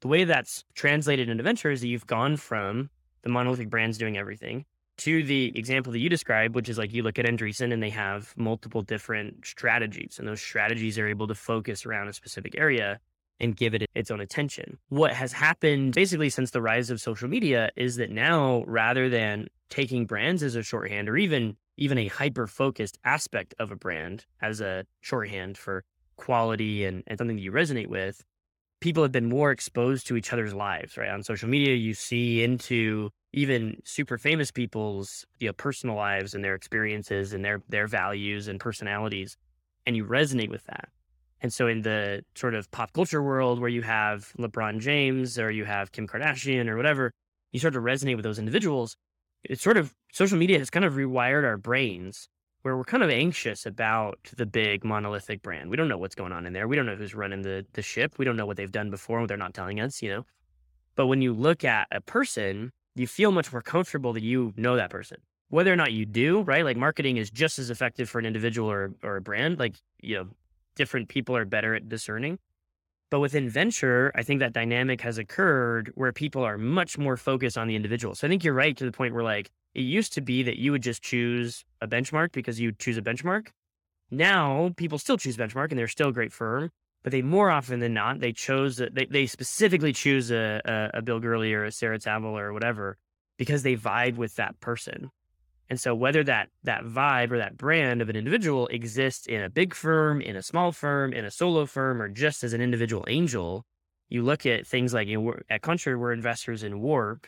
The 0.00 0.08
way 0.08 0.24
that's 0.24 0.64
translated 0.74 1.28
into 1.28 1.44
venture 1.44 1.70
is 1.70 1.80
that 1.80 1.86
you've 1.88 2.06
gone 2.06 2.36
from 2.36 2.90
the 3.22 3.28
monolithic 3.28 3.70
brands 3.70 3.98
doing 3.98 4.18
everything 4.18 4.64
to 4.98 5.22
the 5.22 5.56
example 5.56 5.92
that 5.92 6.00
you 6.00 6.08
described, 6.08 6.54
which 6.54 6.68
is 6.68 6.76
like 6.78 6.92
you 6.92 7.02
look 7.02 7.18
at 7.18 7.24
Andreessen 7.24 7.72
and 7.72 7.82
they 7.82 7.90
have 7.90 8.34
multiple 8.36 8.82
different 8.82 9.46
strategies, 9.46 10.18
and 10.18 10.26
those 10.26 10.40
strategies 10.40 10.98
are 10.98 11.06
able 11.06 11.28
to 11.28 11.34
focus 11.34 11.86
around 11.86 12.08
a 12.08 12.12
specific 12.12 12.54
area 12.58 12.98
and 13.42 13.56
give 13.56 13.74
it 13.74 13.90
its 13.94 14.10
own 14.10 14.20
attention. 14.20 14.78
What 14.88 15.12
has 15.12 15.32
happened 15.32 15.94
basically 15.94 16.30
since 16.30 16.52
the 16.52 16.62
rise 16.62 16.88
of 16.88 17.00
social 17.00 17.28
media 17.28 17.70
is 17.76 17.96
that 17.96 18.10
now 18.10 18.64
rather 18.66 19.08
than 19.10 19.48
taking 19.68 20.06
brands 20.06 20.42
as 20.42 20.54
a 20.54 20.62
shorthand 20.62 21.08
or 21.08 21.16
even 21.16 21.56
even 21.76 21.98
a 21.98 22.06
hyper 22.06 22.46
focused 22.46 22.98
aspect 23.04 23.54
of 23.58 23.70
a 23.70 23.76
brand 23.76 24.26
as 24.40 24.60
a 24.60 24.84
shorthand 25.00 25.58
for 25.58 25.84
quality 26.16 26.84
and, 26.84 27.02
and 27.06 27.18
something 27.18 27.36
that 27.36 27.42
you 27.42 27.50
resonate 27.50 27.88
with, 27.88 28.22
people 28.80 29.02
have 29.02 29.10
been 29.10 29.28
more 29.28 29.50
exposed 29.50 30.06
to 30.06 30.16
each 30.16 30.32
other's 30.32 30.52
lives, 30.52 30.98
right? 30.98 31.08
On 31.08 31.22
social 31.22 31.48
media, 31.48 31.74
you 31.74 31.94
see 31.94 32.44
into 32.44 33.10
even 33.32 33.80
super 33.84 34.18
famous 34.18 34.50
people's 34.50 35.24
you 35.40 35.48
know 35.48 35.52
personal 35.52 35.96
lives 35.96 36.34
and 36.34 36.44
their 36.44 36.54
experiences 36.54 37.32
and 37.32 37.44
their 37.44 37.62
their 37.68 37.86
values 37.86 38.48
and 38.48 38.60
personalities 38.60 39.36
and 39.86 39.96
you 39.96 40.04
resonate 40.04 40.50
with 40.50 40.64
that 40.66 40.88
and 41.42 41.52
so, 41.52 41.66
in 41.66 41.82
the 41.82 42.24
sort 42.36 42.54
of 42.54 42.70
pop 42.70 42.92
culture 42.92 43.22
world 43.22 43.60
where 43.60 43.68
you 43.68 43.82
have 43.82 44.32
LeBron 44.38 44.78
James 44.78 45.38
or 45.38 45.50
you 45.50 45.64
have 45.64 45.90
Kim 45.90 46.06
Kardashian 46.06 46.68
or 46.68 46.76
whatever, 46.76 47.10
you 47.50 47.58
start 47.58 47.74
to 47.74 47.80
resonate 47.80 48.14
with 48.14 48.22
those 48.22 48.38
individuals. 48.38 48.96
It's 49.42 49.60
sort 49.60 49.76
of 49.76 49.92
social 50.12 50.38
media 50.38 50.60
has 50.60 50.70
kind 50.70 50.84
of 50.84 50.94
rewired 50.94 51.44
our 51.44 51.56
brains 51.56 52.28
where 52.62 52.76
we're 52.76 52.84
kind 52.84 53.02
of 53.02 53.10
anxious 53.10 53.66
about 53.66 54.20
the 54.36 54.46
big 54.46 54.84
monolithic 54.84 55.42
brand. 55.42 55.68
We 55.68 55.76
don't 55.76 55.88
know 55.88 55.98
what's 55.98 56.14
going 56.14 56.30
on 56.30 56.46
in 56.46 56.52
there. 56.52 56.68
We 56.68 56.76
don't 56.76 56.86
know 56.86 56.94
who's 56.94 57.12
running 57.12 57.42
the, 57.42 57.66
the 57.72 57.82
ship. 57.82 58.18
We 58.18 58.24
don't 58.24 58.36
know 58.36 58.46
what 58.46 58.56
they've 58.56 58.70
done 58.70 58.88
before. 58.88 59.26
They're 59.26 59.36
not 59.36 59.52
telling 59.52 59.80
us, 59.80 60.00
you 60.00 60.10
know. 60.10 60.24
But 60.94 61.08
when 61.08 61.22
you 61.22 61.32
look 61.32 61.64
at 61.64 61.88
a 61.90 62.00
person, 62.00 62.70
you 62.94 63.08
feel 63.08 63.32
much 63.32 63.52
more 63.52 63.62
comfortable 63.62 64.12
that 64.12 64.22
you 64.22 64.52
know 64.56 64.76
that 64.76 64.90
person. 64.90 65.18
Whether 65.48 65.72
or 65.72 65.76
not 65.76 65.92
you 65.92 66.06
do, 66.06 66.42
right? 66.42 66.64
Like 66.64 66.76
marketing 66.76 67.16
is 67.16 67.30
just 67.30 67.58
as 67.58 67.68
effective 67.68 68.08
for 68.08 68.20
an 68.20 68.26
individual 68.26 68.70
or, 68.70 68.92
or 69.02 69.16
a 69.16 69.20
brand. 69.20 69.58
Like, 69.58 69.74
you 70.00 70.16
know, 70.16 70.28
different 70.76 71.08
people 71.08 71.36
are 71.36 71.44
better 71.44 71.74
at 71.74 71.88
discerning. 71.88 72.38
But 73.10 73.20
within 73.20 73.48
venture, 73.50 74.10
I 74.14 74.22
think 74.22 74.40
that 74.40 74.54
dynamic 74.54 75.02
has 75.02 75.18
occurred 75.18 75.92
where 75.96 76.12
people 76.12 76.42
are 76.44 76.56
much 76.56 76.96
more 76.96 77.18
focused 77.18 77.58
on 77.58 77.68
the 77.68 77.76
individual. 77.76 78.14
So 78.14 78.26
I 78.26 78.30
think 78.30 78.42
you're 78.42 78.54
right 78.54 78.74
to 78.78 78.86
the 78.86 78.92
point 78.92 79.12
where 79.12 79.22
like 79.22 79.50
it 79.74 79.82
used 79.82 80.14
to 80.14 80.22
be 80.22 80.42
that 80.44 80.56
you 80.56 80.72
would 80.72 80.82
just 80.82 81.02
choose 81.02 81.62
a 81.82 81.86
benchmark 81.86 82.32
because 82.32 82.58
you 82.58 82.72
choose 82.72 82.96
a 82.96 83.02
benchmark. 83.02 83.48
Now 84.10 84.72
people 84.78 84.98
still 84.98 85.18
choose 85.18 85.36
benchmark 85.36 85.70
and 85.70 85.78
they're 85.78 85.88
still 85.88 86.08
a 86.08 86.12
great 86.12 86.32
firm, 86.32 86.70
but 87.02 87.12
they 87.12 87.20
more 87.20 87.50
often 87.50 87.80
than 87.80 87.92
not 87.92 88.20
they 88.20 88.32
chose 88.32 88.80
a, 88.80 88.88
they 88.88 89.04
they 89.04 89.26
specifically 89.26 89.92
choose 89.92 90.30
a, 90.30 90.62
a, 90.64 90.98
a 90.98 91.02
Bill 91.02 91.20
Gurley 91.20 91.52
or 91.52 91.64
a 91.64 91.72
Sarah 91.72 91.98
Tavel 91.98 92.38
or 92.38 92.54
whatever 92.54 92.96
because 93.36 93.62
they 93.62 93.76
vibe 93.76 94.16
with 94.16 94.36
that 94.36 94.58
person. 94.60 95.10
And 95.70 95.80
so 95.80 95.94
whether 95.94 96.22
that 96.24 96.48
that 96.64 96.84
vibe 96.84 97.30
or 97.30 97.38
that 97.38 97.56
brand 97.56 98.02
of 98.02 98.08
an 98.08 98.16
individual 98.16 98.66
exists 98.68 99.26
in 99.26 99.42
a 99.42 99.48
big 99.48 99.74
firm, 99.74 100.20
in 100.20 100.36
a 100.36 100.42
small 100.42 100.72
firm, 100.72 101.12
in 101.12 101.24
a 101.24 101.30
solo 101.30 101.66
firm, 101.66 102.02
or 102.02 102.08
just 102.08 102.44
as 102.44 102.52
an 102.52 102.60
individual 102.60 103.04
angel, 103.08 103.64
you 104.08 104.22
look 104.22 104.44
at 104.44 104.66
things 104.66 104.92
like 104.92 105.08
you 105.08 105.20
know, 105.20 105.34
at 105.48 105.62
Contrary, 105.62 105.96
we're 105.96 106.12
investors 106.12 106.62
in 106.62 106.80
Warp, 106.80 107.26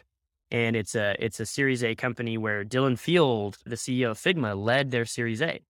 and 0.51 0.77
it's 0.77 0.95
a 0.95 1.17
it's 1.19 1.41
a 1.41 1.47
Series 1.47 1.83
A 1.83 1.95
company 1.95 2.37
where 2.37 2.65
Dylan 2.65 2.99
Field, 2.99 3.57
the 3.65 3.77
CEO 3.77 4.11
of 4.11 4.19
Figma, 4.19 4.55
led 4.55 4.91
their 4.91 5.07
Series 5.07 5.41
A. 5.41 5.61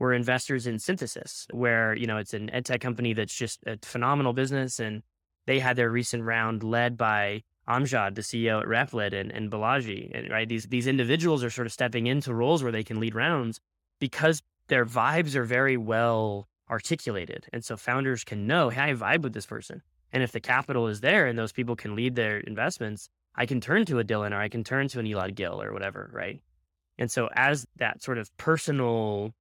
We're 0.00 0.14
investors 0.14 0.66
in 0.66 0.80
Synthesis, 0.80 1.46
where 1.52 1.94
you 1.94 2.06
know 2.06 2.16
it's 2.16 2.34
an 2.34 2.50
edtech 2.52 2.80
company 2.80 3.12
that's 3.12 3.34
just 3.34 3.60
a 3.66 3.78
phenomenal 3.82 4.32
business, 4.32 4.80
and 4.80 5.02
they 5.46 5.60
had 5.60 5.76
their 5.76 5.90
recent 5.90 6.24
round 6.24 6.64
led 6.64 6.96
by 6.96 7.42
Amjad, 7.68 8.14
the 8.14 8.22
CEO 8.22 8.60
at 8.60 8.66
Replit, 8.66 9.12
and, 9.12 9.30
and 9.30 9.50
Balaji. 9.50 10.10
And 10.14 10.30
right, 10.30 10.48
these 10.48 10.66
these 10.66 10.86
individuals 10.86 11.44
are 11.44 11.50
sort 11.50 11.66
of 11.66 11.72
stepping 11.72 12.06
into 12.06 12.34
roles 12.34 12.62
where 12.62 12.72
they 12.72 12.84
can 12.84 13.00
lead 13.00 13.14
rounds 13.14 13.60
because 14.00 14.42
their 14.68 14.86
vibes 14.86 15.34
are 15.34 15.44
very 15.44 15.76
well 15.76 16.48
articulated, 16.70 17.46
and 17.52 17.64
so 17.64 17.76
founders 17.76 18.24
can 18.24 18.46
know, 18.46 18.68
hey, 18.68 18.90
I 18.90 18.94
vibe 18.94 19.22
with 19.22 19.32
this 19.32 19.46
person, 19.46 19.82
and 20.12 20.22
if 20.22 20.32
the 20.32 20.40
capital 20.40 20.86
is 20.86 21.00
there 21.00 21.26
and 21.26 21.38
those 21.38 21.52
people 21.52 21.76
can 21.76 21.94
lead 21.94 22.14
their 22.14 22.38
investments, 22.38 23.08
I 23.34 23.46
can 23.46 23.60
turn 23.60 23.84
to 23.86 23.98
a 23.98 24.04
Dylan 24.04 24.32
or 24.32 24.40
I 24.40 24.48
can 24.48 24.64
turn 24.64 24.88
to 24.88 24.98
an 24.98 25.06
Elad 25.06 25.34
Gill 25.34 25.62
or 25.62 25.72
whatever, 25.72 26.10
right? 26.12 26.40
And 26.98 27.10
so 27.10 27.28
as 27.34 27.66
that 27.76 28.02
sort 28.02 28.18
of 28.18 28.34
personal 28.36 29.32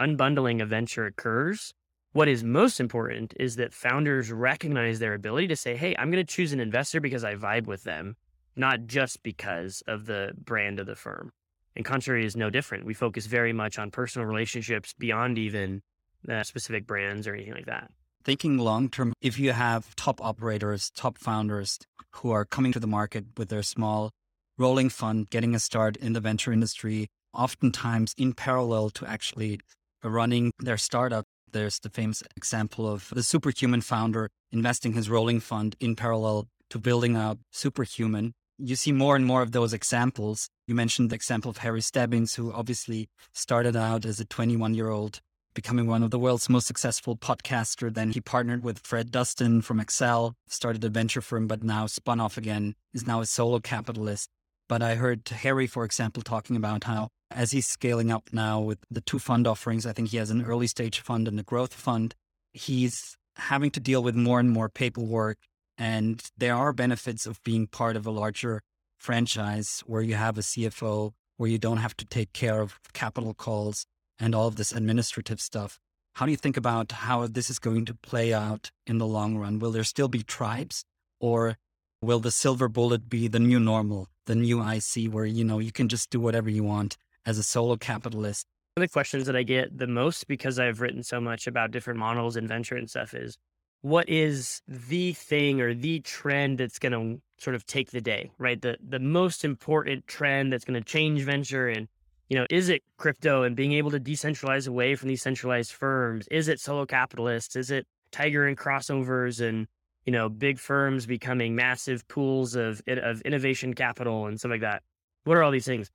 unbundling 0.00 0.62
of 0.62 0.70
venture 0.70 1.06
occurs, 1.06 1.74
what 2.14 2.28
is 2.28 2.44
most 2.44 2.78
important 2.78 3.34
is 3.40 3.56
that 3.56 3.74
founders 3.74 4.30
recognize 4.30 5.00
their 5.00 5.14
ability 5.14 5.48
to 5.48 5.56
say, 5.56 5.74
hey, 5.74 5.96
I'm 5.98 6.12
going 6.12 6.24
to 6.24 6.32
choose 6.32 6.52
an 6.52 6.60
investor 6.60 7.00
because 7.00 7.24
I 7.24 7.34
vibe 7.34 7.66
with 7.66 7.82
them, 7.82 8.16
not 8.54 8.86
just 8.86 9.24
because 9.24 9.82
of 9.88 10.06
the 10.06 10.30
brand 10.38 10.78
of 10.78 10.86
the 10.86 10.94
firm. 10.94 11.32
And 11.74 11.84
Contrary 11.84 12.24
is 12.24 12.36
no 12.36 12.50
different. 12.50 12.86
We 12.86 12.94
focus 12.94 13.26
very 13.26 13.52
much 13.52 13.80
on 13.80 13.90
personal 13.90 14.28
relationships 14.28 14.94
beyond 14.96 15.38
even 15.38 15.82
the 16.22 16.44
specific 16.44 16.86
brands 16.86 17.26
or 17.26 17.34
anything 17.34 17.54
like 17.54 17.66
that. 17.66 17.90
Thinking 18.22 18.58
long 18.58 18.90
term, 18.90 19.12
if 19.20 19.36
you 19.36 19.50
have 19.50 19.96
top 19.96 20.24
operators, 20.24 20.92
top 20.94 21.18
founders 21.18 21.80
who 22.12 22.30
are 22.30 22.44
coming 22.44 22.70
to 22.72 22.80
the 22.80 22.86
market 22.86 23.24
with 23.36 23.48
their 23.48 23.64
small 23.64 24.12
rolling 24.56 24.88
fund, 24.88 25.30
getting 25.30 25.52
a 25.52 25.58
start 25.58 25.96
in 25.96 26.12
the 26.12 26.20
venture 26.20 26.52
industry, 26.52 27.08
oftentimes 27.34 28.14
in 28.16 28.34
parallel 28.34 28.90
to 28.90 29.04
actually 29.04 29.58
running 30.04 30.52
their 30.60 30.76
startup, 30.76 31.24
there's 31.54 31.78
the 31.78 31.88
famous 31.88 32.22
example 32.36 32.86
of 32.86 33.08
the 33.14 33.22
superhuman 33.22 33.80
founder 33.80 34.28
investing 34.52 34.92
his 34.92 35.08
rolling 35.08 35.40
fund 35.40 35.76
in 35.80 35.96
parallel 35.96 36.48
to 36.68 36.78
building 36.78 37.16
out 37.16 37.38
superhuman. 37.52 38.34
You 38.58 38.76
see 38.76 38.92
more 38.92 39.16
and 39.16 39.24
more 39.24 39.40
of 39.40 39.52
those 39.52 39.72
examples. 39.72 40.48
You 40.66 40.74
mentioned 40.74 41.10
the 41.10 41.14
example 41.14 41.50
of 41.50 41.58
Harry 41.58 41.80
Stebbings, 41.80 42.34
who 42.34 42.52
obviously 42.52 43.08
started 43.32 43.76
out 43.76 44.04
as 44.04 44.20
a 44.20 44.24
21 44.24 44.74
year 44.74 44.90
old, 44.90 45.20
becoming 45.54 45.86
one 45.86 46.02
of 46.02 46.10
the 46.10 46.18
world's 46.18 46.48
most 46.48 46.66
successful 46.66 47.16
podcaster. 47.16 47.92
Then 47.92 48.10
he 48.10 48.20
partnered 48.20 48.64
with 48.64 48.80
Fred 48.80 49.10
Destin 49.10 49.62
from 49.62 49.80
Accel, 49.80 50.34
started 50.48 50.84
a 50.84 50.88
venture 50.88 51.20
firm, 51.20 51.46
but 51.46 51.62
now 51.62 51.86
spun 51.86 52.20
off 52.20 52.36
again, 52.36 52.74
is 52.92 53.06
now 53.06 53.20
a 53.20 53.26
solo 53.26 53.60
capitalist. 53.60 54.28
But 54.68 54.82
I 54.82 54.96
heard 54.96 55.28
Harry, 55.28 55.66
for 55.66 55.84
example, 55.84 56.22
talking 56.22 56.56
about 56.56 56.84
how 56.84 57.08
as 57.34 57.50
he's 57.50 57.66
scaling 57.66 58.10
up 58.10 58.30
now 58.32 58.60
with 58.60 58.78
the 58.90 59.00
two 59.00 59.18
fund 59.18 59.46
offerings, 59.46 59.84
I 59.84 59.92
think 59.92 60.10
he 60.10 60.16
has 60.18 60.30
an 60.30 60.44
early 60.44 60.66
stage 60.66 61.00
fund 61.00 61.26
and 61.26 61.38
a 61.38 61.42
growth 61.42 61.74
fund. 61.74 62.14
He's 62.52 63.16
having 63.36 63.70
to 63.72 63.80
deal 63.80 64.02
with 64.02 64.14
more 64.14 64.38
and 64.38 64.50
more 64.50 64.68
paperwork. 64.68 65.38
And 65.76 66.22
there 66.38 66.54
are 66.54 66.72
benefits 66.72 67.26
of 67.26 67.42
being 67.42 67.66
part 67.66 67.96
of 67.96 68.06
a 68.06 68.12
larger 68.12 68.62
franchise 68.96 69.82
where 69.86 70.02
you 70.02 70.14
have 70.14 70.38
a 70.38 70.42
CFO, 70.42 71.12
where 71.36 71.50
you 71.50 71.58
don't 71.58 71.78
have 71.78 71.96
to 71.96 72.04
take 72.04 72.32
care 72.32 72.60
of 72.60 72.78
capital 72.92 73.34
calls 73.34 73.84
and 74.20 74.34
all 74.34 74.46
of 74.46 74.54
this 74.54 74.70
administrative 74.70 75.40
stuff. 75.40 75.80
How 76.14 76.26
do 76.26 76.30
you 76.30 76.36
think 76.36 76.56
about 76.56 76.92
how 76.92 77.26
this 77.26 77.50
is 77.50 77.58
going 77.58 77.86
to 77.86 77.94
play 77.94 78.32
out 78.32 78.70
in 78.86 78.98
the 78.98 79.06
long 79.06 79.36
run? 79.36 79.58
Will 79.58 79.72
there 79.72 79.82
still 79.82 80.06
be 80.06 80.22
tribes 80.22 80.84
or 81.18 81.56
will 82.00 82.20
the 82.20 82.30
silver 82.30 82.68
bullet 82.68 83.08
be 83.08 83.26
the 83.26 83.40
new 83.40 83.58
normal, 83.58 84.08
the 84.26 84.36
new 84.36 84.62
IC 84.62 85.12
where, 85.12 85.24
you 85.24 85.42
know, 85.42 85.58
you 85.58 85.72
can 85.72 85.88
just 85.88 86.10
do 86.10 86.20
whatever 86.20 86.48
you 86.48 86.62
want 86.62 86.96
as 87.26 87.38
a 87.38 87.42
solo 87.42 87.76
capitalist? 87.76 88.46
One 88.76 88.82
of 88.82 88.90
the 88.90 88.92
questions 88.92 89.26
that 89.26 89.36
I 89.36 89.44
get 89.44 89.78
the 89.78 89.86
most 89.86 90.26
because 90.26 90.58
I've 90.58 90.80
written 90.80 91.02
so 91.02 91.20
much 91.20 91.46
about 91.46 91.70
different 91.70 92.00
models 92.00 92.36
and 92.36 92.48
venture 92.48 92.76
and 92.76 92.90
stuff 92.90 93.14
is 93.14 93.38
what 93.82 94.08
is 94.08 94.62
the 94.66 95.12
thing 95.12 95.60
or 95.60 95.74
the 95.74 96.00
trend 96.00 96.58
that's 96.58 96.78
going 96.78 96.92
to 96.92 97.20
sort 97.38 97.54
of 97.54 97.66
take 97.66 97.90
the 97.90 98.00
day, 98.00 98.32
right? 98.38 98.60
The 98.60 98.78
the 98.82 98.98
most 98.98 99.44
important 99.44 100.06
trend 100.06 100.52
that's 100.52 100.64
going 100.64 100.82
to 100.82 100.84
change 100.84 101.22
venture 101.22 101.68
and 101.68 101.86
you 102.28 102.38
know, 102.38 102.46
is 102.48 102.70
it 102.70 102.82
crypto 102.96 103.42
and 103.42 103.54
being 103.54 103.74
able 103.74 103.90
to 103.90 104.00
decentralize 104.00 104.66
away 104.66 104.94
from 104.94 105.08
these 105.08 105.22
centralized 105.22 105.72
firms? 105.72 106.26
Is 106.28 106.48
it 106.48 106.58
solo 106.58 106.86
capitalists? 106.86 107.54
Is 107.54 107.70
it 107.70 107.86
tiger 108.10 108.46
and 108.46 108.56
crossovers 108.56 109.46
and 109.46 109.66
you 110.06 110.12
know 110.12 110.28
big 110.28 110.58
firms 110.58 111.06
becoming 111.06 111.54
massive 111.54 112.06
pools 112.08 112.54
of 112.54 112.82
of 112.88 113.20
innovation 113.22 113.74
capital 113.74 114.26
and 114.26 114.38
stuff 114.38 114.50
like 114.50 114.62
that? 114.62 114.82
What 115.24 115.36
are 115.36 115.42
all 115.42 115.50
these 115.50 115.66
things? 115.66 115.90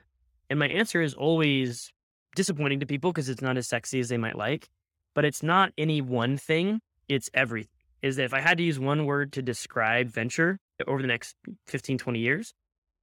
And 0.50 0.60
my 0.60 0.68
answer 0.68 1.02
is 1.02 1.14
always 1.14 1.91
disappointing 2.36 2.80
to 2.80 2.86
people 2.86 3.12
because 3.12 3.30
it's 3.30 3.41
not 3.41 3.58
as 3.58 3.68
sexy 3.68 4.00
as 4.00 4.10
they 4.10 4.18
might 4.18 4.38
like, 4.38 4.70
but 5.14 5.26
it's 5.26 5.43
not 5.43 5.72
any 5.78 6.02
one 6.02 6.38
thing, 6.38 6.82
it's 7.08 7.30
everything. 7.34 7.70
Is 8.02 8.16
that 8.16 8.24
if 8.24 8.34
I 8.34 8.39
had 8.39 8.58
to 8.58 8.64
use 8.64 8.80
one 8.80 9.06
word 9.06 9.34
to 9.34 9.41
describe 9.41 10.08
venture 10.08 10.60
over 10.88 11.02
the 11.02 11.08
next 11.08 11.36
15, 11.68 11.97
20 11.97 12.20
years, 12.20 12.54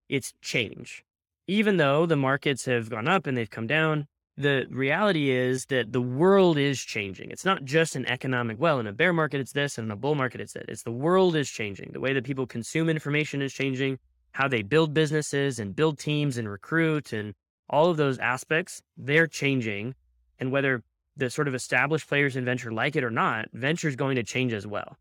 it's 0.08 0.32
change. 0.40 1.04
Even 1.46 1.76
though 1.76 2.06
the 2.06 2.16
markets 2.16 2.64
have 2.64 2.88
gone 2.88 3.06
up 3.06 3.26
and 3.26 3.36
they've 3.36 3.50
come 3.50 3.66
down, 3.66 4.06
the 4.36 4.66
reality 4.70 5.30
is 5.30 5.66
that 5.66 5.92
the 5.92 6.00
world 6.00 6.58
is 6.58 6.80
changing. 6.80 7.30
It's 7.30 7.44
not 7.44 7.64
just 7.64 7.96
an 7.96 8.06
economic, 8.06 8.58
well, 8.60 8.78
in 8.80 8.86
a 8.86 8.92
bear 8.92 9.12
market, 9.12 9.40
it's 9.40 9.52
this, 9.52 9.78
and 9.78 9.86
in 9.86 9.90
a 9.90 9.96
bull 9.96 10.14
market, 10.14 10.40
it's 10.40 10.52
that. 10.54 10.68
It's 10.68 10.82
the 10.82 10.92
world 10.92 11.36
is 11.36 11.48
changing. 11.48 11.90
The 11.92 12.00
way 12.00 12.12
that 12.12 12.24
people 12.24 12.46
consume 12.46 12.88
information 12.88 13.40
is 13.40 13.52
changing 13.52 13.98
how 14.36 14.46
they 14.46 14.60
build 14.60 14.92
businesses 14.92 15.58
and 15.58 15.74
build 15.74 15.98
teams 15.98 16.36
and 16.36 16.46
recruit 16.46 17.10
and 17.14 17.32
all 17.70 17.88
of 17.88 17.96
those 17.96 18.18
aspects, 18.18 18.82
they're 18.94 19.26
changing. 19.26 19.94
And 20.38 20.52
whether 20.52 20.82
the 21.16 21.30
sort 21.30 21.48
of 21.48 21.54
established 21.54 22.06
players 22.06 22.36
in 22.36 22.44
venture 22.44 22.70
like 22.70 22.96
it 22.96 23.02
or 23.02 23.10
not, 23.10 23.46
venture 23.54 23.88
is 23.88 23.96
going 23.96 24.16
to 24.16 24.22
change 24.22 24.52
as 24.52 24.66
well. 24.66 24.98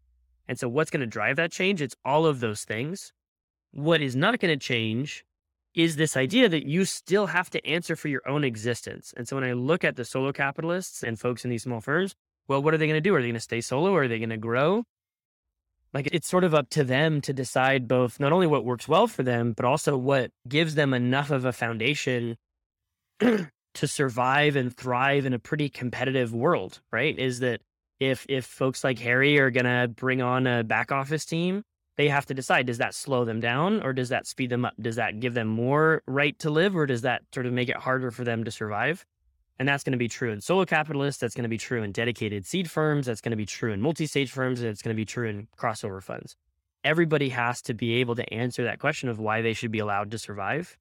And 0.47 0.57
so, 0.57 0.69
what's 0.69 0.89
going 0.89 1.01
to 1.01 1.05
drive 1.07 1.35
that 1.35 1.51
change? 1.51 1.81
It's 1.81 1.97
all 2.05 2.25
of 2.25 2.39
those 2.39 2.63
things. 2.63 3.11
What 3.71 4.01
is 4.01 4.15
not 4.15 4.39
going 4.39 4.57
to 4.57 4.65
change 4.73 5.25
is 5.73 5.97
this 5.97 6.15
idea 6.15 6.47
that 6.47 6.65
you 6.65 6.85
still 6.85 7.25
have 7.25 7.49
to 7.49 7.67
answer 7.67 7.97
for 7.97 8.07
your 8.07 8.25
own 8.25 8.45
existence. 8.45 9.13
And 9.17 9.27
so, 9.27 9.35
when 9.35 9.43
I 9.43 9.51
look 9.51 9.83
at 9.83 9.97
the 9.97 10.05
solo 10.05 10.31
capitalists 10.31 11.03
and 11.03 11.19
folks 11.19 11.43
in 11.43 11.49
these 11.49 11.63
small 11.63 11.81
firms, 11.81 12.15
well, 12.47 12.63
what 12.63 12.73
are 12.73 12.77
they 12.77 12.87
going 12.87 12.95
to 12.95 13.01
do? 13.01 13.13
Are 13.13 13.21
they 13.21 13.27
going 13.27 13.33
to 13.33 13.41
stay 13.41 13.59
solo 13.59 13.91
or 13.91 14.03
are 14.03 14.07
they 14.07 14.19
going 14.19 14.29
to 14.29 14.37
grow? 14.37 14.85
Like 15.95 16.09
it's 16.11 16.27
sort 16.27 16.43
of 16.43 16.53
up 16.53 16.69
to 16.69 16.83
them 16.83 17.21
to 17.21 17.33
decide 17.33 17.87
both 17.87 18.19
not 18.19 18.33
only 18.33 18.45
what 18.45 18.65
works 18.65 18.87
well 18.87 19.07
for 19.07 19.23
them 19.23 19.53
but 19.53 19.65
also 19.65 19.97
what 19.97 20.29
gives 20.47 20.75
them 20.75 20.93
enough 20.93 21.31
of 21.31 21.45
a 21.45 21.53
foundation 21.53 22.37
to 23.19 23.87
survive 23.87 24.55
and 24.57 24.75
thrive 24.75 25.25
in 25.25 25.33
a 25.33 25.39
pretty 25.39 25.69
competitive 25.69 26.33
world 26.33 26.81
right? 26.91 27.17
Is 27.17 27.39
that 27.39 27.61
if 27.99 28.25
if 28.27 28.45
folks 28.45 28.83
like 28.83 28.99
harry 28.99 29.39
are 29.39 29.49
going 29.49 29.65
to 29.65 29.87
bring 29.87 30.21
on 30.21 30.45
a 30.45 30.63
back 30.63 30.91
office 30.91 31.25
team 31.25 31.63
they 31.95 32.09
have 32.09 32.25
to 32.25 32.33
decide 32.33 32.67
does 32.67 32.77
that 32.79 32.93
slow 32.93 33.23
them 33.23 33.39
down 33.39 33.81
or 33.81 33.93
does 33.93 34.09
that 34.09 34.27
speed 34.27 34.49
them 34.49 34.65
up? 34.65 34.73
Does 34.79 34.97
that 34.97 35.21
give 35.21 35.33
them 35.33 35.47
more 35.47 36.03
right 36.05 36.37
to 36.39 36.49
live 36.49 36.75
or 36.75 36.85
does 36.85 37.03
that 37.03 37.21
sort 37.33 37.45
of 37.45 37.53
make 37.53 37.69
it 37.69 37.77
harder 37.77 38.11
for 38.11 38.25
them 38.25 38.43
to 38.43 38.51
survive 38.51 39.05
and 39.57 39.67
that's 39.67 39.83
going 39.83 39.91
to 39.91 39.97
be 39.97 40.07
true 40.07 40.31
in 40.31 40.41
solo 40.41 40.65
capitalists. 40.65 41.19
That's 41.21 41.33
going 41.33 41.43
to 41.43 41.49
be 41.49 41.57
true 41.57 41.81
in 41.83 41.91
dedicated 41.91 42.45
seed 42.45 42.69
firms. 42.69 43.05
That's 43.05 43.21
going 43.21 43.31
to 43.31 43.37
be 43.37 43.45
true 43.45 43.71
in 43.71 43.81
multi 43.81 44.05
stage 44.05 44.31
firms. 44.31 44.61
And 44.61 44.69
it's 44.69 44.81
going 44.81 44.95
to 44.95 44.99
be 44.99 45.05
true 45.05 45.27
in 45.27 45.47
crossover 45.57 46.01
funds. 46.03 46.35
Everybody 46.83 47.29
has 47.29 47.61
to 47.63 47.73
be 47.73 47.95
able 47.95 48.15
to 48.15 48.33
answer 48.33 48.63
that 48.63 48.79
question 48.79 49.09
of 49.09 49.19
why 49.19 49.41
they 49.41 49.53
should 49.53 49.71
be 49.71 49.79
allowed 49.79 50.11
to 50.11 50.19
survive 50.19 50.77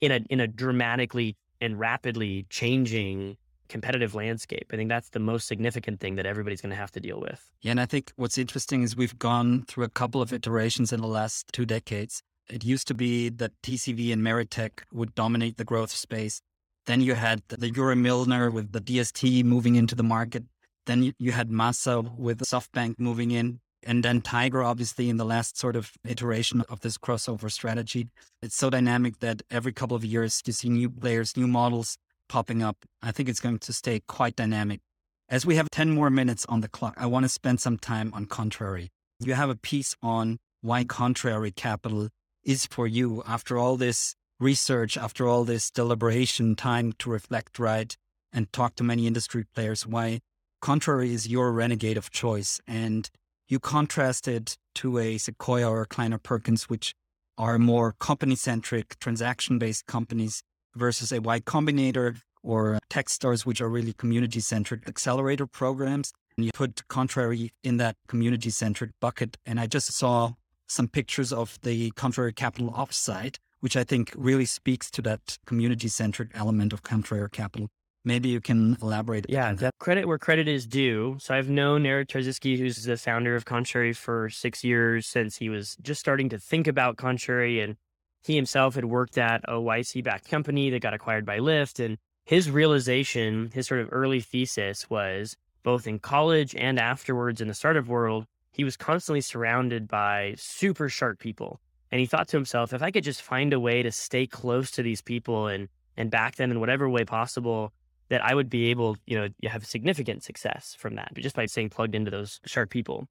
in 0.00 0.12
a, 0.12 0.20
in 0.28 0.40
a 0.40 0.46
dramatically 0.46 1.36
and 1.60 1.78
rapidly 1.78 2.46
changing 2.50 3.36
competitive 3.68 4.14
landscape. 4.14 4.66
I 4.72 4.76
think 4.76 4.88
that's 4.88 5.10
the 5.10 5.20
most 5.20 5.46
significant 5.46 6.00
thing 6.00 6.16
that 6.16 6.26
everybody's 6.26 6.60
going 6.60 6.70
to 6.70 6.76
have 6.76 6.90
to 6.92 7.00
deal 7.00 7.20
with. 7.20 7.50
Yeah. 7.62 7.70
And 7.70 7.80
I 7.80 7.86
think 7.86 8.12
what's 8.16 8.36
interesting 8.36 8.82
is 8.82 8.96
we've 8.96 9.18
gone 9.18 9.62
through 9.62 9.84
a 9.84 9.88
couple 9.88 10.20
of 10.20 10.32
iterations 10.32 10.92
in 10.92 11.00
the 11.00 11.06
last 11.06 11.46
two 11.52 11.64
decades. 11.64 12.22
It 12.50 12.64
used 12.64 12.88
to 12.88 12.94
be 12.94 13.28
that 13.28 13.52
TCV 13.62 14.12
and 14.12 14.22
Meritech 14.22 14.80
would 14.92 15.14
dominate 15.14 15.56
the 15.56 15.64
growth 15.64 15.92
space. 15.92 16.42
Then 16.90 17.02
you 17.02 17.14
had 17.14 17.42
the 17.46 17.70
Yuri 17.70 17.94
Milner 17.94 18.50
with 18.50 18.72
the 18.72 18.80
DST 18.80 19.44
moving 19.44 19.76
into 19.76 19.94
the 19.94 20.02
market. 20.02 20.42
Then 20.86 21.12
you 21.20 21.30
had 21.30 21.48
Masa 21.48 22.18
with 22.18 22.40
SoftBank 22.40 22.96
moving 22.98 23.30
in. 23.30 23.60
And 23.84 24.02
then 24.02 24.20
Tiger, 24.20 24.64
obviously, 24.64 25.08
in 25.08 25.16
the 25.16 25.24
last 25.24 25.56
sort 25.56 25.76
of 25.76 25.92
iteration 26.04 26.62
of 26.62 26.80
this 26.80 26.98
crossover 26.98 27.48
strategy. 27.48 28.08
It's 28.42 28.56
so 28.56 28.70
dynamic 28.70 29.20
that 29.20 29.42
every 29.52 29.72
couple 29.72 29.96
of 29.96 30.04
years 30.04 30.42
you 30.44 30.52
see 30.52 30.68
new 30.68 30.90
players, 30.90 31.36
new 31.36 31.46
models 31.46 31.96
popping 32.28 32.60
up. 32.60 32.78
I 33.00 33.12
think 33.12 33.28
it's 33.28 33.38
going 33.38 33.60
to 33.60 33.72
stay 33.72 34.00
quite 34.08 34.34
dynamic. 34.34 34.80
As 35.28 35.46
we 35.46 35.54
have 35.54 35.70
10 35.70 35.90
more 35.90 36.10
minutes 36.10 36.44
on 36.48 36.60
the 36.60 36.68
clock, 36.68 36.94
I 36.96 37.06
want 37.06 37.22
to 37.22 37.28
spend 37.28 37.60
some 37.60 37.78
time 37.78 38.12
on 38.14 38.26
Contrary. 38.26 38.90
You 39.20 39.34
have 39.34 39.48
a 39.48 39.54
piece 39.54 39.94
on 40.02 40.40
why 40.60 40.82
Contrary 40.82 41.52
Capital 41.52 42.08
is 42.42 42.66
for 42.66 42.88
you 42.88 43.22
after 43.28 43.56
all 43.56 43.76
this 43.76 44.16
research, 44.40 44.96
after 44.96 45.28
all 45.28 45.44
this 45.44 45.70
deliberation, 45.70 46.56
time 46.56 46.92
to 46.98 47.10
reflect, 47.10 47.58
right, 47.58 47.96
and 48.32 48.52
talk 48.52 48.74
to 48.76 48.84
many 48.84 49.06
industry 49.06 49.44
players, 49.54 49.86
why 49.86 50.20
Contrary 50.60 51.14
is 51.14 51.26
your 51.26 51.52
renegade 51.52 51.96
of 51.96 52.10
choice. 52.10 52.60
And 52.66 53.08
you 53.48 53.58
contrast 53.58 54.28
it 54.28 54.58
to 54.76 54.98
a 54.98 55.16
Sequoia 55.18 55.70
or 55.70 55.86
Kleiner 55.86 56.18
Perkins, 56.18 56.68
which 56.68 56.94
are 57.38 57.58
more 57.58 57.92
company 57.98 58.34
centric, 58.34 58.98
transaction 58.98 59.58
based 59.58 59.86
companies 59.86 60.42
versus 60.76 61.12
a 61.12 61.20
Y 61.20 61.40
Combinator 61.40 62.20
or 62.42 62.78
Techstars, 62.90 63.46
which 63.46 63.60
are 63.60 63.68
really 63.68 63.94
community 63.94 64.40
centric 64.40 64.86
accelerator 64.86 65.46
programs. 65.46 66.12
And 66.36 66.44
you 66.44 66.52
put 66.52 66.86
Contrary 66.88 67.52
in 67.64 67.78
that 67.78 67.96
community 68.06 68.50
centric 68.50 68.90
bucket. 69.00 69.38
And 69.46 69.58
I 69.58 69.66
just 69.66 69.92
saw 69.92 70.34
some 70.68 70.88
pictures 70.88 71.32
of 71.32 71.58
the 71.62 71.90
Contrary 71.92 72.32
Capital 72.32 72.70
offsite, 72.70 73.38
which 73.60 73.76
I 73.76 73.84
think 73.84 74.12
really 74.16 74.44
speaks 74.44 74.90
to 74.92 75.02
that 75.02 75.38
community 75.46 75.88
centric 75.88 76.30
element 76.34 76.72
of 76.72 76.82
Contrary 76.82 77.28
Capital. 77.30 77.68
Maybe 78.04 78.30
you 78.30 78.40
can 78.40 78.78
elaborate. 78.80 79.26
Yeah, 79.28 79.52
that 79.52 79.74
credit 79.78 80.08
where 80.08 80.18
credit 80.18 80.48
is 80.48 80.66
due. 80.66 81.18
So 81.20 81.34
I've 81.34 81.50
known 81.50 81.84
Eric 81.84 82.08
Tarczynski, 82.08 82.58
who's 82.58 82.84
the 82.84 82.96
founder 82.96 83.36
of 83.36 83.44
Contrary, 83.44 83.92
for 83.92 84.30
six 84.30 84.64
years 84.64 85.06
since 85.06 85.36
he 85.36 85.50
was 85.50 85.76
just 85.82 86.00
starting 86.00 86.30
to 86.30 86.38
think 86.38 86.66
about 86.66 86.96
Contrary. 86.96 87.60
And 87.60 87.76
he 88.22 88.36
himself 88.36 88.74
had 88.74 88.86
worked 88.86 89.18
at 89.18 89.42
a 89.44 89.52
YC 89.52 90.02
backed 90.02 90.30
company 90.30 90.70
that 90.70 90.80
got 90.80 90.94
acquired 90.94 91.26
by 91.26 91.38
Lyft. 91.40 91.84
And 91.84 91.98
his 92.24 92.50
realization, 92.50 93.50
his 93.52 93.66
sort 93.66 93.80
of 93.80 93.90
early 93.92 94.20
thesis 94.20 94.88
was 94.88 95.36
both 95.62 95.86
in 95.86 95.98
college 95.98 96.54
and 96.54 96.78
afterwards 96.78 97.42
in 97.42 97.48
the 97.48 97.54
startup 97.54 97.86
world, 97.86 98.24
he 98.50 98.64
was 98.64 98.78
constantly 98.78 99.20
surrounded 99.20 99.86
by 99.88 100.34
super 100.38 100.88
sharp 100.88 101.18
people. 101.18 101.60
And 101.92 102.00
he 102.00 102.06
thought 102.06 102.28
to 102.28 102.36
himself, 102.36 102.72
if 102.72 102.82
I 102.82 102.90
could 102.90 103.04
just 103.04 103.22
find 103.22 103.52
a 103.52 103.60
way 103.60 103.82
to 103.82 103.90
stay 103.90 104.26
close 104.26 104.70
to 104.72 104.82
these 104.82 105.02
people 105.02 105.46
and 105.48 105.68
and 105.96 106.10
back 106.10 106.36
them 106.36 106.50
in 106.50 106.60
whatever 106.60 106.88
way 106.88 107.04
possible, 107.04 107.72
that 108.08 108.24
I 108.24 108.34
would 108.34 108.48
be 108.48 108.70
able, 108.70 108.96
you 109.06 109.18
know, 109.18 109.28
have 109.44 109.66
significant 109.66 110.22
success 110.22 110.74
from 110.78 110.94
that, 110.94 111.10
but 111.12 111.22
just 111.22 111.36
by 111.36 111.46
staying 111.46 111.70
plugged 111.70 111.94
into 111.94 112.10
those 112.10 112.40
sharp 112.46 112.70
people. 112.70 113.06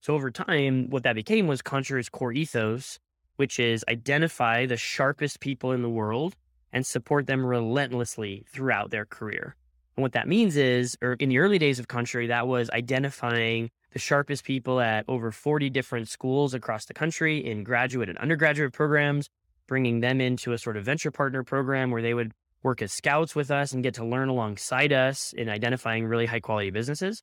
So 0.00 0.14
over 0.14 0.30
time, 0.30 0.90
what 0.90 1.04
that 1.04 1.14
became 1.14 1.46
was 1.46 1.62
Contrary's 1.62 2.08
core 2.08 2.32
ethos, 2.32 2.98
which 3.36 3.60
is 3.60 3.84
identify 3.88 4.66
the 4.66 4.76
sharpest 4.76 5.40
people 5.40 5.72
in 5.72 5.82
the 5.82 5.88
world 5.88 6.34
and 6.72 6.84
support 6.84 7.26
them 7.26 7.46
relentlessly 7.46 8.44
throughout 8.48 8.90
their 8.90 9.04
career. 9.04 9.54
And 9.96 10.02
what 10.02 10.12
that 10.12 10.28
means 10.28 10.56
is, 10.56 10.96
or 11.02 11.14
in 11.14 11.28
the 11.28 11.38
early 11.38 11.58
days 11.58 11.78
of 11.78 11.88
Contrary, 11.88 12.28
that 12.28 12.46
was 12.46 12.70
identifying 12.70 13.70
the 13.92 13.98
sharpest 13.98 14.44
people 14.44 14.80
at 14.80 15.04
over 15.06 15.30
40 15.30 15.68
different 15.70 16.08
schools 16.08 16.54
across 16.54 16.86
the 16.86 16.94
country 16.94 17.44
in 17.44 17.62
graduate 17.62 18.08
and 18.08 18.16
undergraduate 18.18 18.72
programs, 18.72 19.28
bringing 19.66 20.00
them 20.00 20.20
into 20.20 20.52
a 20.52 20.58
sort 20.58 20.76
of 20.76 20.84
venture 20.84 21.10
partner 21.10 21.44
program 21.44 21.90
where 21.90 22.02
they 22.02 22.14
would 22.14 22.32
work 22.62 22.80
as 22.80 22.92
scouts 22.92 23.34
with 23.34 23.50
us 23.50 23.72
and 23.72 23.82
get 23.82 23.94
to 23.94 24.04
learn 24.04 24.28
alongside 24.28 24.92
us 24.92 25.32
in 25.34 25.48
identifying 25.48 26.06
really 26.06 26.26
high 26.26 26.40
quality 26.40 26.70
businesses. 26.70 27.22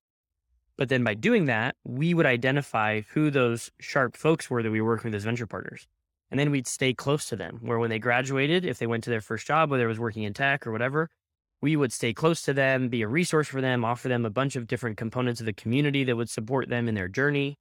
But 0.78 0.90
then 0.90 1.04
by 1.04 1.14
doing 1.14 1.46
that, 1.46 1.76
we 1.84 2.14
would 2.14 2.26
identify 2.26 3.02
who 3.14 3.32
those 3.32 3.72
sharp 3.80 4.16
folks 4.16 4.50
were 4.50 4.64
that 4.64 4.72
we 4.72 4.80
were 4.80 4.90
working 4.90 5.12
with 5.12 5.16
as 5.16 5.26
venture 5.26 5.48
partners. 5.48 5.88
And 6.32 6.40
then 6.40 6.52
we'd 6.52 6.68
stay 6.68 6.94
close 6.94 7.26
to 7.26 7.36
them, 7.36 7.60
where 7.62 7.80
when 7.80 7.90
they 7.90 8.00
graduated, 8.00 8.64
if 8.64 8.78
they 8.78 8.88
went 8.88 9.04
to 9.06 9.10
their 9.10 9.22
first 9.22 9.48
job, 9.48 9.72
whether 9.72 9.86
it 9.86 9.88
was 9.88 10.00
working 10.00 10.24
in 10.24 10.34
tech 10.34 10.68
or 10.68 10.72
whatever, 10.72 11.10
we 11.62 11.76
would 11.76 11.92
stay 11.92 12.14
close 12.14 12.42
to 12.44 12.54
them, 12.54 12.90
be 12.90 13.02
a 13.02 13.08
resource 13.08 13.48
for 13.48 13.62
them, 13.62 13.84
offer 13.84 14.08
them 14.08 14.26
a 14.26 14.30
bunch 14.30 14.56
of 14.56 14.68
different 14.68 14.98
components 14.98 15.40
of 15.40 15.46
the 15.46 15.54
community 15.54 16.04
that 16.06 16.16
would 16.16 16.30
support 16.30 16.70
them 16.70 16.88
in 16.88 16.96
their 16.96 17.08
journey. 17.08 17.58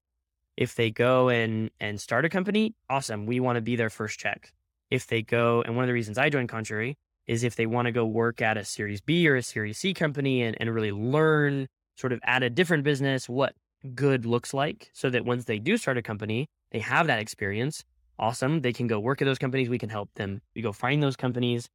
If 0.56 0.74
they 0.74 0.90
go 0.90 1.28
and 1.28 1.70
and 1.80 2.00
start 2.00 2.24
a 2.24 2.28
company, 2.28 2.74
awesome. 2.90 3.26
We 3.26 3.40
want 3.40 3.56
to 3.56 3.62
be 3.62 3.76
their 3.76 3.90
first 3.90 4.18
check. 4.18 4.52
If 4.90 5.06
they 5.06 5.22
go, 5.22 5.62
and 5.62 5.76
one 5.76 5.84
of 5.84 5.88
the 5.88 5.94
reasons 5.94 6.18
I 6.18 6.30
joined 6.30 6.48
Contrary 6.48 6.96
is 7.26 7.44
if 7.44 7.56
they 7.56 7.66
want 7.66 7.86
to 7.86 7.92
go 7.92 8.06
work 8.06 8.40
at 8.40 8.56
a 8.56 8.64
Series 8.64 9.00
B 9.00 9.28
or 9.28 9.36
a 9.36 9.42
Series 9.42 9.78
C 9.78 9.94
company 9.94 10.42
and, 10.42 10.56
and 10.58 10.74
really 10.74 10.92
learn 10.92 11.68
sort 11.96 12.12
of 12.12 12.20
at 12.24 12.42
a 12.42 12.50
different 12.50 12.84
business 12.84 13.28
what 13.28 13.54
good 13.94 14.24
looks 14.24 14.54
like 14.54 14.90
so 14.94 15.10
that 15.10 15.24
once 15.24 15.44
they 15.44 15.58
do 15.58 15.76
start 15.76 15.98
a 15.98 16.02
company, 16.02 16.48
they 16.72 16.80
have 16.80 17.06
that 17.06 17.18
experience. 17.18 17.84
Awesome. 18.18 18.62
They 18.62 18.72
can 18.72 18.88
go 18.88 18.98
work 18.98 19.22
at 19.22 19.26
those 19.26 19.38
companies. 19.38 19.68
We 19.68 19.78
can 19.78 19.90
help 19.90 20.10
them. 20.14 20.40
We 20.56 20.62
go 20.62 20.72
find 20.72 21.02
those 21.02 21.16
companies. 21.16 21.68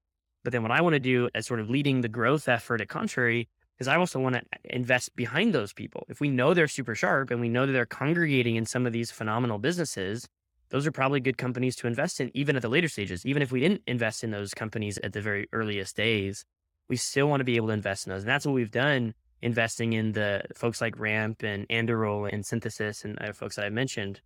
But 0.44 0.52
then 0.52 0.62
what 0.62 0.72
I 0.72 0.82
want 0.82 0.94
to 0.94 1.00
do 1.00 1.30
as 1.34 1.48
sort 1.48 1.60
of 1.60 1.70
leading 1.70 2.02
the 2.02 2.10
growth 2.10 2.48
effort 2.48 2.82
at 2.82 2.90
Contrary 2.90 3.48
is 3.80 3.88
I 3.88 3.96
also 3.96 4.20
want 4.20 4.36
to 4.36 4.42
uh, 4.42 4.58
invest 4.66 5.16
behind 5.16 5.54
those 5.54 5.74
people. 5.74 6.06
If 6.10 6.20
we 6.20 6.30
know 6.30 6.54
they're 6.54 6.68
super 6.68 6.96
sharp 6.96 7.32
and 7.32 7.40
we 7.42 7.50
know 7.50 7.66
that 7.66 7.72
they're 7.72 7.86
congregating 7.86 8.56
in 8.56 8.66
some 8.66 8.86
of 8.86 8.94
these 8.94 9.12
phenomenal 9.12 9.58
businesses, 9.58 10.28
those 10.70 10.86
are 10.86 10.92
probably 10.92 11.20
good 11.20 11.38
companies 11.38 11.76
to 11.78 11.88
invest 11.88 12.20
in, 12.20 12.32
even 12.34 12.56
at 12.56 12.62
the 12.62 12.70
later 12.70 12.88
stages. 12.88 13.26
Even 13.26 13.42
if 13.42 13.52
we 13.52 13.60
didn't 13.60 13.82
invest 13.88 14.24
in 14.24 14.32
those 14.32 14.54
companies 14.54 14.98
at 15.00 15.14
the 15.14 15.22
very 15.22 15.48
earliest 15.54 15.96
days, 15.96 16.46
we 16.90 16.98
still 16.98 17.28
want 17.28 17.40
to 17.40 17.46
be 17.46 17.56
able 17.56 17.68
to 17.68 17.74
invest 17.74 18.06
in 18.06 18.12
those. 18.12 18.24
And 18.24 18.30
that's 18.30 18.46
what 18.46 18.54
we've 18.54 18.72
done, 18.72 19.14
investing 19.42 19.94
in 19.94 20.12
the 20.12 20.44
folks 20.56 20.82
like 20.82 21.00
Ramp 21.00 21.44
and 21.44 21.68
Anduril 21.70 22.32
and 22.32 22.46
Synthesis 22.46 23.04
and 23.04 23.18
other 23.20 23.34
folks 23.34 23.56
that 23.56 23.66
I 23.66 23.70
mentioned, 23.70 24.22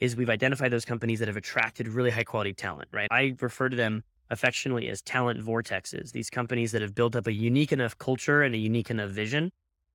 is 0.00 0.16
we've 0.16 0.30
identified 0.30 0.72
those 0.72 0.84
companies 0.84 1.20
that 1.20 1.28
have 1.28 1.36
attracted 1.36 1.86
really 1.88 2.10
high 2.10 2.24
quality 2.24 2.52
talent, 2.52 2.88
right? 2.92 3.08
I 3.10 3.36
refer 3.40 3.68
to 3.68 3.76
them 3.76 4.02
affectionately 4.30 4.88
as 4.88 5.02
talent 5.02 5.40
vortexes, 5.40 6.12
these 6.12 6.30
companies 6.30 6.72
that 6.72 6.82
have 6.82 6.94
built 6.94 7.16
up 7.16 7.26
a 7.26 7.32
unique 7.32 7.72
enough 7.72 7.96
culture 7.98 8.42
and 8.42 8.54
a 8.54 8.58
unique 8.58 8.90
enough 8.90 9.10
vision 9.10 9.50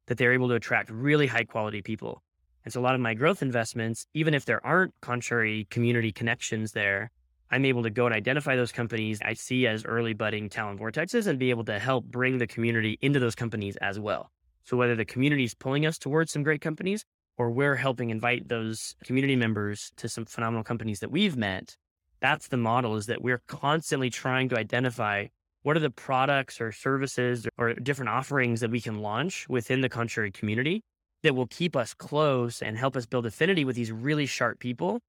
that 0.08 0.18
they're 0.18 0.34
able 0.34 0.48
to 0.48 0.56
attract 0.56 0.90
really 0.90 1.28
high 1.28 1.44
quality 1.44 1.82
people. 1.82 2.24
And 2.64 2.74
so 2.74 2.80
a 2.80 2.84
lot 2.84 2.96
of 2.96 3.02
my 3.02 3.14
growth 3.14 3.42
investments, 3.42 4.08
even 4.14 4.34
if 4.34 4.46
there 4.46 4.66
aren't 4.66 4.94
contrary 5.02 5.68
community 5.70 6.12
connections 6.12 6.74
there, 6.74 7.12
I'm 7.50 7.64
able 7.64 7.84
to 7.84 7.90
go 7.90 8.06
and 8.06 8.14
identify 8.14 8.58
those 8.58 8.74
companies 8.74 9.20
I 9.24 9.34
see 9.34 9.68
as 9.68 9.86
early 9.86 10.14
budding 10.14 10.50
talent 10.50 10.80
vortexes 10.80 11.28
and 11.28 11.40
be 11.40 11.50
able 11.50 11.64
to 11.66 11.80
help 11.80 12.06
bring 12.06 12.40
the 12.40 12.48
community 12.48 12.98
into 13.02 13.20
those 13.20 13.36
companies 13.36 13.78
as 13.78 14.00
well. 14.00 14.32
So 14.66 14.76
whether 14.76 14.96
the 14.96 15.06
community 15.06 15.46
is 15.46 15.56
pulling 15.56 15.86
us 15.86 15.98
towards 15.98 16.32
some 16.32 16.44
great 16.44 16.60
companies 16.60 17.06
or 17.38 17.52
we're 17.52 17.76
helping 17.76 18.10
invite 18.10 18.50
those 18.50 18.96
community 19.06 19.38
members 19.38 19.94
to 19.96 20.10
some 20.10 20.26
phenomenal 20.26 20.64
companies 20.64 21.00
that 21.00 21.12
we've 21.12 21.38
met, 21.38 21.78
that's 22.20 22.48
the 22.48 22.58
model 22.58 22.96
is 22.96 23.06
that 23.08 23.22
we're 23.22 23.42
constantly 23.48 24.10
trying 24.10 24.50
to 24.50 24.58
identify 24.58 25.28
what 25.64 25.76
are 25.76 25.82
the 25.82 25.90
products 25.90 26.62
or 26.62 26.72
services 26.72 27.48
or 27.58 27.74
different 27.74 28.10
offerings 28.10 28.62
that 28.62 28.72
we 28.72 28.80
can 28.80 29.00
launch 29.00 29.48
within 29.50 29.82
the 29.82 29.90
contrary 29.90 30.32
community 30.32 30.82
that 31.24 31.36
will 31.36 31.48
keep 31.48 31.76
us 31.76 31.94
close 31.94 32.62
and 32.62 32.78
help 32.78 32.96
us 32.96 33.06
build 33.06 33.26
affinity 33.26 33.66
with 33.66 33.76
these 33.76 33.92
really 33.92 34.26
sharp 34.26 34.60
people. 34.60 35.00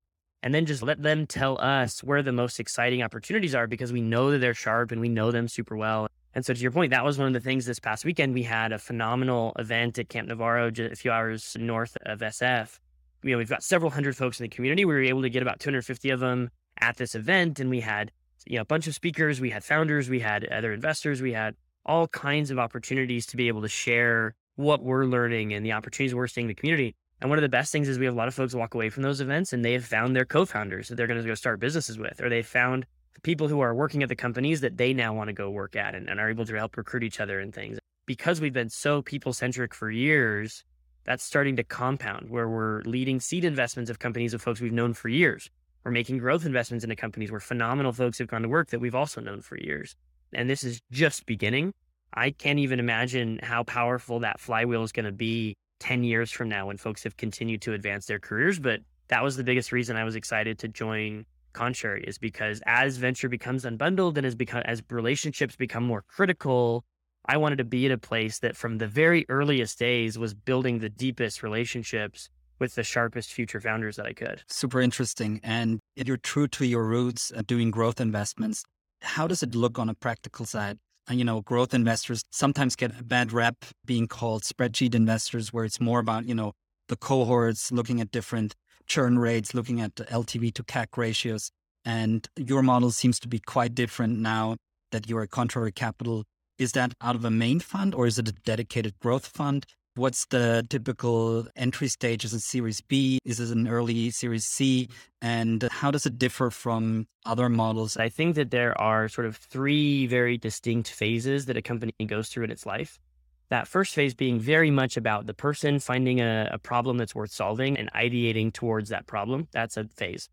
And 0.43 0.55
then 0.55 0.67
just 0.67 0.83
let 0.83 1.03
them 1.03 1.27
tell 1.27 1.61
us 1.61 2.03
where 2.03 2.23
the 2.23 2.33
most 2.33 2.61
exciting 2.61 3.03
opportunities 3.03 3.55
are 3.55 3.67
because 3.67 3.93
we 3.93 4.01
know 4.01 4.31
that 4.31 4.39
they're 4.39 4.55
sharp 4.55 4.93
and 4.93 5.01
we 5.01 5.09
know 5.09 5.31
them 5.33 5.49
super 5.49 5.77
well. 5.77 6.09
And 6.35 6.45
so, 6.45 6.55
to 6.55 6.61
your 6.61 6.71
point, 6.71 6.91
that 6.91 7.05
was 7.05 7.19
one 7.19 7.27
of 7.27 7.33
the 7.33 7.41
things 7.41 7.67
this 7.67 7.81
past 7.81 8.05
weekend. 8.05 8.35
We 8.35 8.45
had 8.45 8.73
a 8.73 8.79
phenomenal 8.79 9.53
event 9.59 9.99
at 9.99 10.09
Camp 10.09 10.29
Navarro, 10.29 10.71
just 10.71 10.93
a 10.93 10.97
few 10.97 11.11
hours 11.11 11.57
north 11.59 11.97
of 12.07 12.21
SF. 12.21 12.79
You 13.25 13.33
know, 13.33 13.39
we've 13.39 13.49
got 13.49 13.65
several 13.65 13.91
hundred 13.91 14.17
folks 14.17 14.39
in 14.39 14.45
the 14.45 14.49
community. 14.49 14.85
We 14.85 14.95
were 14.95 15.03
able 15.03 15.23
to 15.23 15.31
get 15.31 15.43
about 15.43 15.59
250 15.59 16.11
of 16.11 16.21
them 16.21 16.51
at 16.81 16.97
this 16.97 17.15
event, 17.15 17.61
and 17.61 17.71
we 17.71 17.81
had 17.81 18.13
you 18.47 18.57
know 18.57 18.63
a 18.63 18.67
bunch 18.67 18.87
of 18.87 18.95
speakers. 18.95 19.41
We 19.41 19.51
had 19.51 19.65
founders, 19.65 20.09
we 20.09 20.21
had 20.21 20.45
other 20.47 20.73
investors, 20.73 21.21
we 21.23 21.33
had 21.33 21.55
all 21.85 22.09
kinds 22.09 22.51
of 22.51 22.59
opportunities 22.59 23.27
to 23.27 23.37
be 23.37 23.49
able 23.49 23.63
to 23.63 23.69
share 23.69 24.35
what 24.57 24.83
we're 24.83 25.05
learning 25.05 25.55
and 25.55 25.65
the 25.65 25.73
opportunities 25.73 26.15
we're 26.15 26.27
seeing 26.27 26.47
in 26.47 26.49
the 26.49 26.55
community. 26.55 26.95
And 27.21 27.31
one 27.31 27.39
of 27.39 27.43
the 27.43 27.49
best 27.49 27.73
things 27.73 27.89
is 27.89 27.99
we 27.99 28.05
have 28.05 28.15
a 28.15 28.19
lot 28.19 28.29
of 28.29 28.35
folks 28.35 28.55
walk 28.55 28.75
away 28.75 28.91
from 28.91 29.03
those 29.03 29.21
events 29.21 29.53
and 29.53 29.65
they 29.65 29.73
have 29.73 29.85
found 29.85 30.15
their 30.15 30.25
co-founders 30.25 30.89
that 30.89 30.97
they're 30.97 31.07
going 31.07 31.21
to 31.21 31.27
go 31.27 31.35
start 31.35 31.59
businesses 31.59 31.99
with, 31.99 32.21
or 32.21 32.29
they 32.29 32.43
found 32.43 32.87
people 33.23 33.49
who 33.49 33.61
are 33.61 33.75
working 33.75 34.03
at 34.03 34.09
the 34.09 34.17
companies 34.17 34.61
that 34.61 34.77
they 34.77 34.93
now 34.93 35.13
want 35.13 35.29
to 35.29 35.33
go 35.33 35.51
work 35.51 35.75
at 35.75 35.95
and, 35.95 36.09
and 36.09 36.21
are 36.21 36.31
able 36.31 36.45
to 36.45 36.55
help 36.55 36.77
recruit 36.77 37.03
each 37.03 37.21
other 37.21 37.41
and 37.41 37.55
things. 37.55 37.79
Because 38.07 38.41
we've 38.41 38.53
been 38.53 38.71
so 38.71 39.03
people 39.03 39.33
centric 39.33 39.75
for 39.75 39.91
years, 39.91 40.65
that's 41.05 41.25
starting 41.25 41.57
to 41.57 41.65
compound 41.65 42.31
where 42.31 42.49
we're 42.49 42.83
leading 42.83 43.21
seed 43.21 43.45
investments 43.45 43.91
of 43.91 43.99
companies 43.99 44.35
of 44.35 44.43
folks 44.43 44.61
we've 44.61 44.73
known 44.73 44.93
for 44.95 45.09
years. 45.09 45.51
We're 45.85 45.93
making 45.93 46.19
growth 46.19 46.45
investments 46.45 46.85
into 46.85 46.97
companies 46.97 47.31
where 47.31 47.41
phenomenal 47.41 47.93
folks 47.93 48.19
have 48.19 48.29
gone 48.29 48.43
to 48.43 48.49
work 48.49 48.69
that 48.71 48.81
we've 48.81 48.95
also 48.95 49.21
known 49.21 49.41
for 49.41 49.59
years. 49.59 49.97
And 50.33 50.49
this 50.49 50.65
is 50.65 50.81
just 50.91 51.27
beginning. 51.27 51.73
I 52.13 52.31
can't 52.31 52.59
even 52.59 52.81
imagine 52.81 53.41
how 53.43 53.65
powerful 53.65 54.21
that 54.21 54.41
flywheel 54.41 54.83
is 54.83 54.93
going 54.93 55.07
to 55.07 55.13
be 55.13 55.57
10 55.81 56.05
years 56.05 56.31
from 56.31 56.49
now 56.49 56.67
when 56.67 56.77
folks 56.77 57.05
have 57.05 57.17
continued 57.17 57.63
to 57.63 57.73
advance 57.73 58.07
their 58.07 58.19
careers. 58.19 58.59
But 58.59 58.81
that 59.09 59.23
was 59.23 59.37
the 59.37 59.45
biggest 59.45 59.73
reason 59.73 59.97
I 59.97 60.05
was 60.05 60.17
excited 60.17 60.59
to 60.61 60.69
join 60.69 61.25
Contrary 61.53 62.05
is 62.07 62.19
because 62.19 62.63
as 62.67 62.99
venture 62.99 63.29
becomes 63.29 63.65
unbundled 63.65 64.17
and 64.17 64.27
as 64.27 64.35
become 64.35 64.63
as 64.65 64.83
relationships 64.91 65.57
become 65.57 65.83
more 65.83 66.03
critical, 66.03 66.85
I 67.27 67.37
wanted 67.37 67.57
to 67.57 67.65
be 67.65 67.87
at 67.87 67.91
a 67.93 67.99
place 67.99 68.39
that 68.41 68.57
from 68.57 68.79
the 68.79 68.87
very 68.87 69.27
earliest 69.29 69.79
days 69.79 70.19
was 70.19 70.35
building 70.35 70.79
the 70.79 70.89
deepest 70.89 71.43
relationships 71.43 72.31
with 72.59 72.75
the 72.75 72.83
sharpest 72.83 73.33
future 73.33 73.61
founders 73.61 73.97
that 73.97 74.07
I 74.07 74.13
could. 74.13 74.43
Super 74.49 74.81
interesting. 74.81 75.41
And 75.43 75.81
if 75.97 76.07
you're 76.07 76.17
true 76.17 76.49
to 76.49 76.67
your 76.67 76.85
roots 76.85 77.33
doing 77.47 77.71
growth 77.71 78.01
investments. 78.01 78.65
How 79.01 79.27
does 79.27 79.43
it 79.43 79.55
look 79.55 79.79
on 79.79 79.89
a 79.89 79.95
practical 79.95 80.45
side? 80.45 80.79
you 81.11 81.25
know, 81.25 81.41
growth 81.41 81.73
investors 81.73 82.23
sometimes 82.31 82.77
get 82.77 82.99
a 83.01 83.03
bad 83.03 83.33
rep 83.33 83.65
being 83.85 84.07
called 84.07 84.43
spreadsheet 84.43 84.95
investors, 84.95 85.53
where 85.53 85.65
it's 85.65 85.81
more 85.81 86.01
about, 86.01 86.27
you 86.27 86.35
know, 86.35 86.53
the 86.89 86.97
cohorts, 86.97 87.73
looking 87.73 88.01
at 88.01 88.11
different 88.11 88.55
churn 88.87 89.19
rates, 89.19 89.55
looking 89.55 89.81
at 89.81 89.95
LTV 89.95 90.53
to 90.55 90.63
CAC 90.63 90.97
ratios. 90.97 91.51
And 91.85 92.29
your 92.37 92.63
model 92.63 92.91
seems 92.91 93.19
to 93.21 93.29
be 93.29 93.39
quite 93.39 93.75
different 93.75 94.19
now 94.19 94.57
that 94.93 95.09
you're 95.09 95.23
a 95.23 95.29
contrary 95.29 95.73
capital. 95.73 96.25
Is 96.59 96.73
that 96.73 96.93
out 97.01 97.15
of 97.15 97.25
a 97.25 97.31
main 97.31 97.61
fund 97.61 97.95
or 97.95 98.07
is 98.07 98.19
it 98.19 98.29
a 98.29 98.33
dedicated 98.33 98.99
growth 98.99 99.27
fund? 99.27 99.65
What's 99.99 100.27
the 100.27 100.65
typical 100.71 101.49
entry 101.57 101.89
stage? 101.89 102.25
Is 102.25 102.33
it 102.33 102.43
Series 102.43 102.81
B? 102.81 103.19
Is 103.25 103.41
it 103.41 103.51
an 103.51 103.67
early 103.67 104.11
Series 104.11 104.47
C? 104.47 104.89
And 105.21 105.67
how 105.73 105.91
does 105.91 106.07
it 106.07 106.21
differ 106.21 106.51
from 106.53 107.09
other 107.27 107.49
models? 107.49 107.97
I 107.97 108.09
think 108.09 108.37
that 108.37 108.53
there 108.53 108.81
are 108.81 109.09
sort 109.09 109.27
of 109.27 109.35
three 109.35 110.07
very 110.07 110.39
distinct 110.39 110.89
phases 110.89 111.47
that 111.47 111.57
a 111.57 111.63
company 111.63 111.91
goes 112.07 112.29
through 112.29 112.45
in 112.45 112.53
its 112.53 112.65
life. 112.65 113.01
That 113.49 113.67
first 113.67 113.93
phase 113.93 114.15
being 114.15 114.39
very 114.39 114.71
much 114.71 114.97
about 114.97 115.27
the 115.27 115.35
person 115.35 115.81
finding 115.81 116.21
a, 116.21 116.49
a 116.53 116.59
problem 116.61 116.97
that's 116.97 117.17
worth 117.17 117.33
solving 117.33 117.77
and 117.77 117.93
ideating 117.93 118.53
towards 118.53 118.91
that 118.91 119.09
problem. 119.09 119.49
That's 119.51 119.77
a 119.77 119.89
phase. 119.97 120.29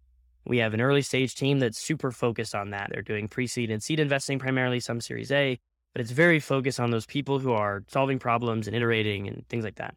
We 0.45 0.59
have 0.59 0.75
an 0.75 0.81
early 0.81 1.01
stage 1.01 1.33
team 1.33 1.57
that's 1.57 1.79
super 1.79 2.11
focused 2.11 2.53
on 2.53 2.69
that. 2.69 2.91
They're 2.91 3.01
doing 3.01 3.27
pre 3.27 3.47
seed 3.47 3.71
and 3.71 3.81
seed 3.81 3.99
investing 3.99 4.37
primarily, 4.37 4.79
some 4.79 5.01
Series 5.01 5.31
A, 5.31 5.57
but 5.95 6.01
it's 6.01 6.11
very 6.11 6.41
focused 6.41 6.77
on 6.81 6.91
those 6.91 7.05
people 7.05 7.39
who 7.39 7.53
are 7.53 7.81
solving 7.87 8.19
problems 8.19 8.67
and 8.67 8.75
iterating 8.75 9.29
and 9.29 9.47
things 9.47 9.63
like 9.63 9.75
that. 9.75 9.95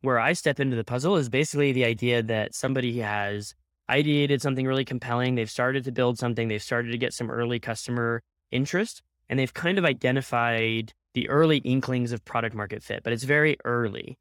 Where 0.00 0.20
I 0.20 0.34
step 0.34 0.60
into 0.60 0.76
the 0.76 0.84
puzzle 0.84 1.16
is 1.16 1.28
basically 1.28 1.72
the 1.72 1.84
idea 1.84 2.22
that 2.22 2.54
somebody 2.54 3.00
has 3.00 3.52
ideated 3.90 4.40
something 4.40 4.64
really 4.68 4.84
compelling. 4.84 5.34
They've 5.34 5.50
started 5.50 5.82
to 5.82 5.90
build 5.90 6.16
something, 6.16 6.46
they've 6.46 6.62
started 6.62 6.92
to 6.92 6.98
get 6.98 7.12
some 7.12 7.28
early 7.28 7.58
customer 7.58 8.22
interest, 8.52 9.02
and 9.28 9.36
they've 9.36 9.52
kind 9.52 9.78
of 9.78 9.84
identified 9.84 10.92
the 11.14 11.28
early 11.28 11.58
inklings 11.58 12.12
of 12.12 12.24
product 12.24 12.54
market 12.54 12.84
fit, 12.84 13.02
but 13.02 13.12
it's 13.12 13.24
very 13.24 13.56
early. 13.64 14.18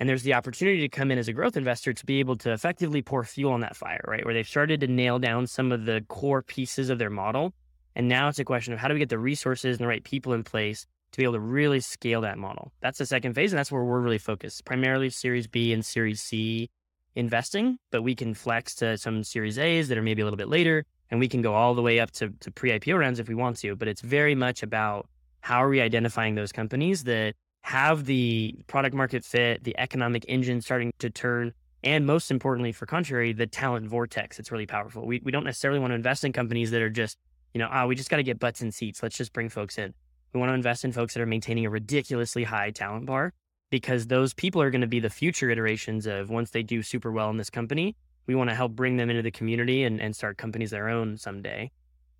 And 0.00 0.08
there's 0.08 0.24
the 0.24 0.34
opportunity 0.34 0.80
to 0.80 0.88
come 0.88 1.12
in 1.12 1.18
as 1.18 1.28
a 1.28 1.32
growth 1.32 1.56
investor 1.56 1.92
to 1.92 2.04
be 2.04 2.18
able 2.18 2.36
to 2.38 2.52
effectively 2.52 3.00
pour 3.00 3.22
fuel 3.22 3.52
on 3.52 3.60
that 3.60 3.76
fire, 3.76 4.04
right? 4.08 4.24
Where 4.24 4.34
they've 4.34 4.46
started 4.46 4.80
to 4.80 4.88
nail 4.88 5.20
down 5.20 5.46
some 5.46 5.70
of 5.70 5.84
the 5.84 6.04
core 6.08 6.42
pieces 6.42 6.90
of 6.90 6.98
their 6.98 7.10
model. 7.10 7.54
And 7.96 8.08
now 8.08 8.28
it's 8.28 8.38
a 8.38 8.44
question 8.44 8.72
of 8.72 8.78
how 8.80 8.88
do 8.88 8.94
we 8.94 9.00
get 9.00 9.08
the 9.08 9.18
resources 9.18 9.76
and 9.76 9.84
the 9.84 9.88
right 9.88 10.02
people 10.02 10.32
in 10.32 10.42
place 10.42 10.86
to 11.12 11.18
be 11.18 11.24
able 11.24 11.34
to 11.34 11.40
really 11.40 11.80
scale 11.80 12.20
that 12.22 12.38
model? 12.38 12.72
That's 12.80 12.98
the 12.98 13.06
second 13.06 13.34
phase. 13.34 13.52
And 13.52 13.58
that's 13.58 13.70
where 13.70 13.84
we're 13.84 14.00
really 14.00 14.18
focused, 14.18 14.64
primarily 14.64 15.10
Series 15.10 15.46
B 15.46 15.72
and 15.72 15.84
Series 15.84 16.20
C 16.20 16.70
investing, 17.14 17.78
but 17.92 18.02
we 18.02 18.14
can 18.14 18.34
flex 18.34 18.74
to 18.76 18.98
some 18.98 19.22
Series 19.22 19.58
A's 19.58 19.88
that 19.88 19.98
are 19.98 20.02
maybe 20.02 20.22
a 20.22 20.24
little 20.24 20.36
bit 20.36 20.48
later. 20.48 20.84
And 21.10 21.20
we 21.20 21.28
can 21.28 21.42
go 21.42 21.54
all 21.54 21.74
the 21.74 21.82
way 21.82 22.00
up 22.00 22.10
to, 22.12 22.30
to 22.40 22.50
pre 22.50 22.70
IPO 22.70 22.98
rounds 22.98 23.20
if 23.20 23.28
we 23.28 23.34
want 23.34 23.58
to. 23.58 23.76
But 23.76 23.88
it's 23.88 24.00
very 24.00 24.34
much 24.34 24.62
about 24.62 25.06
how 25.40 25.62
are 25.62 25.68
we 25.68 25.80
identifying 25.80 26.34
those 26.34 26.50
companies 26.50 27.04
that 27.04 27.34
have 27.62 28.06
the 28.06 28.54
product 28.66 28.94
market 28.94 29.24
fit, 29.24 29.64
the 29.64 29.78
economic 29.78 30.24
engine 30.28 30.60
starting 30.60 30.92
to 30.98 31.10
turn, 31.10 31.52
and 31.82 32.06
most 32.06 32.30
importantly 32.30 32.72
for 32.72 32.86
Contrary, 32.86 33.32
the 33.32 33.46
talent 33.46 33.86
vortex. 33.86 34.38
It's 34.38 34.50
really 34.50 34.66
powerful. 34.66 35.06
We, 35.06 35.20
we 35.24 35.30
don't 35.30 35.44
necessarily 35.44 35.80
want 35.80 35.92
to 35.92 35.94
invest 35.94 36.24
in 36.24 36.32
companies 36.32 36.70
that 36.72 36.82
are 36.82 36.90
just, 36.90 37.16
you 37.54 37.60
know, 37.60 37.68
ah, 37.70 37.86
we 37.86 37.94
just 37.94 38.10
got 38.10 38.16
to 38.16 38.22
get 38.22 38.38
butts 38.38 38.60
in 38.60 38.70
seats. 38.70 39.02
Let's 39.02 39.16
just 39.16 39.32
bring 39.32 39.48
folks 39.48 39.78
in. 39.78 39.94
We 40.32 40.40
want 40.40 40.50
to 40.50 40.54
invest 40.54 40.84
in 40.84 40.92
folks 40.92 41.14
that 41.14 41.20
are 41.20 41.26
maintaining 41.26 41.64
a 41.64 41.70
ridiculously 41.70 42.42
high 42.44 42.72
talent 42.72 43.06
bar 43.06 43.32
because 43.70 44.08
those 44.08 44.34
people 44.34 44.60
are 44.60 44.70
going 44.70 44.80
to 44.80 44.86
be 44.86 45.00
the 45.00 45.08
future 45.08 45.48
iterations 45.48 46.06
of 46.06 46.28
once 46.28 46.50
they 46.50 46.62
do 46.62 46.82
super 46.82 47.12
well 47.12 47.30
in 47.30 47.36
this 47.36 47.50
company, 47.50 47.96
we 48.26 48.34
want 48.34 48.50
to 48.50 48.56
help 48.56 48.72
bring 48.72 48.96
them 48.96 49.08
into 49.08 49.22
the 49.22 49.30
community 49.30 49.84
and, 49.84 50.00
and 50.00 50.14
start 50.14 50.36
companies 50.36 50.70
their 50.70 50.88
own 50.88 51.16
someday. 51.16 51.70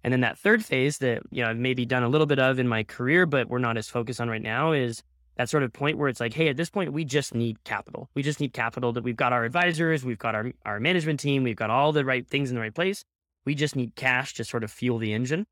And 0.05 0.13
then 0.13 0.21
that 0.21 0.39
third 0.39 0.65
phase 0.65 0.99
that, 0.99 1.23
you 1.31 1.43
know, 1.43 1.51
I've 1.51 1.57
maybe 1.57 1.87
done 1.87 2.03
a 2.03 2.09
little 2.09 2.27
bit 2.27 2.39
of 2.39 2.59
in 2.59 2.69
my 2.69 2.85
career, 2.85 3.27
but 3.27 3.49
we're 3.49 3.59
not 3.59 3.77
as 3.77 3.89
focused 3.89 4.21
on 4.21 4.29
right 4.29 4.43
now 4.43 4.73
is 4.73 5.03
that 5.37 5.49
sort 5.49 5.63
of 5.63 5.73
point 5.73 5.99
where 5.99 6.09
it's 6.09 6.21
like, 6.21 6.35
hey, 6.35 6.49
at 6.49 6.57
this 6.57 6.71
point, 6.71 6.93
we 6.93 7.05
just 7.05 7.35
need 7.35 7.63
capital. 7.65 8.09
We 8.15 8.23
just 8.23 8.39
need 8.39 8.53
capital 8.53 8.93
that 8.93 9.03
we've 9.03 9.17
got 9.17 9.33
our 9.33 9.45
advisors, 9.45 10.05
we've 10.05 10.19
got 10.19 10.35
our, 10.35 10.53
our 10.65 10.79
management 10.79 11.19
team, 11.21 11.43
we've 11.43 11.57
got 11.57 11.71
all 11.71 11.91
the 11.91 12.05
right 12.05 12.27
things 12.29 12.51
in 12.51 12.55
the 12.55 12.61
right 12.61 12.75
place. 12.75 13.05
We 13.45 13.55
just 13.55 13.77
need 13.77 13.95
cash 13.95 14.35
to 14.35 14.45
sort 14.45 14.65
of 14.65 14.71
fuel 14.71 14.99
the 14.99 15.13
engine. 15.13 15.47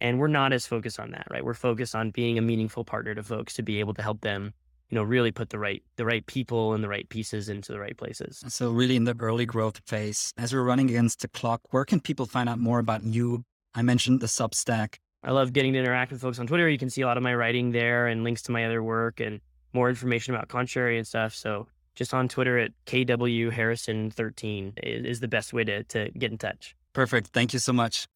And 0.00 0.18
we're 0.18 0.28
not 0.28 0.52
as 0.52 0.66
focused 0.66 1.00
on 1.00 1.10
that, 1.10 1.26
right? 1.30 1.44
We're 1.44 1.54
focused 1.54 1.94
on 1.94 2.10
being 2.10 2.38
a 2.38 2.42
meaningful 2.42 2.84
partner 2.84 3.14
to 3.14 3.22
folks 3.22 3.54
to 3.54 3.62
be 3.62 3.80
able 3.80 3.94
to 3.94 4.02
help 4.02 4.20
them, 4.20 4.54
you 4.90 4.94
know, 4.94 5.02
really 5.02 5.32
put 5.32 5.50
the 5.50 5.58
right 5.58 5.82
the 5.96 6.04
right 6.04 6.24
people 6.26 6.72
and 6.74 6.84
the 6.84 6.88
right 6.88 7.08
pieces 7.08 7.48
into 7.48 7.72
the 7.72 7.80
right 7.80 7.96
places. 7.96 8.44
So 8.46 8.70
really 8.70 8.94
in 8.94 9.04
the 9.04 9.16
early 9.18 9.44
growth 9.44 9.80
phase, 9.86 10.32
as 10.38 10.52
we're 10.52 10.62
running 10.62 10.88
against 10.88 11.20
the 11.20 11.28
clock, 11.28 11.62
where 11.70 11.84
can 11.84 11.98
people 11.98 12.26
find 12.26 12.48
out 12.48 12.60
more 12.60 12.78
about 12.78 13.02
you 13.02 13.44
I 13.74 13.82
mentioned 13.82 14.20
the 14.20 14.26
Substack. 14.26 14.96
I 15.22 15.30
love 15.30 15.52
getting 15.52 15.72
to 15.74 15.78
interact 15.78 16.10
with 16.10 16.20
folks 16.20 16.38
on 16.38 16.46
Twitter. 16.46 16.68
You 16.68 16.78
can 16.78 16.90
see 16.90 17.02
a 17.02 17.06
lot 17.06 17.16
of 17.16 17.22
my 17.22 17.34
writing 17.34 17.70
there 17.70 18.06
and 18.06 18.24
links 18.24 18.42
to 18.42 18.52
my 18.52 18.64
other 18.64 18.82
work 18.82 19.20
and 19.20 19.40
more 19.72 19.88
information 19.88 20.34
about 20.34 20.48
Contrary 20.48 20.96
and 20.96 21.06
stuff. 21.06 21.34
So 21.34 21.68
just 21.94 22.14
on 22.14 22.28
Twitter 22.28 22.58
at 22.58 22.72
KW 22.86 23.52
Harrison 23.52 24.10
13 24.10 24.74
is 24.82 25.20
the 25.20 25.28
best 25.28 25.52
way 25.52 25.64
to, 25.64 25.84
to 25.84 26.10
get 26.10 26.32
in 26.32 26.38
touch. 26.38 26.74
Perfect. 26.98 27.28
Thank 27.28 27.52
you 27.52 27.60
so 27.60 27.72
much. 27.72 28.08